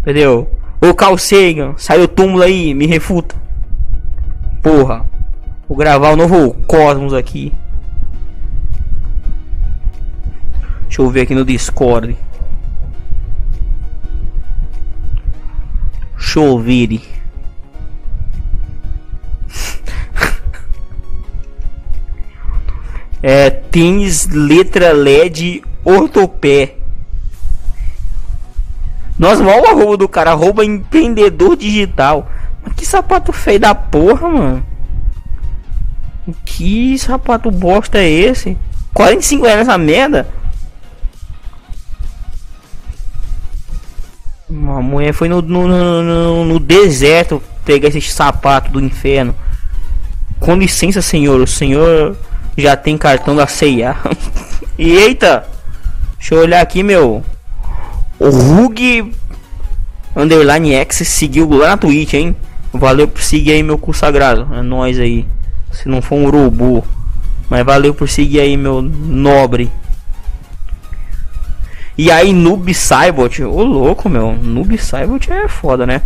Entendeu? 0.01 0.51
Ô 0.81 0.95
Carl 0.95 1.17
Sagan, 1.17 1.75
sai 1.77 1.99
do 1.99 2.09
túmulo 2.09 2.43
aí, 2.43 2.75
me 2.75 2.87
refuta. 2.87 3.35
Porra. 4.63 5.05
Vou 5.69 5.77
gravar 5.77 6.11
o 6.11 6.17
novo 6.17 6.55
Cosmos 6.67 7.13
aqui. 7.13 7.53
Deixa 10.83 11.03
eu 11.03 11.11
ver 11.11 11.23
aqui 11.23 11.35
no 11.35 11.45
Discord. 11.45 12.17
Deixa 16.17 16.39
eu 16.39 16.59
ver. 16.59 17.01
É, 23.23 23.51
tênis 23.51 24.29
letra 24.29 24.93
LED 24.93 25.63
ortopé. 25.85 26.75
Nós 29.19 29.41
mal 29.41 29.63
o 29.63 29.67
arroba 29.67 29.97
do 29.97 30.09
cara, 30.09 30.33
arroba 30.33 30.65
empreendedor 30.65 31.57
digital. 31.57 32.31
Mas 32.63 32.75
que 32.75 32.85
sapato 32.85 33.33
feio 33.33 33.61
da 33.61 33.75
porra, 33.75 34.29
mano. 34.29 34.67
Que 36.45 36.99
sapato 36.99 37.51
bosta 37.51 37.99
é 37.99 38.09
esse? 38.09 38.59
45 38.93 39.45
reais 39.45 39.59
nessa 39.59 39.79
merda? 39.79 40.29
Uma 44.49 44.81
mulher 44.83 45.13
foi 45.13 45.29
no, 45.29 45.41
no, 45.41 45.67
no, 45.67 46.45
no 46.45 46.61
deserto 46.61 47.43
pegar 47.65 47.89
esse 47.89 48.01
sapato 48.03 48.71
do 48.71 48.81
inferno. 48.81 49.35
Com 50.39 50.57
licença, 50.57 51.01
senhor. 51.01 51.41
O 51.41 51.47
senhor 51.47 52.17
já 52.57 52.77
tem 52.77 52.97
cartão 52.97 53.37
da 53.37 53.47
CIA. 53.47 53.97
e 54.79 54.91
eita! 54.91 55.47
Deixa 56.19 56.35
eu 56.35 56.41
olhar 56.41 56.61
aqui, 56.61 56.83
meu. 56.83 57.23
O 58.19 58.31
Rug 58.31 59.13
Underline 60.17 60.75
X 60.75 61.07
seguiu 61.09 61.49
lá 61.51 61.69
na 61.69 61.77
Twitch, 61.77 62.15
hein? 62.15 62.35
Valeu 62.73 63.07
por 63.07 63.23
seguir 63.23 63.53
aí, 63.53 63.63
meu 63.63 63.79
consagrado. 63.79 64.49
É 64.55 64.63
nóis 64.63 64.99
aí. 64.99 65.27
Se 65.71 65.89
não 65.89 66.01
for 66.01 66.17
um 66.17 66.31
robô. 66.31 66.83
Mas 67.49 67.65
valeu 67.65 67.95
por 67.95 68.09
seguir 68.09 68.41
aí, 68.41 68.57
meu 68.57 68.81
nobre. 68.83 69.71
E 71.99 72.11
aí, 72.11 72.33
Noob 72.33 72.73
Cybot. 72.75 73.43
Ô 73.45 73.63
louco, 73.63 74.09
meu. 74.09 74.33
Noob 74.33 74.77
Cybot 74.79 75.33
é 75.33 75.49
foda, 75.49 75.87
né? 75.87 76.03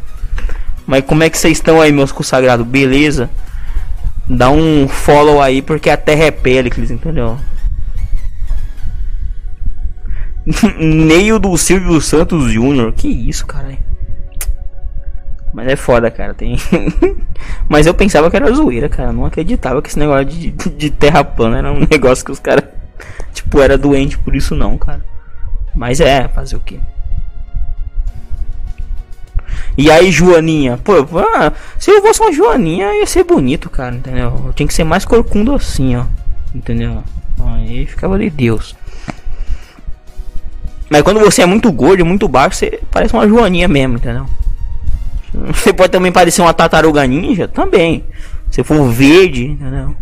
Mas 0.86 1.04
como 1.04 1.22
é 1.22 1.30
que 1.30 1.38
vocês 1.38 1.58
estão 1.58 1.80
aí, 1.80 1.92
meus 1.92 2.12
consagrados? 2.12 2.66
Beleza? 2.66 3.30
Dá 4.32 4.48
um 4.48 4.86
follow 4.86 5.42
aí, 5.42 5.60
porque 5.60 5.90
a 5.90 5.96
terra 5.96 6.26
é 6.26 6.30
Péricles, 6.30 6.88
entendeu? 6.88 7.36
Neio 10.78 11.40
do 11.40 11.56
Silvio 11.58 12.00
Santos 12.00 12.52
Júnior. 12.52 12.92
Que 12.92 13.08
isso, 13.08 13.44
cara? 13.44 13.76
Mas 15.52 15.66
é 15.66 15.74
foda, 15.74 16.12
cara. 16.12 16.32
Tem. 16.32 16.56
Mas 17.68 17.88
eu 17.88 17.94
pensava 17.94 18.30
que 18.30 18.36
era 18.36 18.52
zoeira, 18.52 18.88
cara. 18.88 19.12
Não 19.12 19.26
acreditava 19.26 19.82
que 19.82 19.88
esse 19.88 19.98
negócio 19.98 20.26
de, 20.26 20.52
de 20.52 20.90
terra 20.90 21.24
plana 21.24 21.58
era 21.58 21.72
um 21.72 21.80
negócio 21.90 22.24
que 22.24 22.30
os 22.30 22.38
caras. 22.38 22.64
Tipo, 23.34 23.60
era 23.60 23.76
doente 23.76 24.16
por 24.16 24.36
isso, 24.36 24.54
não, 24.54 24.78
cara. 24.78 25.04
Mas 25.74 26.00
é, 26.00 26.28
fazer 26.28 26.54
o 26.54 26.60
quê? 26.60 26.78
E 29.76 29.90
aí, 29.90 30.10
Joaninha? 30.10 30.78
Pô, 30.78 30.92
ah, 31.18 31.52
se 31.78 31.90
eu 31.90 32.02
fosse 32.02 32.20
uma 32.20 32.32
Joaninha, 32.32 32.94
ia 32.94 33.06
ser 33.06 33.24
bonito, 33.24 33.70
cara, 33.70 33.94
entendeu? 33.94 34.42
Eu 34.46 34.52
tinha 34.52 34.66
que 34.66 34.74
ser 34.74 34.84
mais 34.84 35.04
corcundo 35.04 35.54
assim, 35.54 35.96
ó. 35.96 36.04
Entendeu? 36.54 37.02
Aí 37.44 37.86
ficava 37.86 38.18
de 38.18 38.28
Deus. 38.30 38.74
Mas 40.90 41.02
quando 41.02 41.20
você 41.20 41.42
é 41.42 41.46
muito 41.46 41.70
gordo, 41.70 42.04
muito 42.04 42.26
baixo, 42.26 42.56
você 42.56 42.80
parece 42.90 43.14
uma 43.14 43.28
joaninha 43.28 43.68
mesmo, 43.68 43.96
entendeu? 43.96 44.26
Você 45.46 45.72
pode 45.72 45.92
também 45.92 46.10
parecer 46.10 46.42
uma 46.42 46.52
tartaruga 46.52 47.06
ninja, 47.06 47.46
também. 47.46 48.04
Se 48.50 48.64
for 48.64 48.90
verde, 48.90 49.46
entendeu? 49.46 49.94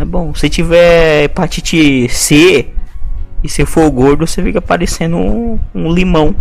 É 0.00 0.04
bom. 0.04 0.34
Se 0.34 0.50
tiver 0.50 1.24
hepatite 1.24 2.08
C 2.08 2.68
e 3.42 3.48
se 3.48 3.64
for 3.64 3.88
gordo, 3.90 4.26
você 4.26 4.42
fica 4.42 4.60
parecendo 4.60 5.16
um, 5.16 5.58
um 5.74 5.92
limão, 5.92 6.34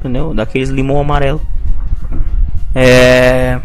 entendeu? 0.00 0.34
Daqueles 0.34 0.70
limão 0.70 0.98
amarelo. 0.98 1.40
É. 2.74 3.60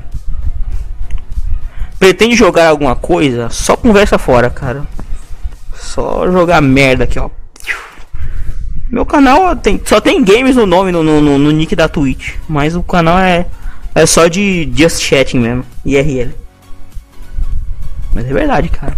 Pretende 1.97 2.35
jogar 2.35 2.69
alguma 2.69 2.95
coisa? 2.95 3.49
Só 3.49 3.75
conversa 3.75 4.19
fora, 4.19 4.49
cara. 4.49 4.85
Só 5.73 6.29
jogar 6.29 6.61
merda 6.61 7.05
aqui, 7.05 7.17
ó. 7.17 7.29
Meu 8.89 9.05
canal 9.05 9.55
tem, 9.55 9.81
só 9.83 9.99
tem 9.99 10.23
games 10.23 10.55
no 10.55 10.65
nome, 10.65 10.91
no, 10.91 11.03
no, 11.03 11.21
no, 11.21 11.51
nick 11.51 11.75
da 11.75 11.87
Twitch. 11.87 12.35
Mas 12.47 12.75
o 12.75 12.83
canal 12.83 13.17
é, 13.17 13.47
é 13.95 14.05
só 14.05 14.27
de 14.27 14.71
Just 14.75 15.01
Chatting 15.01 15.39
mesmo. 15.39 15.65
IRL. 15.83 16.31
Mas 18.13 18.25
é 18.25 18.33
verdade, 18.33 18.69
cara. 18.69 18.95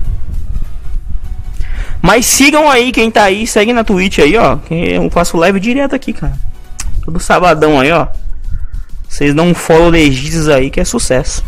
Mas 2.02 2.26
sigam 2.26 2.70
aí 2.70 2.92
quem 2.92 3.10
tá 3.10 3.24
aí, 3.24 3.48
segue 3.48 3.74
na 3.74 3.84
Twitch 3.84 4.20
aí, 4.20 4.38
ó. 4.38 4.58
Que 4.58 4.74
eu 4.94 5.10
faço 5.10 5.38
live 5.38 5.60
direto 5.60 5.96
aqui, 5.96 6.14
cara. 6.14 6.38
Todo 7.08 7.22
sabadão 7.22 7.80
aí, 7.80 7.90
ó. 7.90 8.06
Vocês 9.08 9.34
dão 9.34 9.48
um 9.48 9.54
follow 9.54 9.88
legítimos 9.88 10.50
aí 10.50 10.70
que 10.70 10.82
é 10.82 10.84
sucesso. 10.84 11.42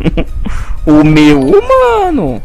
o 0.84 1.04
meu, 1.04 1.52
mano. 1.68 2.42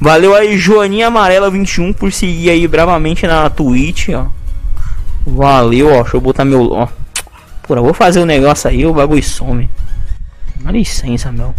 Valeu 0.00 0.32
aí, 0.36 0.56
Joaninha 0.56 1.08
Amarela 1.08 1.50
21 1.50 1.92
por 1.92 2.12
seguir 2.12 2.50
aí 2.50 2.68
bravamente 2.68 3.26
na 3.26 3.50
Twitch, 3.50 4.10
ó. 4.10 4.28
Valeu, 5.26 5.88
ó. 5.88 6.02
Deixa 6.02 6.16
eu 6.16 6.20
botar 6.20 6.44
meu. 6.44 6.70
Ó. 6.70 6.86
Porra, 7.64 7.80
vou 7.80 7.92
fazer 7.92 8.20
o 8.20 8.22
um 8.22 8.26
negócio 8.26 8.70
aí, 8.70 8.86
o 8.86 8.94
bagulho 8.94 9.24
some. 9.24 9.68
Dá 10.60 10.70
licença, 10.70 11.32
meu. 11.32 11.52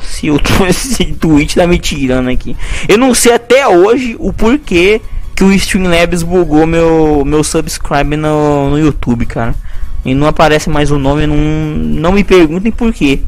Se 0.00 0.32
o 0.32 0.40
Twitch 1.20 1.54
tá 1.54 1.64
me 1.64 1.78
tirando 1.78 2.28
aqui. 2.28 2.56
Eu 2.88 2.98
não 2.98 3.14
sei 3.14 3.34
até 3.34 3.68
hoje 3.68 4.16
o 4.18 4.32
porquê 4.32 5.00
que 5.36 5.44
o 5.44 5.52
Streamlabs 5.52 6.22
bugou 6.22 6.66
meu, 6.66 7.22
meu 7.24 7.44
subscribe 7.44 8.16
no, 8.16 8.70
no 8.70 8.78
YouTube, 8.78 9.26
cara. 9.26 9.54
E 10.02 10.14
não 10.14 10.26
aparece 10.26 10.70
mais 10.70 10.90
o 10.90 10.98
nome, 10.98 11.26
não, 11.26 11.36
não 11.36 12.12
me 12.12 12.24
perguntem 12.24 12.72
por 12.72 12.92
quê. 12.92 13.22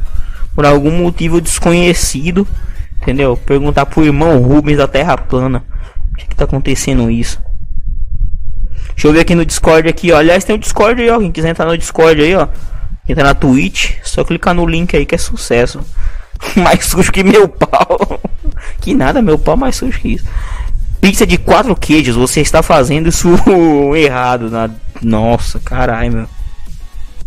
Por 0.55 0.65
algum 0.65 0.91
motivo 0.91 1.39
desconhecido. 1.39 2.49
Entendeu? 3.03 3.37
Perguntar 3.37 3.85
pro 3.87 4.05
irmão 4.05 4.41
Rubens 4.41 4.79
da 4.79 4.89
Terra 4.89 5.19
Plana. 5.19 5.63
O 6.11 6.17
que, 6.17 6.27
que 6.29 6.35
tá 6.35 6.45
acontecendo 6.45 7.11
isso? 7.11 7.41
Deixa 8.89 9.07
eu 9.07 9.13
ver 9.13 9.21
aqui 9.21 9.35
no 9.35 9.45
Discord 9.45 9.89
aqui, 9.89 10.11
ó. 10.11 10.19
Aliás, 10.19 10.45
tem 10.45 10.57
o 10.57 10.59
Discord 10.59 11.01
aí, 11.01 11.11
ó. 11.11 11.19
Quem 11.19 11.31
quiser 11.31 11.51
entrar 11.51 11.67
no 11.67 11.77
Discord 11.77 12.21
aí, 12.23 12.35
ó. 12.35 12.49
Tá 13.15 13.23
na 13.23 13.35
Twitch, 13.35 13.97
só 14.03 14.25
clicar 14.25 14.55
no 14.55 14.67
link 14.67 14.97
aí 14.97 15.07
que 15.07 15.15
é 15.15 15.19
sucesso. 15.19 15.81
mais 16.57 16.85
sujo 16.85 17.13
que 17.13 17.23
meu 17.23 17.49
pau. 17.49 18.21
que 18.81 18.95
nada, 18.95 19.21
meu 19.21 19.39
pau 19.39 19.57
mais 19.57 19.77
sujo 19.77 19.99
que 20.01 20.15
isso. 20.15 20.25
Pizza 21.01 21.27
de 21.27 21.39
quatro 21.39 21.75
queijos, 21.77 22.17
você 22.17 22.41
está 22.41 22.63
fazendo 22.63 23.09
isso 23.09 23.29
errado. 23.97 24.51
Na... 24.51 24.71
Nossa, 25.03 25.59
caralho, 25.61 26.13
meu. 26.13 26.29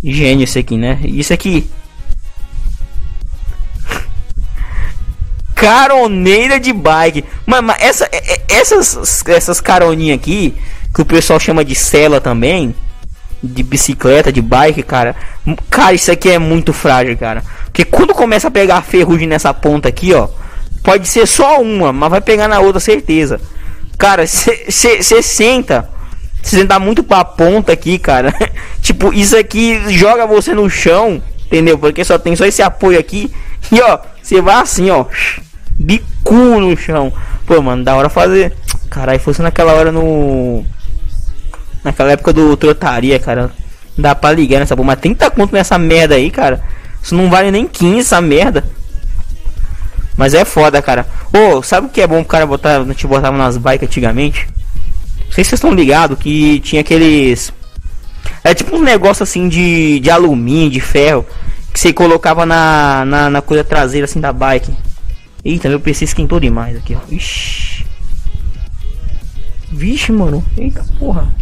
Gênio 0.03 0.43
esse 0.43 0.59
aqui, 0.59 0.77
né? 0.77 0.99
Isso 1.03 1.33
aqui. 1.33 1.69
caroneira 5.61 6.59
de 6.59 6.73
bike. 6.73 7.23
Mas, 7.45 7.61
mas 7.61 7.77
essa, 7.79 8.09
é, 8.11 8.33
é, 8.33 8.41
essas, 8.49 9.23
essas 9.27 9.61
caroninhas 9.61 10.17
aqui, 10.17 10.55
que 10.91 11.03
o 11.03 11.05
pessoal 11.05 11.39
chama 11.39 11.63
de 11.63 11.75
cela 11.75 12.19
também, 12.19 12.73
de 13.43 13.61
bicicleta, 13.61 14.31
de 14.31 14.41
bike, 14.41 14.81
cara. 14.81 15.15
Cara, 15.69 15.93
isso 15.93 16.11
aqui 16.11 16.31
é 16.31 16.39
muito 16.39 16.73
frágil, 16.73 17.15
cara. 17.15 17.43
Porque 17.65 17.85
quando 17.85 18.11
começa 18.11 18.47
a 18.47 18.51
pegar 18.51 18.81
ferrugem 18.81 19.27
nessa 19.27 19.53
ponta 19.53 19.87
aqui, 19.87 20.15
ó. 20.15 20.27
Pode 20.83 21.07
ser 21.07 21.27
só 21.27 21.61
uma, 21.61 21.93
mas 21.93 22.09
vai 22.09 22.21
pegar 22.21 22.47
na 22.47 22.59
outra, 22.59 22.79
certeza. 22.79 23.39
Cara, 24.01 24.25
você 24.25 25.21
senta. 25.21 25.87
Você 26.41 26.57
senta 26.57 26.79
muito 26.79 27.03
pra 27.03 27.23
ponta 27.23 27.71
aqui, 27.71 27.99
cara. 27.99 28.33
tipo, 28.81 29.13
isso 29.13 29.37
aqui 29.37 29.79
joga 29.95 30.25
você 30.25 30.55
no 30.55 30.67
chão. 30.67 31.21
Entendeu? 31.45 31.77
Porque 31.77 32.03
só 32.03 32.17
tem 32.17 32.35
só 32.35 32.43
esse 32.43 32.63
apoio 32.63 32.99
aqui. 32.99 33.31
E 33.71 33.79
ó, 33.79 33.99
você 34.19 34.41
vai 34.41 34.55
assim, 34.55 34.89
ó. 34.89 35.05
Bico 35.69 36.33
no 36.33 36.75
chão. 36.75 37.13
Pô, 37.45 37.61
mano, 37.61 37.83
da 37.83 37.95
hora 37.95 38.09
fazer. 38.09 38.57
Caralho, 38.89 39.19
fosse 39.19 39.43
naquela 39.43 39.73
hora 39.73 39.91
no. 39.91 40.65
Naquela 41.83 42.13
época 42.13 42.33
do 42.33 42.57
trotaria, 42.57 43.19
cara. 43.19 43.51
Dá 43.95 44.15
pra 44.15 44.31
ligar 44.31 44.57
nessa 44.57 44.75
porra. 44.75 44.87
Mas 44.87 44.99
30 44.99 45.29
conto 45.29 45.53
nessa 45.53 45.77
merda 45.77 46.15
aí, 46.15 46.31
cara. 46.31 46.63
Isso 47.03 47.13
não 47.13 47.29
vale 47.29 47.51
nem 47.51 47.67
15 47.67 47.99
essa 47.99 48.19
merda. 48.19 48.63
Mas 50.17 50.33
é 50.33 50.45
foda, 50.45 50.81
cara. 50.81 51.07
Ô, 51.33 51.57
oh, 51.57 51.63
sabe 51.63 51.87
o 51.87 51.89
que 51.89 52.01
é 52.01 52.07
bom 52.07 52.17
pro 52.17 52.25
cara 52.25 52.45
botar. 52.45 52.81
A 52.81 52.83
gente 52.83 53.07
botava 53.07 53.37
nas 53.37 53.57
bikes 53.57 53.87
antigamente? 53.87 54.47
Não 55.25 55.31
sei 55.31 55.43
se 55.43 55.49
vocês 55.49 55.59
estão 55.59 55.73
ligados 55.73 56.19
que 56.19 56.59
tinha 56.59 56.81
aqueles. 56.81 57.53
É 58.43 58.53
tipo 58.53 58.75
um 58.75 58.81
negócio 58.81 59.23
assim 59.23 59.47
de, 59.47 59.99
de 59.99 60.09
alumínio, 60.09 60.69
de 60.69 60.81
ferro. 60.81 61.25
Que 61.73 61.79
você 61.79 61.93
colocava 61.93 62.45
na, 62.45 63.05
na, 63.05 63.29
na 63.29 63.41
coisa 63.41 63.63
traseira 63.63 64.05
assim 64.05 64.19
da 64.19 64.33
bike. 64.33 64.73
Eita, 65.43 65.69
meu 65.69 65.79
PC 65.79 66.05
esquentou 66.05 66.39
demais 66.39 66.75
aqui, 66.75 66.95
ó. 66.95 66.99
Ixi. 67.09 67.85
Vixe, 69.71 70.11
mano. 70.11 70.43
Eita 70.57 70.83
porra. 70.99 71.33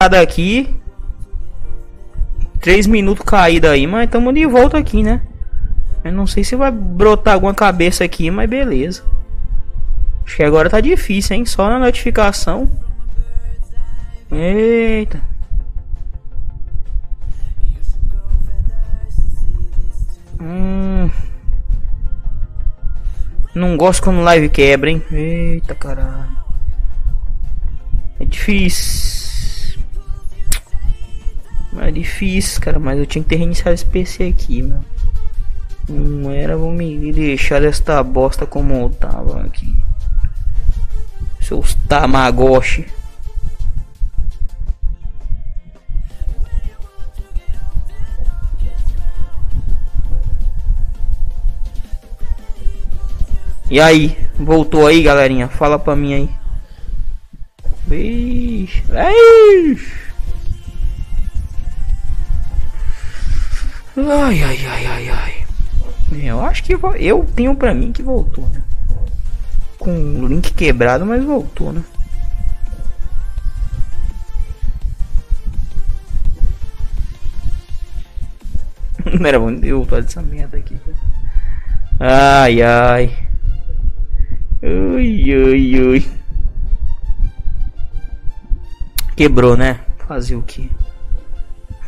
Aqui. 0.00 0.72
Três 2.60 2.86
minutos 2.86 3.24
caída 3.24 3.72
aí, 3.72 3.84
mas 3.84 4.04
estamos 4.04 4.32
de 4.32 4.46
volta 4.46 4.78
aqui, 4.78 5.02
né? 5.02 5.20
Eu 6.04 6.12
não 6.12 6.24
sei 6.24 6.44
se 6.44 6.54
vai 6.54 6.70
brotar 6.70 7.34
alguma 7.34 7.52
cabeça 7.52 8.04
aqui, 8.04 8.30
mas 8.30 8.48
beleza. 8.48 9.02
Acho 10.24 10.36
que 10.36 10.44
agora 10.44 10.70
tá 10.70 10.80
difícil, 10.80 11.34
hein? 11.34 11.44
Só 11.44 11.68
na 11.68 11.80
notificação. 11.80 12.70
Eita. 14.30 15.20
Hum. 20.40 21.10
Não 23.52 23.76
gosto 23.76 24.04
quando 24.04 24.20
live 24.20 24.48
quebra, 24.48 24.90
hein? 24.90 25.02
Eita 25.10 25.74
caralho. 25.74 26.38
É 28.20 28.24
difícil. 28.24 29.17
É 31.80 31.90
difícil, 31.90 32.60
cara, 32.60 32.78
mas 32.78 32.98
eu 32.98 33.06
tinha 33.06 33.22
que 33.22 33.30
ter 33.30 33.36
reiniciado 33.36 33.74
esse 33.74 33.84
PC 33.84 34.24
aqui, 34.24 34.62
meu. 34.62 34.82
Não 35.88 36.30
era, 36.30 36.56
vou 36.56 36.70
me 36.70 37.12
deixar 37.12 37.62
esta 37.62 38.02
bosta 38.02 38.46
como 38.46 38.90
tava 38.90 39.42
aqui. 39.42 39.74
Seus 41.40 41.74
Tamagotchi. 41.88 42.86
E 53.70 53.80
aí, 53.80 54.16
voltou 54.38 54.86
aí, 54.86 55.02
galerinha? 55.02 55.48
Fala 55.48 55.78
pra 55.78 55.94
mim 55.94 56.14
aí. 56.14 56.30
Vixe. 57.86 58.82
Vixe. 58.82 60.07
Ai, 64.00 64.42
ai, 64.44 64.66
ai, 64.66 64.86
ai, 64.86 65.08
ai. 65.10 65.44
Eu 66.22 66.40
acho 66.40 66.62
que 66.62 66.72
eu 66.72 67.24
tenho 67.34 67.54
pra 67.56 67.74
mim 67.74 67.90
que 67.90 68.00
voltou, 68.00 68.48
né? 68.50 68.62
Com 69.76 69.90
o 69.90 70.26
link 70.28 70.52
quebrado, 70.52 71.04
mas 71.04 71.24
voltou, 71.24 71.72
né? 71.72 71.82
Não 79.18 79.26
era 79.26 79.40
bom 79.40 79.50
eu 79.62 79.84
fazer 79.84 80.06
essa 80.06 80.22
merda 80.22 80.58
aqui. 80.58 80.78
Ai, 81.98 82.62
ai. 82.62 83.18
Ui, 84.62 85.34
ui, 85.34 85.80
ui. 85.80 86.08
Quebrou, 89.16 89.56
né? 89.56 89.80
Fazer 90.06 90.36
o 90.36 90.42
que? 90.42 90.70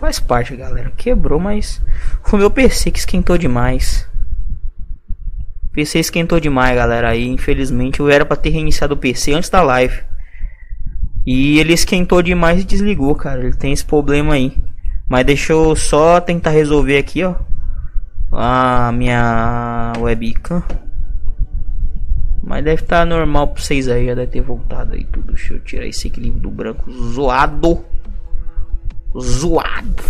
Faz 0.01 0.19
parte, 0.19 0.57
galera. 0.57 0.91
Quebrou, 0.97 1.39
mas 1.39 1.79
foi 2.25 2.39
meu 2.39 2.51
PC 2.51 2.91
que 2.91 2.99
esquentou 2.99 3.37
demais. 3.37 4.09
O 5.65 5.69
PC 5.75 5.99
esquentou 5.99 6.41
demais, 6.41 6.75
galera. 6.75 7.11
Aí, 7.11 7.29
infelizmente, 7.29 8.01
eu 8.01 8.09
era 8.09 8.25
para 8.25 8.39
ter 8.39 8.49
reiniciado 8.49 8.95
o 8.95 8.97
PC 8.97 9.35
antes 9.35 9.51
da 9.51 9.61
live. 9.61 10.03
E 11.27 11.59
ele 11.59 11.75
esquentou 11.75 12.23
demais 12.23 12.63
e 12.63 12.65
desligou, 12.65 13.15
cara. 13.15 13.45
Ele 13.45 13.55
tem 13.55 13.75
esse 13.75 13.85
problema 13.85 14.33
aí. 14.33 14.57
Mas 15.07 15.27
deixa 15.27 15.53
eu 15.53 15.77
só 15.77 16.19
tentar 16.19 16.51
resolver 16.51 16.97
aqui, 16.97 17.23
ó. 17.23 17.35
A 18.33 18.91
minha 18.93 19.93
webcam. 19.99 20.63
Mas 22.43 22.65
deve 22.65 22.83
estar 22.83 23.01
tá 23.01 23.05
normal 23.05 23.49
pra 23.49 23.63
vocês 23.63 23.87
aí. 23.87 24.07
Já 24.07 24.15
deve 24.15 24.33
ter 24.33 24.41
voltado 24.41 24.95
aí 24.95 25.05
tudo. 25.05 25.35
Deixa 25.35 25.53
eu 25.53 25.61
tirar 25.61 25.85
esse 25.85 26.09
equilíbrio 26.09 26.41
do 26.41 26.51
branco 26.51 26.91
zoado 26.91 27.85
zoado. 29.19 30.03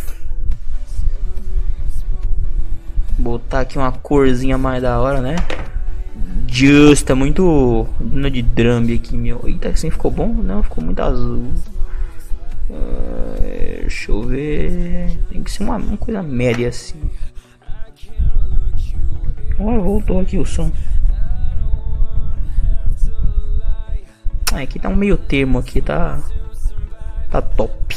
Botar 3.19 3.61
aqui 3.61 3.79
uma 3.79 3.93
corzinha 3.93 4.57
mais 4.57 4.83
da 4.83 4.99
hora, 5.01 5.21
né? 5.21 5.37
Justa, 6.49 7.15
muito 7.15 7.87
de 8.33 8.43
drum 8.43 8.85
aqui, 8.95 9.17
meu. 9.17 9.41
Eita, 9.45 9.69
assim 9.69 9.91
ficou 9.91 10.11
bom? 10.11 10.29
Não, 10.29 10.63
ficou 10.63 10.83
muito 10.83 11.01
azul. 11.01 11.53
Uh, 12.69 13.81
deixa 13.81 14.11
eu 14.11 14.23
ver. 14.23 15.19
Tem 15.31 15.43
que 15.43 15.51
ser 15.51 15.63
uma, 15.63 15.77
uma 15.77 15.97
coisa 15.97 16.23
média 16.23 16.69
assim. 16.69 17.01
Oh, 19.59 19.81
voltou 19.81 20.21
aqui 20.21 20.39
o 20.39 20.45
som. 20.45 20.73
Ah, 24.53 24.63
aqui 24.63 24.79
tá 24.79 24.89
um 24.89 24.97
meio 24.97 25.17
termo 25.17 25.59
aqui, 25.59 25.81
tá. 25.81 26.19
Tá 27.31 27.41
top. 27.41 27.95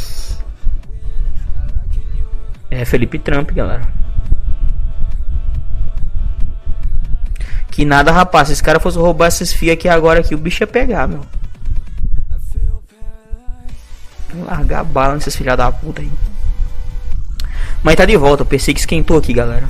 É 2.76 2.86
Felipe 2.86 3.19
Trump, 3.19 3.51
galera. 3.51 3.88
Que 7.69 7.86
nada, 7.86 8.11
rapaz. 8.11 8.47
Se 8.47 8.53
esse 8.53 8.63
cara 8.63 8.80
fosse 8.80 8.97
roubar 8.97 9.28
esses 9.28 9.53
fios 9.53 9.74
aqui 9.74 9.88
agora 9.88 10.21
aqui, 10.21 10.34
o 10.34 10.39
bicho 10.39 10.63
ia 10.63 10.67
pegar, 10.67 11.07
meu. 11.07 11.21
Largar 14.47 14.80
a 14.80 14.84
bala 14.84 15.13
nesses 15.13 15.36
filha 15.36 15.55
da 15.55 15.71
puta 15.71 16.01
aí. 16.01 16.11
Mas 17.84 17.95
tá 17.95 18.05
de 18.05 18.17
volta. 18.17 18.43
Pensei 18.43 18.74
que 18.74 18.80
esquentou 18.80 19.19
aqui, 19.19 19.34
galera. 19.34 19.69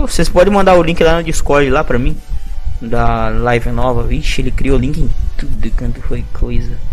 Vocês 0.00 0.30
podem 0.30 0.52
mandar 0.52 0.78
o 0.78 0.82
link 0.82 1.02
lá 1.04 1.16
no 1.16 1.24
Discord 1.24 1.68
lá 1.68 1.84
pra 1.84 1.98
mim. 1.98 2.16
Da 2.80 3.28
live 3.28 3.70
nova. 3.70 4.02
Vixe, 4.04 4.40
ele 4.40 4.50
criou 4.50 4.78
link 4.78 4.98
em 4.98 5.10
tudo 5.36 5.70
quanto 5.72 6.00
foi 6.00 6.24
coisa. 6.32 6.89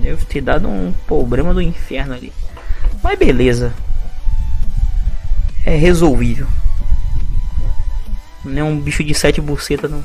Deve 0.00 0.24
ter 0.24 0.40
dado 0.40 0.68
um 0.68 0.92
problema 1.06 1.52
do 1.52 1.60
inferno 1.60 2.14
ali. 2.14 2.32
Mas 3.02 3.18
beleza. 3.18 3.72
É 5.64 5.76
resolvível. 5.76 6.46
Não 8.44 8.58
é 8.58 8.64
um 8.64 8.80
bicho 8.80 9.04
de 9.04 9.14
sete 9.14 9.40
bucetas 9.40 9.90
não. 9.90 10.02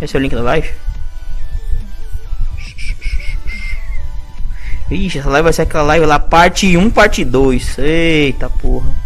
Esse 0.00 0.16
é 0.16 0.18
o 0.18 0.22
link 0.22 0.34
da 0.34 0.42
live? 0.42 0.68
Ixi, 4.90 5.18
essa 5.18 5.28
live 5.28 5.44
vai 5.44 5.52
ser 5.52 5.62
aquela 5.62 5.82
live 5.84 6.06
lá, 6.06 6.18
parte 6.18 6.76
1, 6.76 6.90
parte 6.90 7.24
2. 7.24 7.78
Eita 7.78 8.48
porra. 8.48 9.05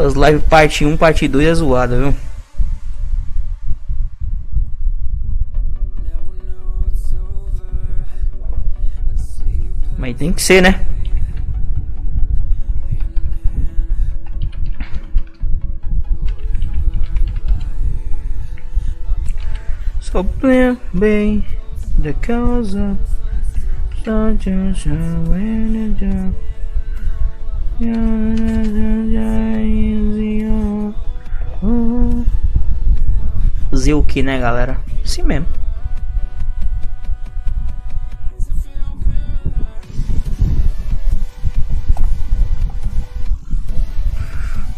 Essas 0.00 0.14
lives 0.14 0.42
parte 0.44 0.82
1, 0.82 0.96
parte 0.96 1.28
2 1.28 1.46
é 1.46 1.54
zoada, 1.54 1.98
viu? 1.98 2.16
Mas 9.98 10.16
tem 10.16 10.32
que 10.32 10.40
ser, 10.40 10.62
né? 10.62 10.86
Só 20.00 20.24
bem 20.94 21.44
da 21.98 22.14
causa. 22.14 22.96
Zilk, 33.74 34.22
né, 34.22 34.38
galera? 34.38 34.78
Sim 35.02 35.22
mesmo. 35.22 35.46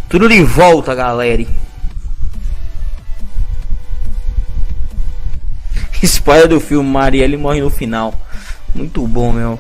Tudo 0.09 0.29
de 0.29 0.45
volta, 0.45 0.95
galera. 0.95 1.45
Spoiler 6.01 6.47
do 6.47 6.61
filme, 6.61 6.89
Marielle 6.89 7.37
morre 7.37 7.61
no 7.61 7.71
final. 7.71 8.15
Muito 8.75 9.05
bom, 9.09 9.33
meu. 9.33 9.59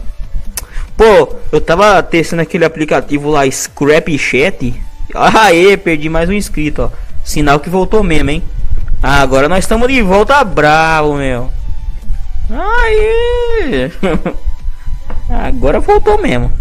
Pô, 1.03 1.35
eu 1.51 1.61
tava 1.61 2.01
testando 2.01 2.43
aquele 2.43 2.65
aplicativo 2.65 3.29
lá, 3.29 3.45
Scrap 3.51 4.17
Chat. 4.17 4.81
Aê, 5.13 5.77
perdi 5.77 6.09
mais 6.09 6.29
um 6.29 6.33
inscrito, 6.33 6.83
ó. 6.83 6.91
Sinal 7.25 7.59
que 7.59 7.69
voltou 7.69 8.05
mesmo, 8.05 8.31
hein? 8.31 8.45
Ah, 9.03 9.21
agora 9.21 9.49
nós 9.49 9.65
estamos 9.65 9.89
de 9.89 10.01
volta 10.01 10.45
bravo, 10.45 11.15
meu. 11.15 11.51
Aí. 12.49 13.91
agora 15.29 15.81
voltou 15.81 16.23
mesmo. 16.23 16.53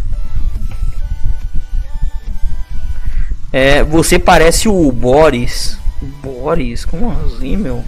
É, 3.54 3.84
você 3.84 4.18
parece 4.18 4.68
o 4.68 4.92
Boris. 4.92 5.78
Boris? 6.24 6.84
Como 6.84 7.12
assim, 7.12 7.58
meu? 7.58 7.84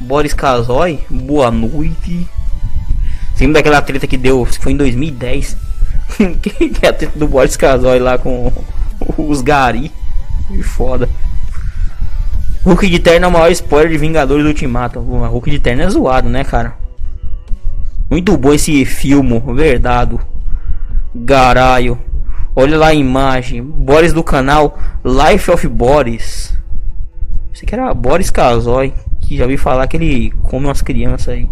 Boris 0.00 0.34
Casoy, 0.34 0.98
boa 1.08 1.52
noite. 1.52 2.28
Sempre 3.42 3.54
daquela 3.54 3.82
treta 3.82 4.06
que 4.06 4.16
deu, 4.16 4.44
foi 4.44 4.70
em 4.70 4.76
2010. 4.76 5.56
que 6.40 6.72
é 6.80 6.88
a 6.88 6.92
treta 6.92 7.18
do 7.18 7.26
Boris 7.26 7.56
Casoy 7.56 7.98
lá 7.98 8.16
com 8.16 8.52
os 9.18 9.42
gari. 9.42 9.90
Que 10.46 10.62
foda. 10.62 11.08
Hulk 12.64 12.88
de 12.88 13.00
Terno 13.00 13.26
é 13.26 13.28
o 13.28 13.32
maior 13.32 13.50
spoiler 13.50 13.90
de 13.90 13.98
Vingadores 13.98 14.44
do 14.44 14.48
Ultimato. 14.48 15.00
O 15.00 15.26
Hulk 15.26 15.50
de 15.50 15.58
Terno 15.58 15.82
é 15.82 15.90
zoado, 15.90 16.28
né, 16.28 16.44
cara? 16.44 16.76
Muito 18.08 18.36
bom 18.36 18.52
esse 18.52 18.84
filme, 18.84 19.42
verdade. 19.56 20.16
Garaio. 21.12 21.98
Olha 22.54 22.78
lá 22.78 22.88
a 22.88 22.94
imagem. 22.94 23.60
Boris 23.60 24.12
do 24.12 24.22
canal 24.22 24.78
Life 25.04 25.50
of 25.50 25.66
Boris. 25.66 26.56
Você 27.52 27.66
que 27.66 27.74
era 27.74 27.92
Boris 27.92 28.30
Casoy. 28.30 28.94
Que 29.20 29.36
já 29.36 29.42
ouvi 29.42 29.56
falar 29.56 29.88
que 29.88 29.96
ele 29.96 30.30
come 30.42 30.66
umas 30.66 30.80
crianças 30.80 31.30
aí. 31.30 31.48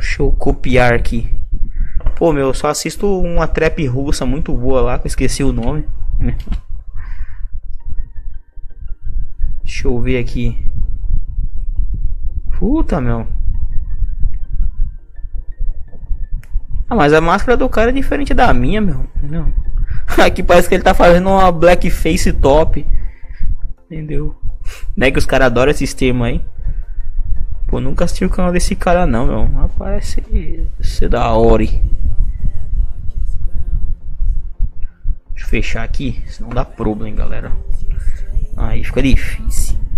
Deixa 0.00 0.22
eu 0.22 0.32
copiar 0.32 0.94
aqui. 0.94 1.28
Pô, 2.16 2.32
meu, 2.32 2.54
só 2.54 2.68
assisto 2.68 3.20
uma 3.20 3.46
trap 3.46 3.86
russa 3.86 4.24
muito 4.24 4.50
boa 4.56 4.80
lá, 4.80 4.98
que 4.98 5.06
eu 5.06 5.08
esqueci 5.08 5.44
o 5.44 5.52
nome. 5.52 5.86
Deixa 9.62 9.88
eu 9.88 10.00
ver 10.00 10.18
aqui. 10.18 10.56
Puta, 12.58 12.98
meu. 12.98 13.28
Ah, 16.88 16.96
mas 16.96 17.12
a 17.12 17.20
máscara 17.20 17.58
do 17.58 17.68
cara 17.68 17.90
é 17.90 17.92
diferente 17.92 18.32
da 18.32 18.54
minha, 18.54 18.80
meu. 18.80 19.06
Entendeu? 19.16 19.52
Aqui 20.24 20.42
parece 20.42 20.68
que 20.68 20.74
ele 20.74 20.82
tá 20.82 20.94
fazendo 20.94 21.28
uma 21.28 21.52
blackface 21.52 22.32
top. 22.32 22.86
Entendeu? 23.84 24.34
Né 24.96 25.10
que 25.10 25.18
os 25.18 25.26
caras 25.26 25.46
adoram 25.46 25.70
esse 25.70 25.94
termos 25.94 26.26
aí. 26.26 26.44
Pô, 27.70 27.80
nunca 27.80 28.04
assisti 28.04 28.24
o 28.24 28.30
canal 28.30 28.50
desse 28.50 28.74
cara 28.74 29.06
não, 29.06 29.26
meu. 29.26 29.46
Mas 29.46 29.70
parece 29.78 30.20
ser 30.80 31.08
da 31.08 31.30
hora. 31.30 31.64
Deixa 31.64 31.84
eu 35.38 35.48
fechar 35.48 35.84
aqui, 35.84 36.20
senão 36.26 36.50
dá 36.50 36.64
problema, 36.64 37.16
galera. 37.16 37.52
Aí 38.56 38.82
fica 38.82 39.00
difícil. 39.00 39.78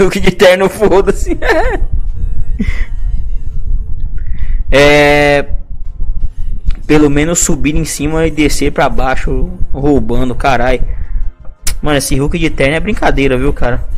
O 0.00 0.10
que 0.10 0.18
de 0.18 0.32
terno 0.32 0.68
foda-se. 0.68 1.38
é. 4.68 5.48
Pelo 6.88 7.08
menos 7.08 7.38
subir 7.38 7.76
em 7.76 7.84
cima 7.84 8.26
e 8.26 8.32
descer 8.32 8.72
pra 8.72 8.88
baixo 8.88 9.48
roubando, 9.72 10.34
carai. 10.34 10.82
Mano, 11.80 11.98
esse 11.98 12.16
Hulk 12.16 12.36
de 12.36 12.50
terno 12.50 12.74
é 12.74 12.80
brincadeira, 12.80 13.38
viu, 13.38 13.52
cara? 13.52 13.88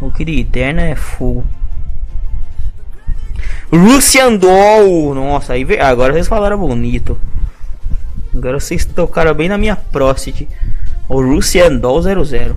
Hulk 0.00 0.24
de 0.24 0.44
terno 0.44 0.80
é 0.80 0.94
fogo. 0.94 1.44
Lucian 3.70 4.36
Doll! 4.36 5.14
Nossa, 5.14 5.52
aí 5.52 5.66
agora 5.78 6.12
vocês 6.12 6.26
falaram 6.26 6.58
bonito. 6.58 7.18
Agora 8.34 8.58
vocês 8.58 8.84
tocaram 8.84 9.34
bem 9.34 9.48
na 9.48 9.58
minha 9.58 9.76
próstata. 9.76 10.44
O 11.08 11.20
Lucian 11.20 11.76
Doll 11.76 12.02
00. 12.02 12.56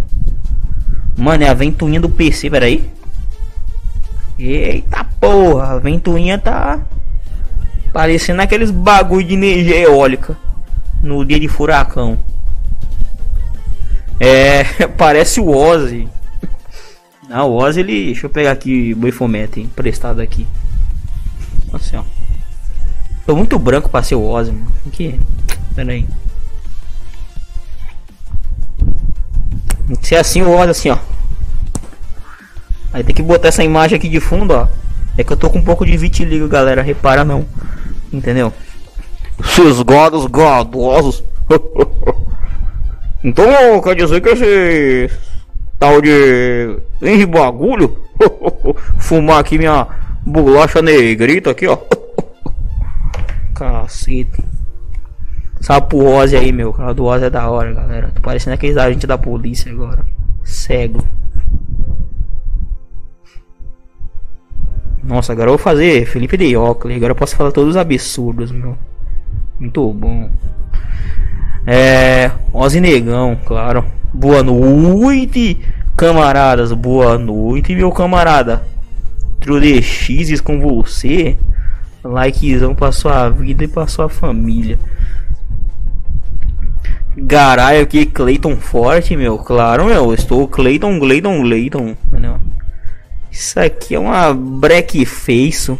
Mano, 1.17 1.43
é 1.43 1.49
a 1.49 1.53
ventoinha 1.53 1.99
do 1.99 2.09
PC, 2.09 2.49
peraí. 2.49 2.89
Eita 4.37 5.05
porra, 5.19 5.73
a 5.73 5.79
ventoinha 5.79 6.37
tá 6.37 6.79
parecendo 7.91 8.41
aqueles 8.41 8.71
bagulho 8.71 9.27
de 9.27 9.35
energia 9.35 9.77
eólica 9.77 10.35
no 11.01 11.23
dia 11.23 11.39
de 11.39 11.47
furacão. 11.47 12.17
É, 14.19 14.87
parece 14.97 15.39
o 15.39 15.49
Ozzy. 15.49 16.07
Ah, 17.35 17.45
o 17.45 17.55
Ozzy 17.55 17.79
ele. 17.79 18.05
Deixa 18.05 18.27
eu 18.27 18.29
pegar 18.29 18.51
aqui 18.51 18.93
o 18.93 18.95
Boifomete 18.95 19.59
emprestado 19.59 20.21
aqui. 20.21 20.45
Assim, 21.73 21.97
ó. 21.97 22.03
Tô 23.25 23.35
muito 23.35 23.57
branco 23.57 23.89
pra 23.89 24.03
ser 24.03 24.13
o 24.13 24.23
Ozzy, 24.23 24.51
mano. 24.51 24.71
Aqui. 24.85 25.19
Pera 25.73 25.93
aí. 25.93 26.07
Tem 29.87 29.95
que 29.95 30.07
ser 30.07 30.17
assim 30.17 30.43
o 30.43 30.55
Ozzy, 30.55 30.69
assim, 30.69 30.89
ó. 30.91 30.97
Aí 32.93 33.03
tem 33.03 33.15
que 33.15 33.23
botar 33.23 33.47
essa 33.47 33.63
imagem 33.63 33.97
aqui 33.97 34.09
de 34.09 34.19
fundo, 34.19 34.53
ó. 34.53 34.67
É 35.17 35.23
que 35.23 35.33
eu 35.33 35.37
tô 35.37 35.49
com 35.49 35.57
um 35.57 35.63
pouco 35.63 35.87
de 35.87 35.97
vitiligo, 35.97 36.47
galera. 36.47 36.83
Repara 36.83 37.25
não. 37.25 37.47
Entendeu? 38.11 38.53
Seus 39.55 39.81
godos 39.81 40.27
godosos. 40.27 41.23
então 43.23 43.81
quer 43.81 43.95
dizer 43.95 44.21
que 44.21 44.29
esse 44.29 45.09
tal 45.79 46.01
de 46.01 46.77
Henri 47.01 47.25
Bagulho 47.25 47.97
fumar 48.99 49.39
aqui 49.39 49.57
minha 49.57 49.87
bolacha 50.25 50.81
negrita 50.81 51.51
aqui, 51.51 51.67
ó. 51.67 51.77
Cacete. 53.53 54.43
Sapo 55.61 56.03
Ozzy 56.03 56.35
aí, 56.35 56.51
meu. 56.51 56.75
O 56.77 56.93
do 56.93 57.13
é 57.13 57.29
da 57.29 57.49
hora, 57.49 57.73
galera. 57.73 58.11
Tô 58.13 58.21
parecendo 58.21 58.53
aqueles 58.53 58.75
agentes 58.75 59.07
da 59.07 59.17
polícia 59.17 59.71
agora. 59.71 60.05
Cego. 60.43 61.07
Nossa, 65.01 65.33
agora 65.33 65.47
eu 65.49 65.53
vou 65.53 65.57
fazer 65.57 66.05
Felipe 66.05 66.35
de 66.37 66.55
Oakley. 66.57 66.97
Agora 66.97 67.11
eu 67.11 67.15
posso 67.15 67.35
falar 67.35 67.51
todos 67.51 67.71
os 67.71 67.77
absurdos, 67.77 68.51
meu. 68.51 68.77
Muito 69.59 69.93
bom. 69.93 70.29
É. 71.65 72.31
Ozzy 72.51 72.81
Negão, 72.81 73.37
claro. 73.45 73.85
Boa 74.13 74.43
noite, 74.43 75.59
camaradas. 75.97 76.71
Boa 76.71 77.17
noite, 77.17 77.73
meu 77.73 77.91
camarada. 77.91 78.61
X 79.81 80.39
com 80.39 80.61
você. 80.61 81.35
Likezão 82.03 82.75
pra 82.75 82.91
sua 82.91 83.27
vida 83.29 83.63
e 83.63 83.67
pra 83.67 83.87
sua 83.87 84.07
família. 84.07 84.77
Caralho, 87.27 87.87
que 87.87 88.05
Clayton 88.05 88.55
forte, 88.57 89.15
meu. 89.15 89.39
Claro, 89.39 89.85
meu. 89.85 90.13
Estou 90.13 90.47
Clayton, 90.47 90.99
Clayton, 90.99 91.41
Clayton. 91.41 91.95
Isso 93.31 93.59
aqui 93.59 93.95
é 93.95 93.99
uma 93.99 94.31
break 94.31 95.05
face. 95.05 95.75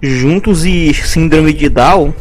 Juntos 0.00 0.64
e 0.64 0.94
síndrome 0.94 1.52
de 1.52 1.68
Down. 1.68 2.14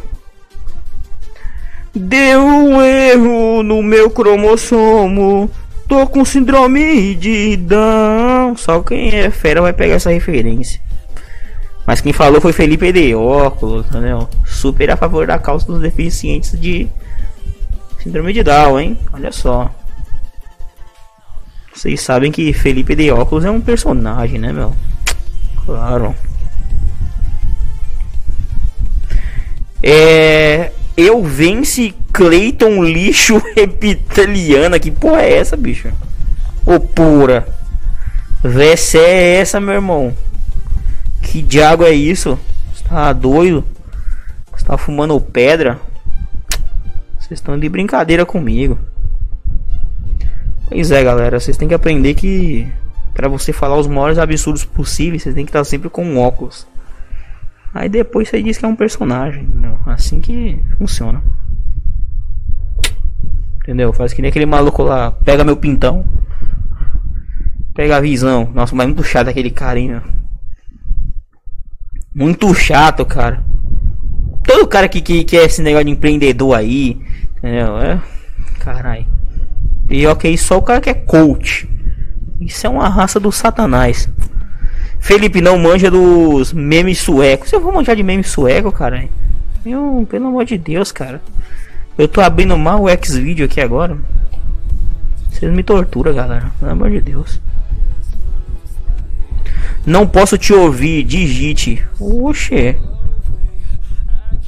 Deu 1.94 2.42
um 2.42 2.82
erro 2.82 3.64
no 3.64 3.84
meu 3.84 4.10
cromossomo. 4.10 5.50
Tô 5.88 6.08
com 6.08 6.24
síndrome 6.24 7.16
de 7.16 7.58
Down. 7.58 8.56
Só 8.56 8.82
quem 8.82 9.14
é 9.14 9.30
fera 9.30 9.62
vai 9.62 9.74
pegar 9.74 9.96
essa 9.96 10.10
referência. 10.10 10.80
Mas 11.86 12.00
quem 12.00 12.14
falou 12.14 12.39
foi 12.39 12.54
Felipe 12.54 12.92
de 12.94 13.14
óculos, 13.14 13.86
entendeu? 13.88 14.30
Super 14.46 14.92
a 14.92 14.96
favor 14.96 15.28
da 15.28 15.38
causa 15.38 15.66
dos 15.66 15.82
deficientes 15.82 16.58
de 16.58 16.88
síndrome 18.02 18.32
de 18.32 18.44
Down, 18.44 18.80
hein? 18.80 18.98
Olha 19.12 19.32
só. 19.32 19.70
Vocês 21.74 22.00
sabem 22.00 22.32
que 22.32 22.54
Felipe 22.54 22.96
de 22.96 23.12
óculos 23.12 23.44
é 23.44 23.52
um 23.52 23.60
personagem, 23.60 24.39
né, 24.39 24.54
meu? 24.54 24.74
Claro. 25.66 26.16
É. 29.84 30.72
Eu 30.96 31.24
vence 31.24 31.94
Clayton 32.12 32.84
lixo 32.84 33.42
reptiliana. 33.56 34.80
Que 34.80 34.92
porra 34.92 35.22
é 35.22 35.38
essa, 35.38 35.56
bicho? 35.56 35.92
Ô 36.66 36.80
pura. 36.80 37.48
Vécé 38.44 39.00
é 39.00 39.36
essa, 39.38 39.60
meu 39.60 39.76
irmão? 39.76 40.16
Que 41.22 41.42
diabo 41.42 41.84
é 41.84 41.92
isso? 41.92 42.38
Você 42.74 42.84
tá 42.84 43.14
doido? 43.14 43.64
Você 44.52 44.66
tá 44.66 44.78
fumando 44.78 45.20
pedra? 45.20 45.80
Vocês 47.20 47.39
estão 47.39 47.58
de 47.58 47.70
brincadeira 47.70 48.26
comigo. 48.26 48.78
Pois 50.68 50.92
é, 50.92 51.04
galera. 51.04 51.39
Vocês 51.39 51.58
têm 51.58 51.68
que 51.68 51.74
aprender 51.74 52.14
que 52.16 52.68
para 53.14 53.28
você 53.28 53.54
falar 53.54 53.78
os 53.78 53.88
maiores 53.88 54.18
absurdos 54.18 54.66
possíveis, 54.66 55.24
você 55.24 55.34
tem 55.34 55.46
que 55.46 55.50
estar 55.50 55.64
sempre 55.64 55.89
com 55.89 56.04
um 56.04 56.20
óculos. 56.20 56.66
Aí 57.74 57.88
depois 57.88 58.30
você 58.30 58.41
diz 58.41 58.57
que 58.57 58.65
é 58.65 58.67
um 58.67 58.76
personagem. 58.76 59.47
Assim 59.86 60.19
que 60.19 60.61
funciona. 60.78 61.24
Entendeu? 63.61 63.93
Faz 63.93 64.13
que 64.13 64.22
nem 64.22 64.30
aquele 64.30 64.45
maluco 64.45 64.84
lá. 64.84 65.11
Pega 65.11 65.43
meu 65.43 65.55
pintão. 65.55 66.05
Pega 67.74 67.97
a 67.97 68.01
visão. 68.01 68.49
Nossa, 68.53 68.76
mas 68.76 68.88
muito 68.88 69.03
chato 69.03 69.30
aquele 69.30 69.51
carinha. 69.51 70.03
Muito 72.13 72.53
chato, 72.53 73.05
cara. 73.05 73.43
Todo 74.43 74.67
cara 74.67 74.89
que, 74.89 74.99
que, 74.99 75.24
que 75.24 75.38
é 75.38 75.45
esse 75.45 75.61
negócio 75.61 75.86
de 75.86 75.91
empreendedor 75.91 76.57
aí. 76.57 76.99
Entendeu? 77.38 77.78
É. 77.78 78.01
Caralho. 78.59 79.05
E 79.89 80.05
ok, 80.07 80.38
só 80.38 80.57
o 80.57 80.61
cara 80.61 80.82
que 80.82 80.89
é 80.89 80.93
coach. 80.93 81.69
Isso 82.39 82.65
é 82.65 82.69
uma 82.69 82.89
raça 82.89 83.19
do 83.19 83.32
satanás. 83.32 84.09
Felipe 85.02 85.41
não 85.41 85.58
manja 85.58 85.89
dos 85.89 86.54
memes 86.54 86.99
suecos. 86.99 87.52
Eu 87.52 87.60
vou 87.60 87.74
manjar 87.74 87.95
de 87.95 88.04
meme 88.04 88.24
sueco, 88.24 88.72
cara. 88.72 89.10
Meu, 89.66 90.08
pelo 90.08 90.28
amor 90.28 90.45
de 90.45 90.58
Deus, 90.60 90.91
cara. 90.91 91.20
Eu 91.97 92.08
tô 92.08 92.22
abrindo 92.22 92.56
mal 92.58 92.84
o 92.84 92.88
X-Video 92.88 93.45
aqui 93.45 93.60
agora. 93.60 93.97
Vocês 95.30 95.52
me 95.52 95.64
torturam, 95.64 96.14
galera. 96.14 96.52
Pelo 96.60 96.72
amor 96.72 96.91
de 96.91 97.02
Deus. 97.02 97.41
Não 99.86 100.08
posso 100.08 100.38
te 100.38 100.54
ouvir. 100.54 101.04
Digite. 101.04 101.84
Oxê. 101.99 102.78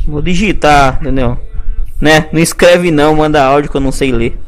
Vou 0.05 0.21
digitar, 0.21 0.99
entendeu? 1.01 1.37
Né? 1.99 2.29
Não 2.31 2.39
escreve 2.39 2.91
não, 2.91 3.15
manda 3.15 3.43
áudio 3.43 3.71
que 3.71 3.77
eu 3.77 3.81
não 3.81 3.91
sei 3.91 4.11
ler. 4.11 4.39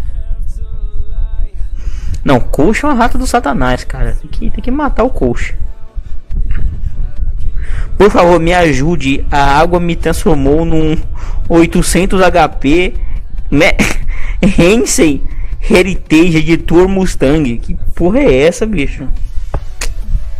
Não, 2.24 2.40
coxa 2.40 2.86
é 2.86 2.90
uma 2.90 2.96
rata 2.96 3.18
do 3.18 3.26
satanás, 3.26 3.84
cara. 3.84 4.18
Tem 4.22 4.30
que, 4.30 4.50
tem 4.52 4.64
que 4.64 4.72
matar 4.72 5.04
o 5.04 5.10
coxa. 5.10 5.56
Por 7.98 8.12
favor, 8.12 8.40
me 8.40 8.54
ajude. 8.54 9.26
A 9.32 9.58
água 9.60 9.80
me 9.80 9.96
transformou 9.96 10.66
num 10.66 10.98
800 11.48 12.20
HP 12.22 12.94
Me 13.50 13.76
Hensei 14.60 15.24
Heritage 15.70 16.38
Editor 16.38 16.88
Mustang. 16.88 17.58
Que 17.58 17.76
porra 17.96 18.20
é 18.20 18.44
essa, 18.44 18.66
bicho? 18.66 19.08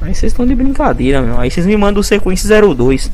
Aí 0.02 0.14
vocês 0.14 0.32
estão 0.32 0.46
de 0.46 0.54
brincadeira, 0.54 1.22
meu. 1.22 1.40
Aí 1.40 1.50
vocês 1.50 1.66
me 1.66 1.76
mandam 1.76 2.02
o 2.02 2.04
sequência 2.04 2.48
02. 2.62 3.12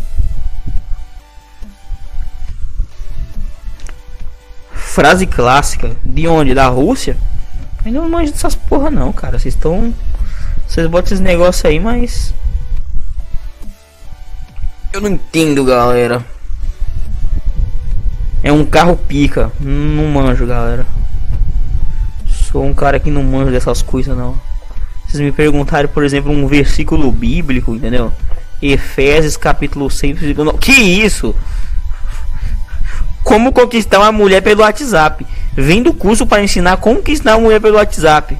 Frase 4.74 5.26
clássica. 5.26 5.96
De 6.04 6.28
onde? 6.28 6.54
Da 6.54 6.68
Rússia? 6.68 7.16
Eu 7.86 7.94
não 7.94 8.10
manjo 8.10 8.32
dessas 8.32 8.56
porra 8.56 8.90
não, 8.90 9.14
cara. 9.14 9.40
Vocês 9.40 9.54
estão. 9.54 9.94
Vocês 10.68 10.86
botam 10.88 11.08
esses 11.08 11.20
negócios 11.22 11.64
aí, 11.64 11.80
mas. 11.80 12.34
Eu 14.94 15.00
não 15.00 15.10
entendo, 15.10 15.64
galera. 15.64 16.26
É 18.44 18.52
um 18.52 18.66
carro 18.66 18.98
pica. 18.98 19.52
Não 19.60 20.06
manjo, 20.08 20.46
galera. 20.46 20.86
Sou 22.28 22.66
um 22.66 22.74
cara 22.74 23.00
que 23.00 23.10
não 23.10 23.24
manjo 23.24 23.52
dessas 23.52 23.82
coisas, 23.82 24.18
não. 24.18 24.36
Vocês 25.08 25.22
me 25.22 25.32
perguntaram, 25.32 25.88
por 25.88 26.04
exemplo, 26.04 26.32
um 26.32 26.46
versículo 26.46 27.10
bíblico, 27.12 27.74
entendeu? 27.74 28.12
Efésios 28.62 29.38
capítulo 29.38 29.90
6, 29.90 30.20
versículo 30.20 30.58
Que 30.58 30.72
isso? 30.74 31.34
Como 33.24 33.54
conquistar 33.54 34.00
uma 34.00 34.12
mulher 34.12 34.42
pelo 34.42 34.62
WhatsApp? 34.62 35.26
Vem 35.54 35.82
do 35.82 35.94
curso 35.94 36.28
para 36.28 36.44
ensinar 36.44 36.78
como 36.78 36.98
conquistar 36.98 37.38
uma 37.38 37.44
mulher 37.44 37.62
pelo 37.62 37.78
WhatsApp. 37.78 38.38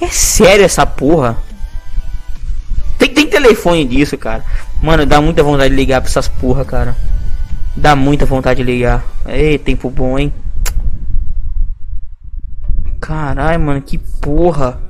É 0.00 0.08
sério 0.08 0.64
essa 0.64 0.84
porra? 0.84 1.38
Telefone 3.44 3.84
disso, 3.84 4.16
cara. 4.16 4.42
Mano, 4.82 5.04
dá 5.04 5.20
muita 5.20 5.42
vontade 5.42 5.68
de 5.68 5.76
ligar 5.76 6.00
pra 6.00 6.08
essas 6.08 6.26
porra, 6.26 6.64
cara. 6.64 6.96
Dá 7.76 7.94
muita 7.94 8.24
vontade 8.24 8.64
de 8.64 8.72
ligar. 8.72 9.04
Ei, 9.26 9.58
tempo 9.58 9.90
bom, 9.90 10.18
hein? 10.18 10.32
Caralho, 12.98 13.60
mano, 13.60 13.82
que 13.82 13.98
porra. 13.98 14.80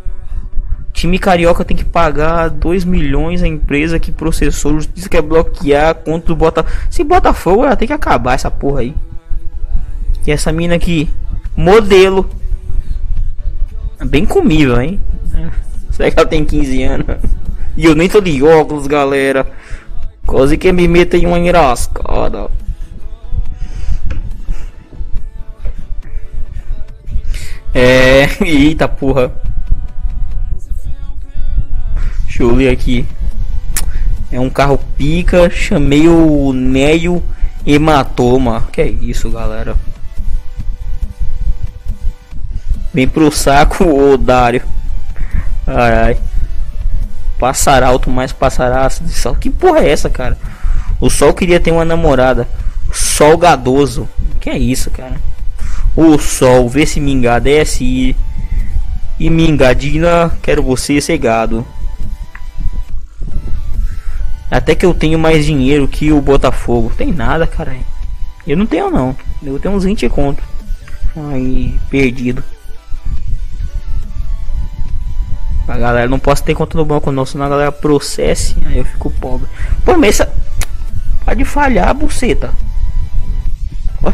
Time 0.93 1.19
carioca 1.19 1.65
tem 1.65 1.77
que 1.77 1.85
pagar 1.85 2.49
2 2.49 2.85
milhões 2.85 3.43
a 3.43 3.49
empresa 3.49 3.99
que 3.99 4.13
processou 4.13 4.75
justiça 4.75 5.09
quer 5.09 5.23
bloquear 5.23 5.93
contra 5.97 6.33
o 6.33 6.37
Botafogo. 6.37 6.77
Se 6.89 7.03
Botafogo, 7.03 7.65
ela 7.65 7.75
tem 7.75 7.89
que 7.89 7.93
acabar 7.93 8.35
essa 8.35 8.53
porra 8.53 8.83
aí. 8.83 8.95
E 10.25 10.31
essa 10.31 10.53
mina 10.53 10.77
aqui, 10.77 11.11
modelo. 11.57 12.31
Bem 14.07 14.25
comível, 14.25 14.81
hein? 14.81 15.01
Será 15.91 16.09
que 16.09 16.21
ela 16.21 16.29
tem 16.29 16.45
15 16.45 16.83
anos? 16.85 17.07
E 17.77 17.85
eu 17.85 17.95
nem 17.95 18.09
tô 18.09 18.21
de 18.21 18.43
óculos, 18.43 18.87
galera. 18.87 19.47
Quase 20.27 20.57
que 20.57 20.73
me 20.73 20.87
meta 20.87 21.17
em 21.17 21.27
uma 21.27 21.39
enrascada. 21.39 22.49
É. 27.75 28.29
Eita 28.45 28.87
porra. 28.87 29.33
Deixa 32.25 32.43
eu 32.43 32.55
ver 32.55 32.71
aqui. 32.71 33.07
É 34.31 34.39
um 34.39 34.51
carro 34.51 34.79
pica. 34.97 35.51
Chamei 35.51 36.09
o 36.09 36.53
Neio 36.53 37.23
Hematoma. 37.67 38.69
Que 38.73 38.83
é 38.83 38.89
isso, 38.89 39.31
galera? 39.31 39.77
Vem 42.93 43.09
pro 43.09 43.31
saco, 43.33 43.85
ô 43.85 44.17
Dário. 44.17 44.63
Ai, 45.67 46.17
Passar 47.45 47.83
alto, 47.83 48.09
mais 48.09 48.33
passará 48.33 48.89
sol. 48.89 49.35
Que 49.35 49.51
porra 49.51 49.81
é 49.81 49.91
essa, 49.91 50.09
cara? 50.09 50.35
O 50.99 51.11
sol 51.11 51.35
queria 51.35 51.61
ter 51.61 51.73
uma 51.73 51.85
namorada. 51.85 52.49
Sol 52.91 53.37
gadoso. 53.37 54.09
Que 54.41 54.49
é 54.49 54.57
isso, 54.57 54.91
cara? 54.91 55.21
O 55.95 56.19
sol, 56.19 56.71
vê 56.71 56.87
se 56.87 56.99
me 57.01 57.13
engadece 57.13 57.85
e. 57.85 58.17
Me 59.29 59.47
engadina, 59.47 60.35
quero 60.41 60.63
você 60.63 61.03
cegado. 61.03 61.67
Até 64.51 64.75
que 64.75 64.87
eu 64.87 64.95
tenho 64.95 65.19
mais 65.19 65.45
dinheiro 65.45 65.87
que 65.87 66.11
o 66.11 66.23
Botafogo. 66.23 66.95
Tem 66.97 67.13
nada, 67.13 67.47
cara. 67.47 67.77
Eu 68.47 68.57
não 68.57 68.65
tenho 68.65 68.89
não. 68.89 69.15
Eu 69.43 69.59
tenho 69.59 69.75
uns 69.75 69.85
20 69.85 70.09
conto. 70.09 70.43
Aí, 71.15 71.79
perdido. 71.91 72.43
A 75.67 75.79
galera 75.79 76.09
não 76.09 76.19
posso 76.19 76.45
ter 76.45 76.55
conta 76.55 76.77
no 76.77 76.85
banco 76.85 77.11
não, 77.11 77.25
senão 77.25 77.47
a 77.47 77.49
galera 77.49 77.73
processe, 77.73 78.57
aí 78.67 78.79
eu 78.79 78.85
fico 78.85 79.11
pobre. 79.11 79.49
Pô, 79.85 79.97
mas 79.97 80.21
essa... 80.21 80.33
Pode 81.25 81.45
falhar, 81.45 81.95
buceta. 81.95 82.53
Ó. 84.03 84.13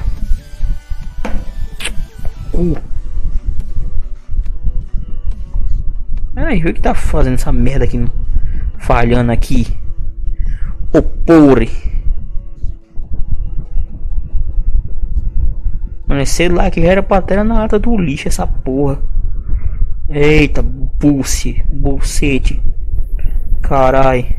Uh. 2.55 2.77
Ai, 6.37 6.59
o 6.59 6.73
que 6.73 6.81
tá 6.81 6.95
fazendo 6.95 7.35
essa 7.35 7.53
merda 7.53 7.85
aqui? 7.85 8.07
Falhando 8.79 9.33
aqui. 9.33 9.67
Ô, 10.93 11.03
porre. 11.03 11.71
Mano, 16.07 16.27
sei 16.27 16.49
lá 16.49 16.71
que 16.71 16.81
era 16.81 17.03
pra 17.03 17.21
ter 17.21 17.43
na 17.45 17.55
lata 17.55 17.79
do 17.79 17.97
lixo 17.97 18.29
essa 18.29 18.47
porra. 18.47 18.99
Eita, 20.09 20.65
pulse, 21.01 21.65
bolsete. 21.73 22.63
Carai. 23.63 24.37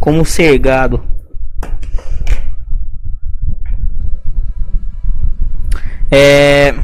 Como 0.00 0.24
ser 0.24 0.58
gado. 0.58 1.02
É. 6.10 6.74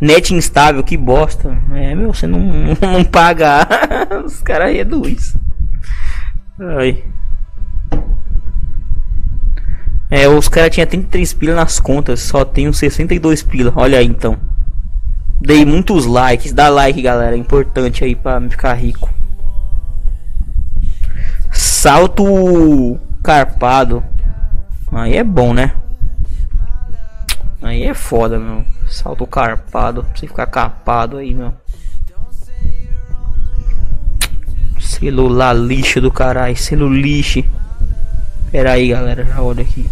Net 0.00 0.32
instável, 0.32 0.82
que 0.82 0.96
bosta. 0.96 1.58
É, 1.72 1.94
meu, 1.94 2.14
você 2.14 2.26
não, 2.26 2.40
não 2.80 3.04
paga. 3.04 3.66
Os 4.24 4.40
caras 4.40 4.72
reduz. 4.72 5.36
Ai. 6.58 7.04
É, 10.08 10.28
os 10.28 10.48
caras 10.48 10.70
tinham 10.70 10.86
33 10.86 11.34
pila 11.34 11.54
nas 11.56 11.80
contas, 11.80 12.20
só 12.20 12.44
tenho 12.44 12.72
62 12.72 13.42
pila. 13.42 13.72
Olha 13.74 13.98
aí 13.98 14.06
então. 14.06 14.38
Dei 15.40 15.64
muitos 15.64 16.06
likes, 16.06 16.52
dá 16.52 16.68
like 16.68 17.00
galera, 17.00 17.36
é 17.36 17.38
importante 17.38 18.02
aí 18.04 18.14
pra 18.14 18.40
ficar 18.48 18.74
rico. 18.74 19.10
Salto 21.52 22.98
carpado. 23.22 24.02
Aí 24.92 25.16
é 25.16 25.24
bom, 25.24 25.52
né? 25.52 25.74
Aí 27.62 27.84
é 27.84 27.94
foda, 27.94 28.38
meu. 28.38 28.64
Salto 28.88 29.26
carpado, 29.26 30.04
pra 30.04 30.16
você 30.16 30.26
ficar 30.26 30.46
capado 30.46 31.18
aí, 31.18 31.34
meu. 31.34 31.52
Celular 34.80 35.52
lixo 35.52 36.00
do 36.00 36.10
caralho, 36.10 36.56
celular 36.56 36.96
lixo. 36.96 37.44
Pera 38.50 38.72
aí, 38.72 38.88
galera, 38.88 39.24
já 39.24 39.42
olha 39.42 39.62
aqui. 39.62 39.88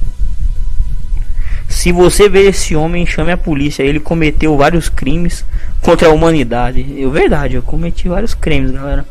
Se 1.85 1.93
você 1.93 2.31
ver 2.31 2.49
esse 2.49 2.75
homem, 2.75 3.05
chame 3.05 3.31
a 3.31 3.37
polícia. 3.37 3.83
Ele 3.83 4.01
cometeu 4.01 4.57
vários 4.57 4.89
crimes 4.89 5.45
contra 5.83 6.09
a 6.09 6.13
humanidade. 6.13 6.81
É 6.99 7.07
verdade, 7.07 7.57
eu 7.57 7.63
cometi 7.63 8.09
vários 8.09 8.33
crimes, 8.33 8.71
galera. 8.71 9.05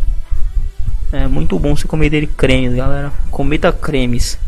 É 1.11 1.27
muito 1.27 1.59
bom 1.59 1.75
você 1.75 1.87
cometer 1.87 2.25
cremes, 2.25 2.73
galera. 2.73 3.13
Cometa 3.29 3.71
cremes. 3.71 4.39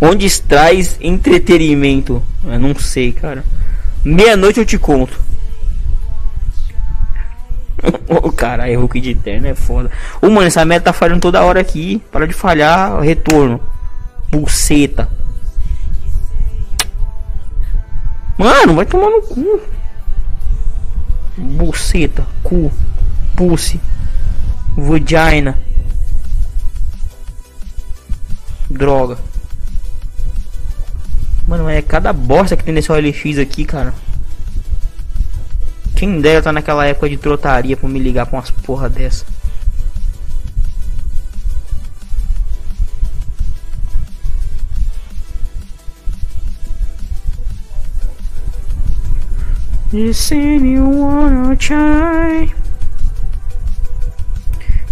Onde 0.00 0.42
traz 0.42 0.98
entretenimento? 1.00 2.20
Eu 2.42 2.58
não 2.58 2.74
sei, 2.74 3.12
cara. 3.12 3.44
Meia-noite 4.04 4.58
eu 4.58 4.66
te 4.66 4.78
conto. 4.78 5.16
O 8.08 8.32
cara, 8.32 8.68
erro 8.68 8.88
que 8.88 9.00
de 9.00 9.14
terno 9.14 9.46
é 9.46 9.54
foda. 9.54 9.92
Ô, 10.20 10.28
mano, 10.28 10.48
essa 10.48 10.64
meta 10.64 10.86
tá 10.86 10.92
falhando 10.92 11.20
toda 11.20 11.44
hora 11.44 11.60
aqui. 11.60 12.02
Para 12.10 12.26
de 12.26 12.32
falhar, 12.32 12.98
retorno. 12.98 13.60
Buceta. 14.30 15.08
Mano, 18.38 18.74
vai 18.74 18.86
tomar 18.86 19.10
no 19.10 19.22
cu. 19.22 19.60
Buceta, 21.36 22.26
cu, 22.42 22.72
pulse, 23.36 23.80
vagina. 24.76 25.58
Droga. 28.70 29.18
Mano, 31.46 31.68
é 31.68 31.82
cada 31.82 32.12
bosta 32.12 32.56
que 32.56 32.64
tem 32.64 32.72
nesse 32.72 32.92
OLX 32.92 33.38
aqui, 33.38 33.64
cara. 33.64 33.92
Quem 35.96 36.20
dera 36.20 36.40
tá 36.40 36.52
naquela 36.52 36.86
época 36.86 37.08
de 37.08 37.16
trotaria 37.16 37.76
pra 37.76 37.88
me 37.88 37.98
ligar 37.98 38.24
pra 38.26 38.38
umas 38.38 38.50
porra 38.50 38.88
dessa. 38.88 39.26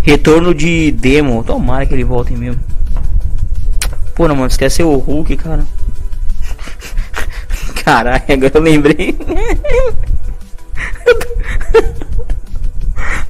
Retorno 0.03 0.53
de 0.53 0.91
demo. 0.91 1.45
Tomara 1.45 1.87
que 1.87 1.95
ele 1.95 2.03
volte 2.03 2.33
mesmo. 2.33 2.61
Pô, 4.17 4.27
não, 4.27 4.35
mano, 4.35 4.49
esquece 4.49 4.83
o 4.83 4.97
Hulk, 4.97 5.37
cara. 5.37 5.65
Caralho, 7.85 8.25
agora 8.29 8.53
eu 8.53 8.61
lembrei. 8.61 9.17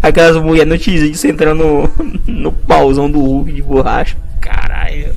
Aquelas 0.03 0.43
mulheres 0.43 0.69
no 0.69 0.79
x 0.79 1.23
entrando 1.27 1.63
no, 1.65 1.91
no 2.27 2.51
pauzão 2.51 3.11
do 3.11 3.21
Hulk 3.21 3.53
de 3.53 3.61
borracha. 3.61 4.17
Caralho. 4.41 5.15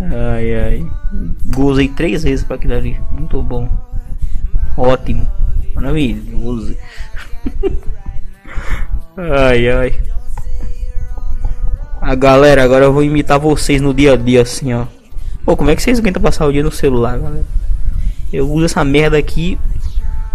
Ai, 0.00 0.54
ai. 0.54 0.86
Gozei 1.52 1.88
três 1.88 2.22
vezes 2.22 2.44
pra 2.44 2.54
aquilo 2.54 2.74
ali. 2.74 2.96
Muito 3.10 3.42
bom. 3.42 3.68
Ótimo. 4.76 5.26
Maravilhoso. 5.74 6.76
ai, 9.16 9.68
ai. 9.68 10.00
A 12.00 12.14
galera, 12.14 12.64
agora 12.64 12.84
eu 12.84 12.92
vou 12.92 13.04
imitar 13.04 13.38
vocês 13.38 13.80
no 13.80 13.94
dia 13.94 14.14
a 14.14 14.16
dia 14.16 14.42
assim, 14.42 14.72
ó. 14.72 14.86
Pô, 15.44 15.56
como 15.56 15.70
é 15.70 15.76
que 15.76 15.82
vocês 15.82 15.98
aguentam 15.98 16.22
passar 16.22 16.46
o 16.46 16.52
dia 16.52 16.62
no 16.62 16.72
celular, 16.72 17.18
galera? 17.18 17.44
Eu 18.32 18.50
uso 18.50 18.64
essa 18.64 18.84
merda 18.84 19.18
aqui 19.18 19.58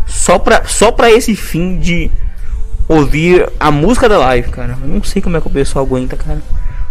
só 0.05 0.39
pra, 0.39 0.65
só 0.65 0.91
pra 0.91 1.11
esse 1.11 1.35
fim 1.35 1.79
de 1.79 2.09
ouvir 2.87 3.49
a 3.59 3.69
música 3.69 4.07
da 4.07 4.17
live, 4.17 4.49
cara. 4.49 4.77
Eu 4.81 4.87
não 4.87 5.03
sei 5.03 5.21
como 5.21 5.35
é 5.35 5.41
que 5.41 5.47
o 5.47 5.51
pessoal 5.51 5.85
aguenta, 5.85 6.15
cara. 6.15 6.41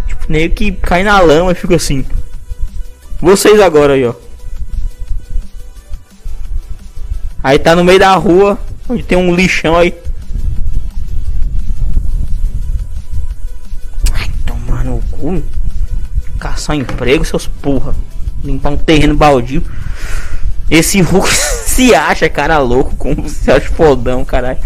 Tipo, 0.06 0.30
meio 0.30 0.50
que 0.50 0.72
cai 0.72 1.02
na 1.02 1.18
lama 1.20 1.52
e 1.52 1.54
fica 1.54 1.76
assim. 1.76 2.04
Vocês 3.20 3.60
agora 3.60 3.94
aí, 3.94 4.04
ó. 4.04 4.14
Aí 7.46 7.60
tá 7.60 7.76
no 7.76 7.84
meio 7.84 8.00
da 8.00 8.12
rua, 8.16 8.58
onde 8.88 9.04
tem 9.04 9.16
um 9.16 9.32
lixão 9.32 9.76
aí. 9.76 9.94
Ai, 14.12 14.28
tomar 14.44 14.82
no 14.84 15.00
cu. 15.12 15.40
Caçar 16.40 16.74
um 16.74 16.80
emprego, 16.80 17.24
seus 17.24 17.46
porra. 17.46 17.94
Limpar 18.42 18.70
um 18.72 18.76
terreno 18.76 19.14
baldio. 19.14 19.62
Esse 20.68 20.98
Hulk 21.06 21.32
se 21.32 21.94
acha, 21.94 22.28
cara 22.28 22.58
louco, 22.58 22.96
como 22.96 23.28
se 23.28 23.48
acha 23.48 23.70
fodão, 23.70 24.24
caralho. 24.24 24.58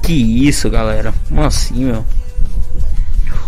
Que 0.00 0.46
isso, 0.46 0.70
galera. 0.70 1.12
Como 1.28 1.42
assim, 1.42 1.86
meu? 1.86 2.06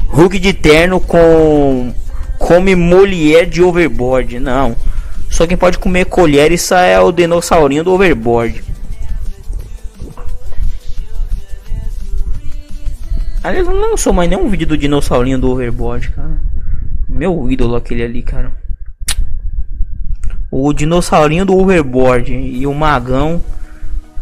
Hulk 0.08 0.40
de 0.40 0.52
terno 0.52 0.98
com. 0.98 1.94
Come 2.36 2.74
mulher 2.74 3.46
de 3.46 3.62
overboard. 3.62 4.40
Não. 4.40 4.74
Só 5.30 5.46
quem 5.46 5.56
pode 5.56 5.78
comer 5.78 6.06
colher, 6.06 6.52
isso 6.52 6.74
é 6.74 7.00
o 7.00 7.12
dinossaurinho 7.12 7.84
do 7.84 7.92
overboard. 7.92 8.62
Aliás, 13.42 13.66
não 13.66 13.90
lançou 13.90 14.12
mais 14.12 14.28
nenhum 14.28 14.50
vídeo 14.50 14.66
do 14.66 14.76
dinossaurinho 14.76 15.38
do 15.38 15.50
overboard, 15.50 16.10
cara. 16.10 16.38
Meu 17.08 17.50
ídolo 17.50 17.74
aquele 17.74 18.02
ali, 18.02 18.22
cara. 18.22 18.52
O 20.50 20.72
dinossaurinho 20.72 21.46
do 21.46 21.56
overboard 21.56 22.32
e 22.32 22.66
o 22.66 22.74
magão 22.74 23.42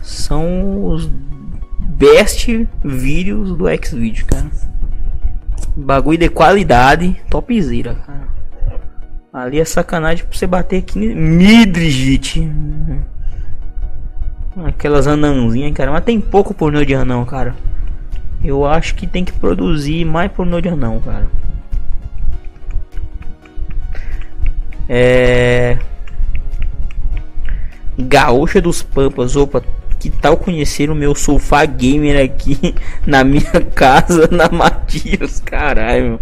são 0.02 0.84
os 0.84 1.06
best 1.96 2.68
vídeos 2.84 3.56
do 3.56 3.66
X-Video, 3.66 4.24
cara. 4.26 4.50
Bagulho 5.76 6.18
de 6.18 6.28
qualidade, 6.28 7.20
topzera, 7.28 7.94
cara. 7.94 8.37
Ali 9.42 9.60
é 9.60 9.64
sacanagem 9.64 10.24
pra 10.24 10.36
você 10.36 10.46
bater 10.46 10.78
aqui. 10.78 10.98
Midrigit. 10.98 12.50
Aquelas 14.64 15.06
anãozinhas, 15.06 15.72
cara. 15.72 15.92
Mas 15.92 16.04
tem 16.04 16.20
pouco 16.20 16.52
pornô 16.52 16.84
de 16.84 16.94
anão, 16.94 17.24
cara. 17.24 17.54
Eu 18.42 18.64
acho 18.64 18.94
que 18.94 19.06
tem 19.06 19.24
que 19.24 19.32
produzir 19.32 20.04
mais 20.04 20.30
pornô 20.30 20.60
de 20.60 20.68
anão, 20.68 21.00
cara. 21.00 21.26
É. 24.88 25.78
Gaúcha 27.98 28.60
dos 28.60 28.82
Pampas. 28.82 29.36
Opa, 29.36 29.62
que 29.98 30.10
tal 30.10 30.36
conhecer 30.36 30.90
o 30.90 30.94
meu 30.94 31.14
sofá 31.14 31.64
gamer 31.64 32.24
aqui 32.24 32.74
na 33.06 33.24
minha 33.24 33.60
casa, 33.74 34.28
na 34.30 34.48
Matias? 34.48 35.40
Caralho. 35.40 36.20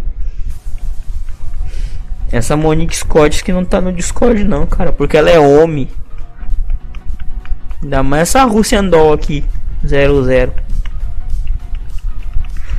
Essa 2.30 2.56
Monique 2.56 2.96
Scott 2.96 3.44
que 3.44 3.52
não 3.52 3.64
tá 3.64 3.80
no 3.80 3.92
Discord 3.92 4.42
não, 4.44 4.66
cara, 4.66 4.92
porque 4.92 5.16
ela 5.16 5.30
é 5.30 5.38
homem. 5.38 5.88
Ainda 7.82 8.02
mais 8.02 8.22
essa 8.22 8.44
Rússia 8.44 8.82
Doll 8.82 9.12
aqui, 9.12 9.44
00. 9.84 10.52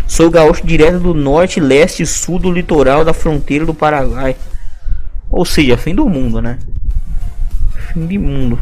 Sou 0.08 0.30
gaúcho 0.30 0.66
direto 0.66 1.00
do 1.00 1.14
norte, 1.14 1.60
leste 1.60 2.04
e 2.04 2.06
sul 2.06 2.40
do 2.40 2.52
litoral 2.52 3.06
da 3.06 3.14
fronteira 3.14 3.66
do 3.66 3.74
Paraguai. 3.74 4.36
Ou 5.30 5.46
seja, 5.46 5.78
fim 5.78 5.94
do 5.94 6.08
mundo, 6.08 6.42
né? 6.42 6.58
Fim 7.94 8.06
do 8.06 8.20
mundo. 8.20 8.60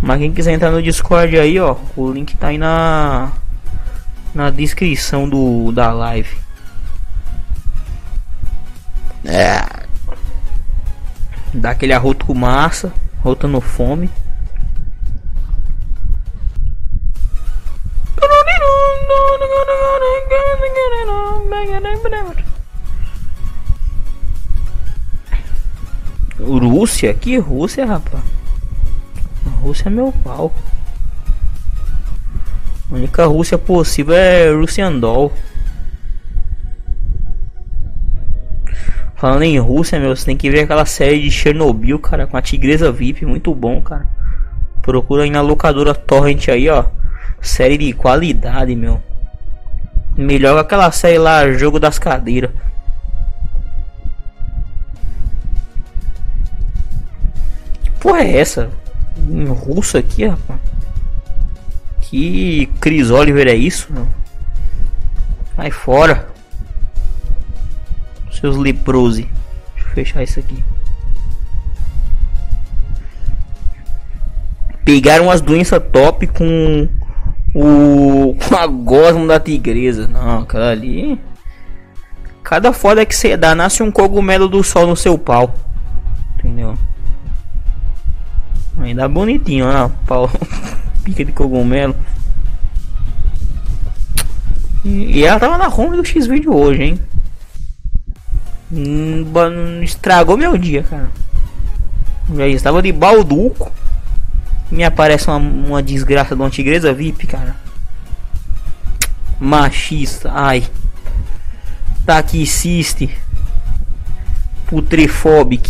Mas 0.00 0.18
quem 0.18 0.32
quiser 0.32 0.52
entrar 0.52 0.70
no 0.70 0.82
Discord 0.82 1.38
aí, 1.38 1.58
ó, 1.58 1.76
o 1.96 2.10
link 2.10 2.36
tá 2.36 2.48
aí 2.48 2.58
na 2.58 3.32
na 4.34 4.50
descrição 4.50 5.28
do 5.28 5.70
da 5.72 5.92
live. 5.92 6.36
É. 9.24 9.81
Dá 11.54 11.70
aquele 11.70 11.92
arroto 11.92 12.26
com 12.26 12.34
massa, 12.34 12.92
rotando 13.22 13.60
fome. 13.60 14.10
Rússia? 26.82 27.14
Que 27.14 27.38
Rússia, 27.38 27.86
rapaz? 27.86 28.22
Rússia 29.60 29.88
é 29.88 29.90
meu 29.90 30.12
pau. 30.24 30.52
A 32.90 32.94
única 32.94 33.24
Rússia 33.26 33.56
possível 33.56 34.14
é 34.14 34.50
Russian 34.50 34.98
Doll. 34.98 35.32
Falando 39.22 39.42
em 39.42 39.56
Rússia, 39.56 40.00
meu, 40.00 40.16
você 40.16 40.24
tem 40.24 40.36
que 40.36 40.50
ver 40.50 40.62
aquela 40.62 40.84
série 40.84 41.22
de 41.22 41.30
Chernobyl, 41.30 41.96
cara, 42.00 42.26
com 42.26 42.36
a 42.36 42.42
Tigresa 42.42 42.90
VIP, 42.90 43.24
muito 43.24 43.54
bom, 43.54 43.80
cara. 43.80 44.04
Procura 44.82 45.22
aí 45.22 45.30
na 45.30 45.40
locadora 45.40 45.94
Torrent 45.94 46.48
aí, 46.48 46.68
ó. 46.68 46.86
Série 47.40 47.78
de 47.78 47.92
qualidade, 47.92 48.74
meu. 48.74 49.00
Melhor 50.16 50.54
que 50.54 50.60
aquela 50.62 50.90
série 50.90 51.18
lá, 51.18 51.48
Jogo 51.52 51.78
das 51.78 52.00
Cadeiras. 52.00 52.50
Porra 58.00 58.22
é 58.22 58.38
essa? 58.38 58.70
Em 59.30 59.44
russo 59.44 59.98
aqui, 59.98 60.26
rapaz. 60.26 60.58
Que 62.00 62.66
Chris 62.80 63.08
Oliver 63.08 63.46
é 63.46 63.54
isso, 63.54 63.86
meu? 63.92 64.08
Sai 65.54 65.70
fora. 65.70 66.31
Seus 68.42 68.56
leprose. 68.56 69.22
Deixa 69.76 69.88
eu 69.88 69.94
fechar 69.94 70.22
isso 70.24 70.40
aqui. 70.40 70.62
Pegaram 74.84 75.30
as 75.30 75.40
doenças 75.40 75.80
top 75.92 76.26
com 76.26 76.88
o 77.54 78.36
com 78.48 78.56
a 78.56 78.66
gosma 78.66 79.28
da 79.28 79.38
tigresa. 79.38 80.08
Não, 80.08 80.40
aquela 80.40 80.70
ali. 80.70 81.20
Cada 82.42 82.72
foda 82.72 83.06
que 83.06 83.14
você 83.14 83.36
dá, 83.36 83.54
nasce 83.54 83.80
um 83.80 83.92
cogumelo 83.92 84.48
do 84.48 84.64
sol 84.64 84.88
no 84.88 84.96
seu 84.96 85.16
pau. 85.16 85.54
Entendeu? 86.36 86.76
Ainda 88.78 89.08
bonitinho, 89.08 89.66
ó. 89.68 89.88
Pau. 90.04 90.28
Pica 91.04 91.24
de 91.24 91.30
cogumelo. 91.30 91.94
E, 94.84 95.20
e 95.20 95.24
ela 95.24 95.38
tava 95.38 95.56
na 95.56 95.68
home 95.68 95.96
do 95.96 96.04
X-Video 96.04 96.52
hoje, 96.52 96.82
hein? 96.82 97.00
Hum, 98.72 99.82
estragou 99.82 100.38
meu 100.38 100.56
dia, 100.56 100.82
cara. 100.82 101.10
Já 102.34 102.46
estava 102.48 102.80
de 102.80 102.90
balduco. 102.90 103.70
Me 104.70 104.82
aparece 104.82 105.28
uma, 105.28 105.36
uma 105.36 105.82
desgraça 105.82 106.34
de 106.34 106.40
uma 106.40 106.48
tigresa 106.48 106.94
VIP, 106.94 107.26
cara. 107.26 107.54
Machista, 109.38 110.30
ai. 110.32 110.64
Taxiste. 112.06 113.14
Putrefóbico. 114.66 115.68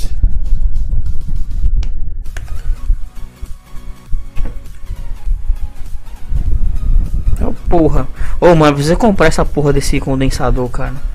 Oh, 7.41 7.53
porra. 7.69 8.07
Ô, 8.41 8.47
oh, 8.47 8.55
mano, 8.55 8.75
precisa 8.75 8.95
comprar 8.95 9.27
essa 9.27 9.45
porra 9.45 9.73
desse 9.73 9.99
condensador, 9.99 10.69
cara. 10.69 11.12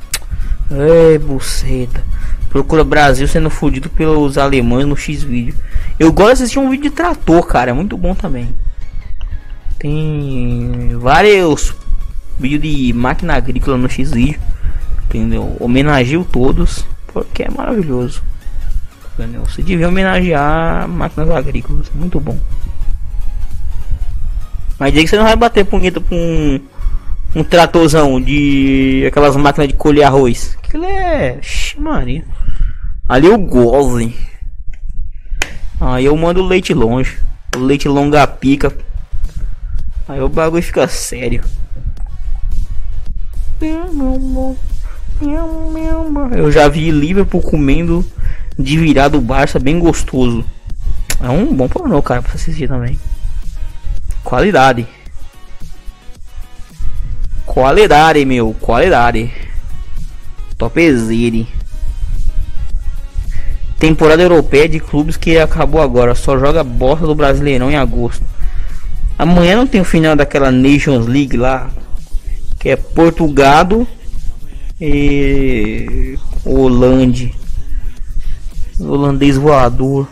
Ei, 0.69 1.17
buceta. 1.17 2.03
Procura 2.49 2.83
Brasil 2.83 3.27
sendo 3.27 3.49
fudido 3.49 3.89
pelos 3.89 4.37
alemães 4.37 4.85
no 4.85 4.97
X-Vídeo. 4.97 5.55
Eu 5.99 6.11
gosto 6.11 6.37
de 6.37 6.43
assistir 6.43 6.59
um 6.59 6.69
vídeo 6.69 6.89
de 6.89 6.95
trator, 6.95 7.45
cara. 7.45 7.71
É 7.71 7.73
muito 7.73 7.97
bom 7.97 8.15
também. 8.15 8.53
Tem 9.79 10.97
vários 10.97 11.73
vídeos 12.39 12.61
de 12.61 12.93
máquina 12.93 13.35
agrícola 13.35 13.77
no 13.77 13.89
X-Vídeo. 13.89 14.39
Entendeu? 15.05 15.55
Homenageio 15.59 16.25
todos. 16.31 16.85
Porque 17.07 17.43
é 17.43 17.49
maravilhoso. 17.49 18.21
Entendeu? 19.13 19.43
Você 19.45 19.61
devia 19.61 19.87
homenagear 19.87 20.87
máquinas 20.87 21.29
agrícolas. 21.29 21.91
Muito 21.93 22.19
bom. 22.19 22.37
Mas 24.79 24.91
diga 24.91 25.03
que 25.03 25.09
você 25.09 25.17
não 25.17 25.23
vai 25.23 25.35
bater 25.35 25.65
punheta 25.65 25.99
com 25.99 26.15
um, 26.15 26.59
um 27.39 27.43
tratorzão 27.43 28.21
de 28.21 29.05
aquelas 29.07 29.35
máquinas 29.35 29.67
de 29.67 29.73
colher 29.75 30.03
arroz. 30.03 30.56
Aquilo 30.67 30.83
é. 30.83 31.39
Maria. 31.77 32.25
Ali 33.07 33.27
eu 33.27 33.37
gosto. 33.37 34.13
Aí 35.79 36.03
eu 36.03 36.17
mando 36.17 36.41
o 36.41 36.45
leite 36.45 36.73
longe. 36.73 37.17
O 37.55 37.59
leite 37.59 37.87
longa 37.87 38.27
pica. 38.27 38.75
Aí 40.09 40.19
o 40.19 40.27
bagulho 40.27 40.61
fica 40.61 40.85
sério. 40.89 41.41
Eu 46.31 46.51
já 46.51 46.67
vi 46.67 46.91
Liverpool 46.91 47.41
comendo 47.41 48.05
de 48.59 48.77
virado 48.77 49.21
Barça 49.21 49.59
bem 49.59 49.79
gostoso. 49.79 50.43
É 51.21 51.29
um 51.29 51.55
bom 51.55 51.69
pornô, 51.69 52.01
cara, 52.01 52.21
pra 52.21 52.33
assistir 52.33 52.67
também. 52.67 52.99
Qualidade. 54.21 54.85
Qualidade, 57.45 58.25
meu. 58.25 58.53
Qualidade. 58.59 59.31
Topzera 60.57 61.45
temporada 63.79 64.23
europeia 64.23 64.67
de 64.67 64.79
clubes 64.79 65.17
que 65.17 65.37
acabou 65.37 65.81
agora. 65.81 66.15
Só 66.15 66.37
joga 66.37 66.63
bosta 66.63 67.05
do 67.05 67.15
Brasileirão 67.15 67.71
em 67.71 67.75
agosto. 67.75 68.25
Amanhã 69.17 69.55
não 69.55 69.67
tem 69.67 69.81
o 69.81 69.85
final 69.85 70.15
daquela 70.15 70.51
Nations 70.51 71.07
League 71.07 71.37
lá, 71.37 71.69
que 72.59 72.69
é 72.69 72.75
Portugal 72.75 73.87
e 74.79 76.17
Holande. 76.45 77.33
Holandês 78.79 79.37
voador. 79.37 80.07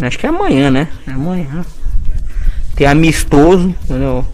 Acho 0.00 0.18
que 0.18 0.26
é 0.26 0.28
amanhã, 0.28 0.70
né? 0.70 0.88
É 1.06 1.12
amanhã. 1.12 1.64
Tem 2.74 2.86
amistoso, 2.86 3.68
entendeu? 3.68 4.26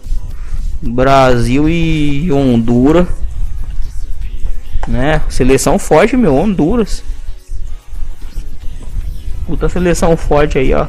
Brasil 0.81 1.69
e 1.69 2.31
Honduras. 2.31 3.07
Né? 4.87 5.21
Seleção 5.29 5.77
forte, 5.77 6.17
meu. 6.17 6.35
Honduras. 6.35 7.03
Puta 9.45 9.69
seleção 9.69 10.15
forte 10.15 10.57
aí, 10.57 10.73
ó. 10.73 10.87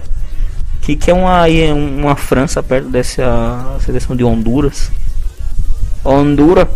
Que 0.81 0.97
que 0.97 1.11
é 1.11 1.15
uma, 1.15 1.45
uma 1.75 2.17
França 2.17 2.63
perto 2.63 2.89
dessa 2.89 3.79
seleção 3.81 4.17
de 4.17 4.25
Honduras? 4.25 4.91
Honduras. 6.05 6.69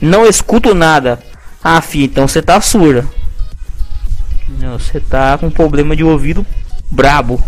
Não 0.00 0.26
escuto 0.26 0.74
nada. 0.74 1.18
Ah, 1.62 1.80
filho, 1.80 2.04
então 2.04 2.28
você 2.28 2.40
tá 2.40 2.60
surda. 2.60 3.06
Você 4.60 5.00
tá 5.00 5.36
com 5.36 5.50
problema 5.50 5.94
de 5.96 6.04
ouvido 6.04 6.46
brabo. 6.90 7.42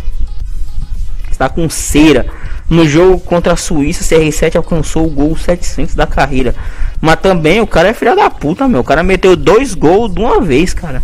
Está 1.30 1.48
com 1.48 1.68
cera. 1.68 2.26
No 2.68 2.86
jogo 2.86 3.18
contra 3.20 3.52
a 3.52 3.56
Suíça, 3.56 4.04
CR7 4.04 4.56
alcançou 4.56 5.06
o 5.06 5.10
gol 5.10 5.36
700 5.36 5.94
da 5.94 6.06
carreira. 6.06 6.54
Mas 7.00 7.20
também 7.20 7.60
o 7.60 7.66
cara 7.66 7.88
é 7.88 7.94
filha 7.94 8.14
da 8.14 8.28
puta, 8.28 8.68
meu. 8.68 8.80
O 8.80 8.84
cara 8.84 9.02
meteu 9.02 9.34
dois 9.34 9.74
gols 9.74 10.12
de 10.12 10.20
uma 10.20 10.40
vez, 10.40 10.74
cara. 10.74 11.02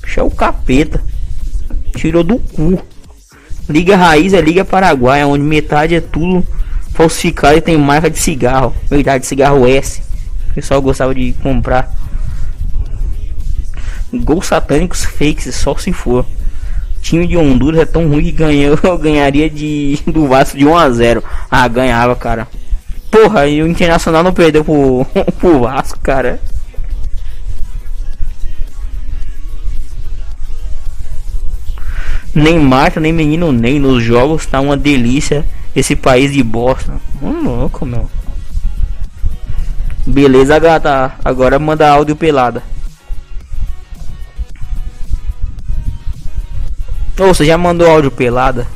Puxa 0.00 0.24
o 0.24 0.30
capeta. 0.30 1.02
Tirou 1.94 2.24
do 2.24 2.38
cu. 2.38 2.82
Liga 3.68 3.96
Raiz 3.96 4.32
é 4.32 4.40
Liga 4.40 4.64
Paraguai, 4.64 5.24
onde 5.24 5.42
metade 5.42 5.94
é 5.94 6.00
tudo 6.00 6.46
falsificado 6.92 7.58
e 7.58 7.60
tem 7.60 7.76
marca 7.76 8.10
de 8.10 8.18
cigarro. 8.18 8.74
Metade 8.90 9.22
de 9.22 9.26
cigarro 9.26 9.66
S. 9.66 10.02
O 10.50 10.54
pessoal 10.54 10.82
gostava 10.82 11.14
de 11.14 11.32
comprar. 11.42 11.94
Gols 14.12 14.46
satânicos 14.46 15.04
fakes, 15.04 15.54
só 15.54 15.76
se 15.76 15.92
for 15.92 16.24
time 17.06 17.26
de 17.26 17.36
Honduras 17.36 17.80
é 17.80 17.84
tão 17.84 18.08
ruim 18.08 18.24
que 18.24 18.32
ganhou, 18.32 18.76
ganharia 18.98 19.48
de 19.48 19.98
do 20.06 20.26
Vasco 20.26 20.58
de 20.58 20.66
1 20.66 20.76
a 20.76 20.90
0. 20.90 21.24
Ah, 21.50 21.68
ganhava, 21.68 22.16
cara. 22.16 22.48
Porra, 23.10 23.46
e 23.46 23.62
o 23.62 23.66
Internacional 23.66 24.22
não 24.22 24.32
perdeu 24.32 24.64
pro, 24.64 25.06
pro 25.38 25.60
Vasco, 25.60 25.98
cara. 26.00 26.40
Nem 32.34 32.58
Marta, 32.58 33.00
nem 33.00 33.14
menino 33.14 33.50
nem 33.50 33.78
nos 33.78 34.02
jogos 34.02 34.44
tá 34.44 34.60
uma 34.60 34.76
delícia 34.76 35.42
esse 35.74 35.96
país 35.96 36.32
de 36.32 36.42
bosta. 36.42 36.94
Um 37.22 37.42
louco, 37.42 37.86
meu. 37.86 38.10
Beleza, 40.06 40.58
gata. 40.58 41.14
Agora 41.24 41.58
manda 41.58 41.90
áudio 41.90 42.14
pelada. 42.14 42.62
Ô, 47.18 47.26
você 47.28 47.44
já 47.44 47.56
mandou 47.56 47.90
áudio 47.90 48.10
pelada? 48.10 48.66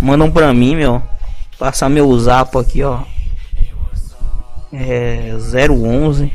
Mandam 0.00 0.30
pra 0.30 0.52
mim, 0.52 0.74
meu. 0.74 1.02
Passar 1.58 1.88
meu 1.88 2.18
zap 2.18 2.56
aqui, 2.58 2.82
ó. 2.82 3.00
É 4.72 5.32
011 5.70 6.30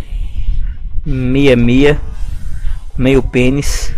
66 1.05 1.97
meio 2.97 3.23
pênis. 3.23 3.93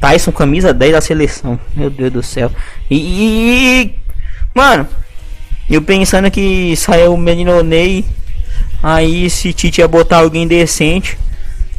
Tyson 0.00 0.32
camisa 0.32 0.72
10 0.72 0.92
da 0.92 1.00
seleção. 1.00 1.58
Meu 1.74 1.90
Deus 1.90 2.12
do 2.12 2.22
céu. 2.22 2.50
E, 2.90 3.94
mano, 4.54 4.86
eu 5.68 5.80
pensando 5.82 6.30
que 6.30 6.76
saiu 6.76 7.14
o 7.14 7.18
menino 7.18 7.62
Ney. 7.62 8.04
Aí 8.82 9.30
se 9.30 9.52
Tite 9.52 9.80
ia 9.80 9.88
botar 9.88 10.18
alguém 10.18 10.46
decente. 10.46 11.18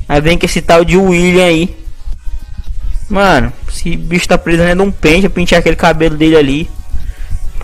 Aí 0.08 0.20
vem 0.22 0.38
que 0.38 0.46
esse 0.46 0.62
tal 0.62 0.84
de 0.84 0.98
William 0.98 1.46
aí. 1.46 1.76
Mano, 3.10 3.54
esse 3.70 3.96
bicho 3.96 4.28
tá 4.28 4.38
precisando 4.38 4.76
de 4.76 4.82
um 4.82 4.92
pente, 4.92 5.30
pentear 5.30 5.60
aquele 5.60 5.76
cabelo 5.76 6.18
dele 6.18 6.36
ali. 6.36 6.70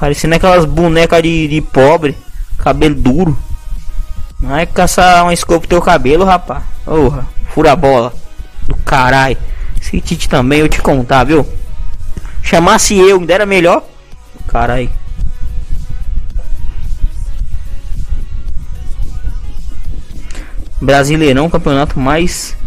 Parecendo 0.02 0.34
aquelas 0.34 0.66
bonecas 0.66 1.22
de, 1.22 1.48
de 1.48 1.62
pobre. 1.62 2.18
Cabelo 2.58 2.96
duro. 2.96 3.38
Não 4.42 4.58
é 4.58 4.66
caçar 4.66 5.22
uma 5.22 5.32
escova 5.32 5.68
teu 5.68 5.80
cabelo, 5.80 6.26
rapá. 6.26 6.64
Porra, 6.84 7.28
fura 7.54 7.76
bola. 7.76 8.12
Do 8.66 8.76
caralho. 8.78 9.38
Esse 9.80 10.02
Tite 10.02 10.28
também 10.28 10.62
eu 10.62 10.68
te 10.68 10.82
contar, 10.82 11.24
viu? 11.26 11.48
Chamasse 12.42 12.98
eu, 12.98 13.22
me 13.22 13.28
dera 13.28 13.46
melhor. 13.46 13.84
Caralho. 14.48 14.90
Brasileirão, 20.82 21.48
campeonato 21.48 22.00
mais 22.00 22.58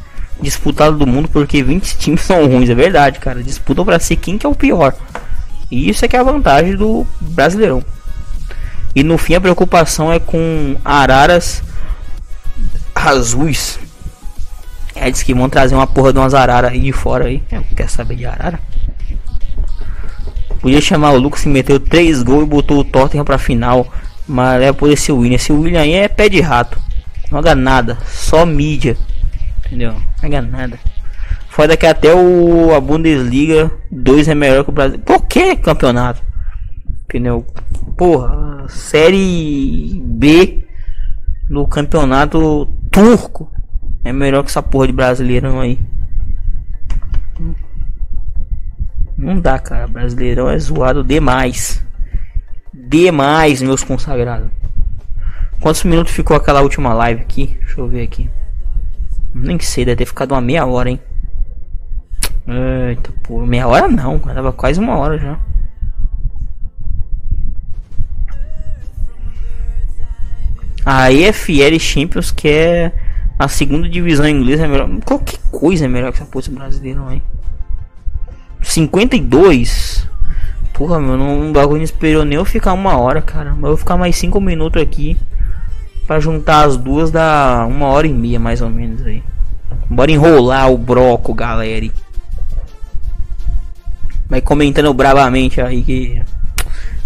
disputado 0.41 0.97
do 0.97 1.05
mundo, 1.05 1.29
porque 1.29 1.65
20 1.65 1.97
times 1.97 2.21
são 2.23 2.47
ruins, 2.47 2.71
é 2.71 2.77
verdade, 2.77 3.19
cara. 3.19 3.43
Disputam 3.43 3.85
para 3.85 3.99
ser 3.99 4.15
quem 4.15 4.39
que 4.39 4.47
é 4.47 4.49
o 4.49 4.55
pior. 4.55 4.95
E 5.75 5.91
isso 5.91 6.05
é 6.05 6.09
que 6.09 6.17
é 6.17 6.21
a 6.21 6.23
vantagem 6.23 6.77
do 6.77 7.05
Brasileirão. 7.21 7.85
E 8.95 9.03
no 9.03 9.19
fim 9.19 9.35
a 9.35 9.41
preocupação 9.41 10.13
é 10.13 10.21
com 10.21 10.77
araras 10.85 11.65
azuis. 12.95 13.81
É, 14.95 15.11
diz 15.11 15.25
que 15.25 15.35
vão 15.35 15.49
trazer 15.49 15.75
uma 15.75 15.87
porra 15.87 16.13
de 16.13 16.19
umas 16.21 16.33
araras 16.33 16.71
aí 16.71 16.79
de 16.79 16.93
fora 16.93 17.25
aí. 17.25 17.43
Quer 17.77 17.91
saber 17.91 18.15
de 18.15 18.25
arara? 18.25 18.61
Podia 20.61 20.81
chamar 20.81 21.11
o 21.11 21.19
Lucas 21.19 21.45
e 21.45 21.49
meteu 21.49 21.81
3 21.81 22.23
gols 22.23 22.45
e 22.45 22.49
botou 22.49 22.79
o 22.79 22.85
Tottenham 22.85 23.25
pra 23.25 23.37
final. 23.37 23.93
Mas 24.29 24.63
é 24.63 24.73
por 24.73 24.89
esse 24.89 25.11
William. 25.11 25.35
Esse 25.35 25.53
William 25.53 25.81
aí 25.81 25.93
é 25.93 26.07
pé 26.07 26.29
de 26.29 26.41
rato. 26.41 26.79
Não 27.33 27.41
haga 27.41 27.55
nada. 27.57 27.99
Só 28.07 28.47
mídia. 28.47 28.97
Entendeu? 29.67 29.93
Não 29.93 30.01
haga 30.23 30.41
nada. 30.41 30.79
Foda 31.55 31.77
que 31.77 31.87
até 31.87 32.13
o, 32.13 32.75
a 32.75 32.81
Bundesliga 32.81 33.71
2 33.89 34.27
é 34.27 34.35
melhor 34.35 34.65
que 34.65 34.71
o 34.71 34.73
Brasil. 34.73 34.99
Qualquer 35.07 35.55
campeonato. 35.61 36.21
Entendeu? 37.05 37.47
Porra, 37.97 38.67
Série 38.69 40.03
B 40.05 40.67
no 41.49 41.65
campeonato 41.69 42.67
turco 42.91 43.49
é 44.03 44.13
melhor 44.13 44.43
que 44.43 44.51
essa 44.51 44.65
porra 44.65 44.89
de 44.89 44.95
brasileirão 44.95 45.61
aí. 45.61 45.79
Não 49.17 49.39
dá, 49.39 49.57
cara. 49.57 49.87
Brasileirão 49.87 50.51
é 50.51 50.59
zoado 50.59 51.05
demais. 51.05 51.87
Demais, 52.73 53.63
meus 53.63 53.85
consagrados. 53.85 54.51
Quantos 55.61 55.85
minutos 55.85 56.13
ficou 56.13 56.37
aquela 56.37 56.63
última 56.63 56.93
live 56.95 57.23
aqui? 57.23 57.57
Deixa 57.61 57.81
eu 57.81 57.87
ver 57.87 58.03
aqui. 58.03 58.29
Nem 59.33 59.61
sei, 59.61 59.85
deve 59.85 59.99
ter 59.99 60.07
ficado 60.07 60.33
uma 60.33 60.41
meia 60.41 60.67
hora, 60.67 60.91
hein? 60.91 61.01
Eita, 62.47 63.11
pô, 63.23 63.45
meia 63.47 63.67
hora 63.67 63.89
não, 63.89 64.19
tava 64.19 64.53
quase 64.53 64.79
uma 64.79 64.97
hora 64.97 65.19
já. 65.19 65.39
A 70.85 71.11
EFL 71.11 71.79
Champions, 71.79 72.31
que 72.31 72.47
é 72.47 72.93
a 73.39 73.49
segunda 73.49 73.89
divisão 73.89 74.29
inglesa, 74.29 74.67
é 74.67 74.69
melhor. 74.69 74.89
Qualquer 75.05 75.39
coisa 75.51 75.87
é 75.87 75.89
melhor 75.89 76.13
que 76.13 76.19
essa 76.19 76.27
porra 76.27 76.45
brasileira, 76.51 77.01
aí. 77.09 77.23
52. 78.61 80.07
Porra, 80.75 81.01
meu, 81.01 81.17
não, 81.17 81.41
um 81.41 81.53
bagulho 81.53 81.79
não 81.79 81.85
esperou 81.85 82.25
nem 82.25 82.37
eu 82.37 82.45
ficar 82.45 82.75
uma 82.75 82.99
hora, 82.99 83.23
cara. 83.23 83.51
Eu 83.51 83.57
vou 83.57 83.77
ficar 83.77 83.97
mais 83.97 84.17
5 84.17 84.39
minutos 84.41 84.83
aqui. 84.83 85.17
Pra 86.07 86.21
juntar 86.21 86.67
as 86.67 86.77
duas 86.77 87.11
dá 87.11 87.65
uma 87.67 87.87
hora 87.87 88.07
e 88.07 88.13
meia 88.13 88.39
mais 88.39 88.61
ou 88.61 88.69
menos 88.69 89.01
aí. 89.07 89.23
Bora 89.89 90.11
enrolar 90.11 90.71
o 90.71 90.77
broco, 90.77 91.33
galera. 91.33 91.89
Vai 94.29 94.41
comentando 94.41 94.93
bravamente 94.95 95.61
aí 95.61 95.83
que 95.83 96.23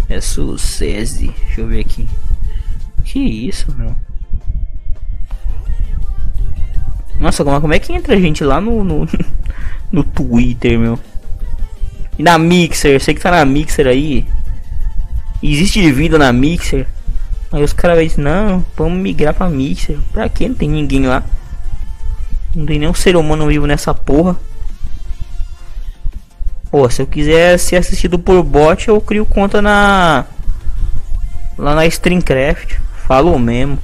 é 0.09 0.21
sucesso. 0.21 1.19
Deixa 1.19 1.61
eu 1.61 1.67
ver 1.67 1.81
aqui. 1.81 2.09
Que 3.05 3.19
isso, 3.19 3.75
meu? 3.77 3.95
Nossa, 7.19 7.45
como 7.45 7.75
é 7.75 7.79
que 7.79 7.93
entra 7.93 8.15
a 8.15 8.21
gente 8.21 8.45
lá 8.45 8.61
no, 8.61 8.85
no, 8.85 9.09
no 9.91 10.05
Twitter, 10.05 10.79
meu? 10.79 10.99
E 12.19 12.23
na 12.23 12.39
Mixer, 12.39 13.01
sei 13.01 13.15
que 13.15 13.21
tá 13.21 13.31
na 13.31 13.45
Mixer 13.45 13.87
aí. 13.87 14.27
Existe 15.43 15.91
vida 15.93 16.19
na 16.19 16.33
Mixer. 16.33 16.87
Aí 17.51 17.63
os 17.63 17.73
caras 17.73 18.03
dizem, 18.03 18.25
não, 18.25 18.65
vamos 18.77 18.99
migrar 19.01 19.35
pra 19.35 19.49
Mixer. 19.49 19.99
Pra 20.13 20.29
que? 20.29 20.49
Não 20.49 20.55
tem 20.55 20.69
ninguém 20.69 21.07
lá. 21.07 21.25
Não 22.55 22.67
tem 22.67 22.79
nenhum 22.79 22.95
ser 22.95 23.17
humano 23.17 23.47
vivo 23.47 23.67
nessa 23.67 23.95
porra. 23.95 24.37
Pô, 26.71 26.89
se 26.91 27.01
eu 27.01 27.07
quiser 27.07 27.59
ser 27.59 27.77
assistido 27.77 28.19
por 28.19 28.43
bot, 28.43 28.89
eu 28.89 29.01
crio 29.01 29.25
conta 29.25 29.63
na. 29.63 30.27
Lá 31.57 31.75
na 31.75 31.87
Streamcraft. 31.87 32.79
Falou 33.07 33.39
mesmo. 33.39 33.79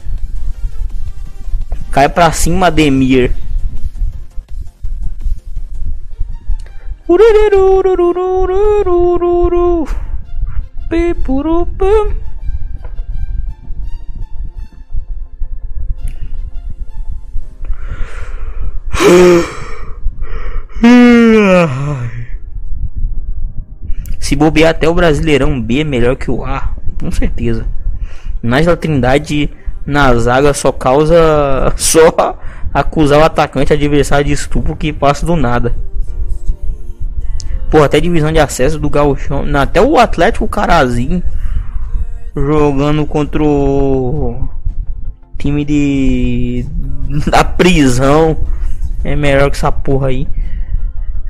Cai 1.91 2.09
pra 2.09 2.31
cima, 2.31 2.71
Demir. 2.71 3.33
Se 24.25 24.35
bobear 24.35 24.71
até 24.71 24.89
o 24.89 24.95
Brasileirão 24.95 25.61
B 25.61 25.81
é 25.81 25.85
melhor 25.85 26.17
que 26.17 26.31
o 26.31 26.47
A, 26.47 26.71
com 26.99 27.11
certeza. 27.11 27.67
Nájila 28.43 28.75
Trindade 28.75 29.51
na 29.85 30.15
zaga 30.15 30.55
só 30.55 30.73
causa 30.73 31.15
só 31.77 32.39
acusar 32.73 33.19
o 33.19 33.23
atacante 33.23 33.75
adversário 33.75 34.25
de 34.25 34.33
estupro 34.33 34.75
que 34.75 34.95
passa 34.95 35.27
do 35.27 35.37
nada. 35.37 35.75
Pô, 37.71 37.83
até 37.83 38.01
divisão 38.01 38.33
de 38.33 38.39
acesso 38.39 38.79
do 38.79 38.89
Gauchão, 38.89 39.45
até 39.61 39.83
o 39.83 39.99
Atlético 39.99 40.49
Carazinho 40.49 41.23
jogando 42.35 43.05
contra 43.05 43.43
o 43.43 44.49
time 45.37 45.67
de 45.67 46.65
da 47.31 47.45
prisão 47.45 48.39
é 49.05 49.15
melhor 49.15 49.51
que 49.51 49.57
essa 49.59 49.71
porra 49.71 50.09
aí. 50.09 50.27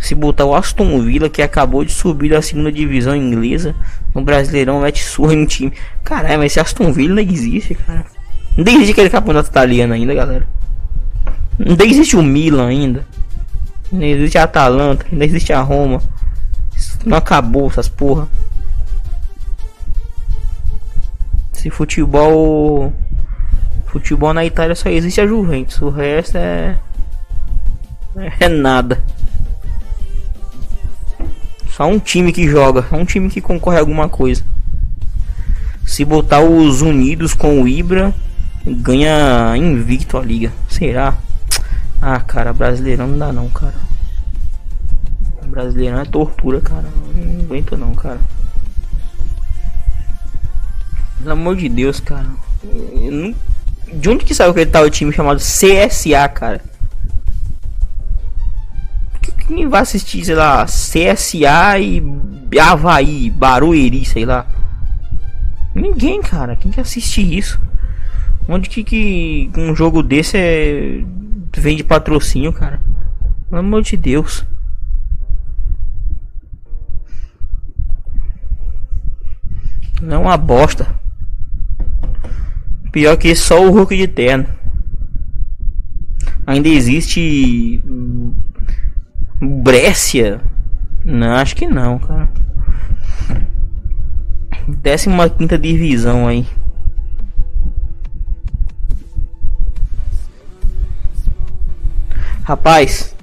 Se 0.05 0.15
botar 0.15 0.45
o 0.45 0.55
Aston 0.55 1.03
Villa 1.03 1.31
que 1.31 1.41
acabou 1.41 1.83
de 1.83 1.91
subir 1.91 2.29
da 2.29 2.43
segunda 2.43 2.71
divisão 2.71 3.17
inglesa 3.17 3.75
no 4.15 4.21
Brasileirão, 4.21 4.83
mete 4.83 5.03
surra 5.03 5.33
em 5.33 5.47
time. 5.47 5.73
Caralho, 6.05 6.41
mas 6.41 6.53
esse 6.53 6.61
Aston 6.61 6.93
Villa 6.93 7.15
não 7.15 7.23
existe, 7.23 7.75
cara. 7.75 8.05
Não 8.55 8.71
existe 8.71 8.93
aquele 8.93 9.09
campeonato 9.09 9.49
italiano 9.49 9.95
ainda, 9.95 10.13
galera. 10.13 10.47
Não 11.59 11.87
existe 11.87 12.17
o 12.17 12.23
Milan 12.23 12.67
ainda. 12.67 13.07
Não 13.91 14.03
existe 14.03 14.37
a 14.37 14.43
Atalanta, 14.43 15.07
não 15.11 15.25
existe 15.25 15.55
a 15.55 15.63
Roma. 15.63 16.03
Não 17.07 17.17
acabou 17.17 17.69
essas 17.69 17.89
porra. 17.89 18.29
Se 21.51 21.71
futebol. 21.71 22.93
Futebol 23.87 24.35
na 24.35 24.45
Itália 24.45 24.75
só 24.75 24.91
existe 24.91 25.23
a 25.23 25.27
Juventus. 25.27 25.81
O 25.81 25.89
resto 25.89 26.37
é. 26.37 26.77
É 28.39 28.49
nada. 28.51 29.03
Só 31.75 31.89
um 31.89 31.99
time 31.99 32.31
que 32.31 32.49
joga, 32.49 32.87
um 32.93 33.05
time 33.05 33.29
que 33.29 33.41
concorre 33.41 33.79
a 33.79 33.81
alguma 33.81 34.09
coisa. 34.09 34.45
Se 35.85 36.05
botar 36.05 36.39
os 36.39 36.83
Unidos 36.83 37.35
com 37.35 37.61
o 37.61 37.67
Ibra, 37.67 38.15
ganha 38.65 39.57
invicto 39.57 40.17
a 40.17 40.23
liga. 40.23 40.53
Será? 40.69 41.17
Ah, 42.01 42.21
cara, 42.21 42.53
brasileirão 42.53 43.09
não 43.09 43.19
dá 43.19 43.33
não, 43.33 43.49
cara. 43.49 43.75
Brasileirão 45.47 45.99
é 45.99 46.05
tortura, 46.05 46.61
cara. 46.61 46.87
Não 47.17 47.45
aguento 47.45 47.77
não, 47.77 47.93
cara. 47.93 48.21
Pelo 51.19 51.33
amor 51.33 51.57
de 51.57 51.69
Deus, 51.69 51.99
cara. 51.99 52.29
Não... 52.63 53.35
De 53.93 54.09
onde 54.09 54.25
que 54.25 54.33
saiu 54.33 54.53
aquele 54.53 54.71
tal 54.71 54.89
time 54.89 55.13
chamado 55.13 55.41
CSA, 55.41 56.29
cara? 56.33 56.61
Quem 59.47 59.69
vai 59.69 59.83
assistir, 59.83 60.25
sei 60.25 60.35
lá, 60.35 60.65
CSA 60.65 61.79
e 61.79 62.03
Havaí, 62.59 63.31
Barueri, 63.31 64.05
sei 64.05 64.25
lá. 64.25 64.47
Ninguém, 65.75 66.23
cara. 66.23 66.57
Quem 66.57 66.71
que 66.71 66.81
assiste 66.81 67.21
isso? 67.21 67.61
Onde 68.49 68.69
que, 68.69 68.85
que 68.85 69.51
um 69.57 69.75
jogo 69.75 70.03
desse 70.03 70.37
é... 70.37 71.05
vende 71.57 71.83
patrocínio, 71.85 72.53
cara? 72.53 72.81
Pelo 73.49 73.61
amor 73.61 73.83
de 73.83 73.97
Deus. 73.97 74.47
Não 80.01 80.17
é 80.17 80.19
uma 80.19 80.37
bosta. 80.37 80.99
Pior 82.93 83.17
que 83.17 83.35
só 83.35 83.67
o 83.67 83.71
Hulk 83.71 83.97
de 83.97 84.07
terno. 84.07 84.47
Ainda 86.47 86.69
existe 86.69 87.83
Brécia? 89.41 90.41
Não, 91.05 91.35
acho 91.35 91.55
que 91.57 91.67
não, 91.67 91.99
cara. 91.99 92.29
Décima 94.67 95.29
quinta 95.29 95.59
divisão 95.59 96.27
aí. 96.27 96.47
Rapaz, 102.45 103.15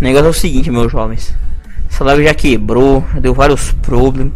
o 0.00 0.04
negócio 0.04 0.26
é 0.26 0.30
o 0.30 0.34
seguinte, 0.34 0.70
meus 0.70 0.90
jovens. 0.90 1.34
Essa 1.90 2.04
live 2.04 2.24
já 2.24 2.34
quebrou, 2.34 3.04
deu 3.20 3.34
vários 3.34 3.72
problemas. 3.72 4.32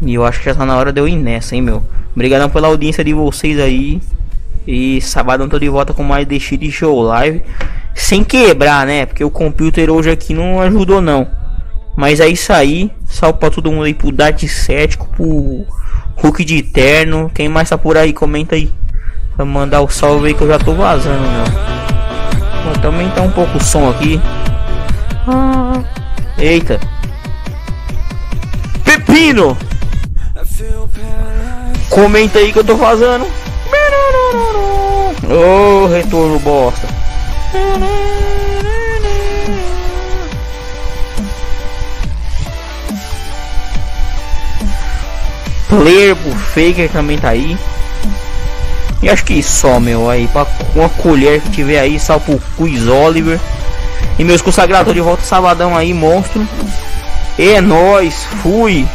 E 0.00 0.14
eu 0.14 0.24
acho 0.24 0.38
que 0.38 0.46
já 0.46 0.54
tá 0.54 0.64
na 0.64 0.76
hora 0.76 0.92
de 0.92 1.00
eu 1.00 1.08
ir 1.08 1.16
nessa, 1.16 1.54
hein, 1.54 1.62
meu. 1.62 1.82
Obrigadão 2.14 2.48
pela 2.48 2.68
audiência 2.68 3.04
de 3.04 3.12
vocês 3.12 3.58
aí. 3.58 4.00
E 4.70 5.00
sábado 5.00 5.44
eu 5.44 5.48
tô 5.48 5.58
de 5.58 5.66
volta 5.66 5.94
com 5.94 6.02
mais 6.02 6.26
DX 6.26 6.58
de 6.58 6.70
show 6.70 7.00
live. 7.00 7.40
Sem 7.94 8.22
quebrar, 8.22 8.86
né? 8.86 9.06
Porque 9.06 9.24
o 9.24 9.30
computer 9.30 9.88
hoje 9.88 10.10
aqui 10.10 10.34
não 10.34 10.60
ajudou, 10.60 11.00
não. 11.00 11.26
Mas 11.96 12.20
é 12.20 12.28
isso 12.28 12.52
aí. 12.52 12.92
Salve 13.06 13.38
pra 13.38 13.48
todo 13.48 13.72
mundo 13.72 13.84
aí 13.84 13.94
pro 13.94 14.12
Dart 14.12 14.46
Cético, 14.46 15.08
pro 15.16 15.64
Hulk 16.16 16.44
de 16.44 16.58
Eterno. 16.58 17.30
Quem 17.34 17.48
mais 17.48 17.70
tá 17.70 17.78
por 17.78 17.96
aí? 17.96 18.12
Comenta 18.12 18.56
aí. 18.56 18.70
Pra 19.34 19.46
mandar 19.46 19.80
o 19.80 19.88
salve 19.88 20.26
aí 20.26 20.34
que 20.34 20.42
eu 20.42 20.48
já 20.48 20.58
tô 20.58 20.74
vazando, 20.74 21.22
meu. 21.22 21.44
Bom, 22.64 22.80
também 22.82 23.08
tá 23.12 23.22
um 23.22 23.30
pouco 23.30 23.56
o 23.56 23.64
som 23.64 23.88
aqui. 23.88 24.20
Ah, 25.26 25.82
eita. 26.36 26.78
Pepino! 28.84 29.56
Comenta 31.88 32.38
aí 32.38 32.52
que 32.52 32.58
eu 32.58 32.64
tô 32.64 32.76
fazendo. 32.76 33.47
Ô, 35.30 35.84
oh, 35.84 35.86
retorno 35.86 36.38
bosta. 36.38 36.88
Player 45.68 46.16
Faker 46.54 46.90
também 46.90 47.18
tá 47.18 47.30
aí. 47.30 47.58
E 49.00 49.08
acho 49.08 49.24
que 49.24 49.42
só, 49.42 49.78
meu, 49.78 50.10
aí, 50.10 50.26
pra 50.28 50.46
uma 50.74 50.88
colher 50.88 51.40
que 51.40 51.50
tiver 51.50 51.78
aí, 51.78 52.00
sal 52.00 52.20
pro 52.20 52.40
Quiz 52.56 52.86
Oliver. 52.86 53.38
E 54.18 54.24
meus 54.24 54.42
consagrados 54.42 54.92
de 54.92 55.00
volta 55.00 55.22
sabadão 55.22 55.76
aí, 55.76 55.94
monstro. 55.94 56.46
É 57.38 57.60
nóis. 57.60 58.24
Fui. 58.42 58.86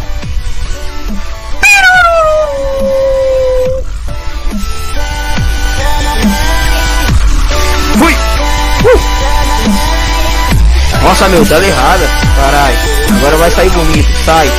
Nossa, 11.04 11.28
meu, 11.30 11.46
tá 11.46 11.60
errada. 11.60 12.08
Caralho. 12.36 12.78
Agora 13.18 13.38
vai 13.38 13.52
sair 13.52 13.70
bonito. 13.70 14.10
Sai. 14.26 14.50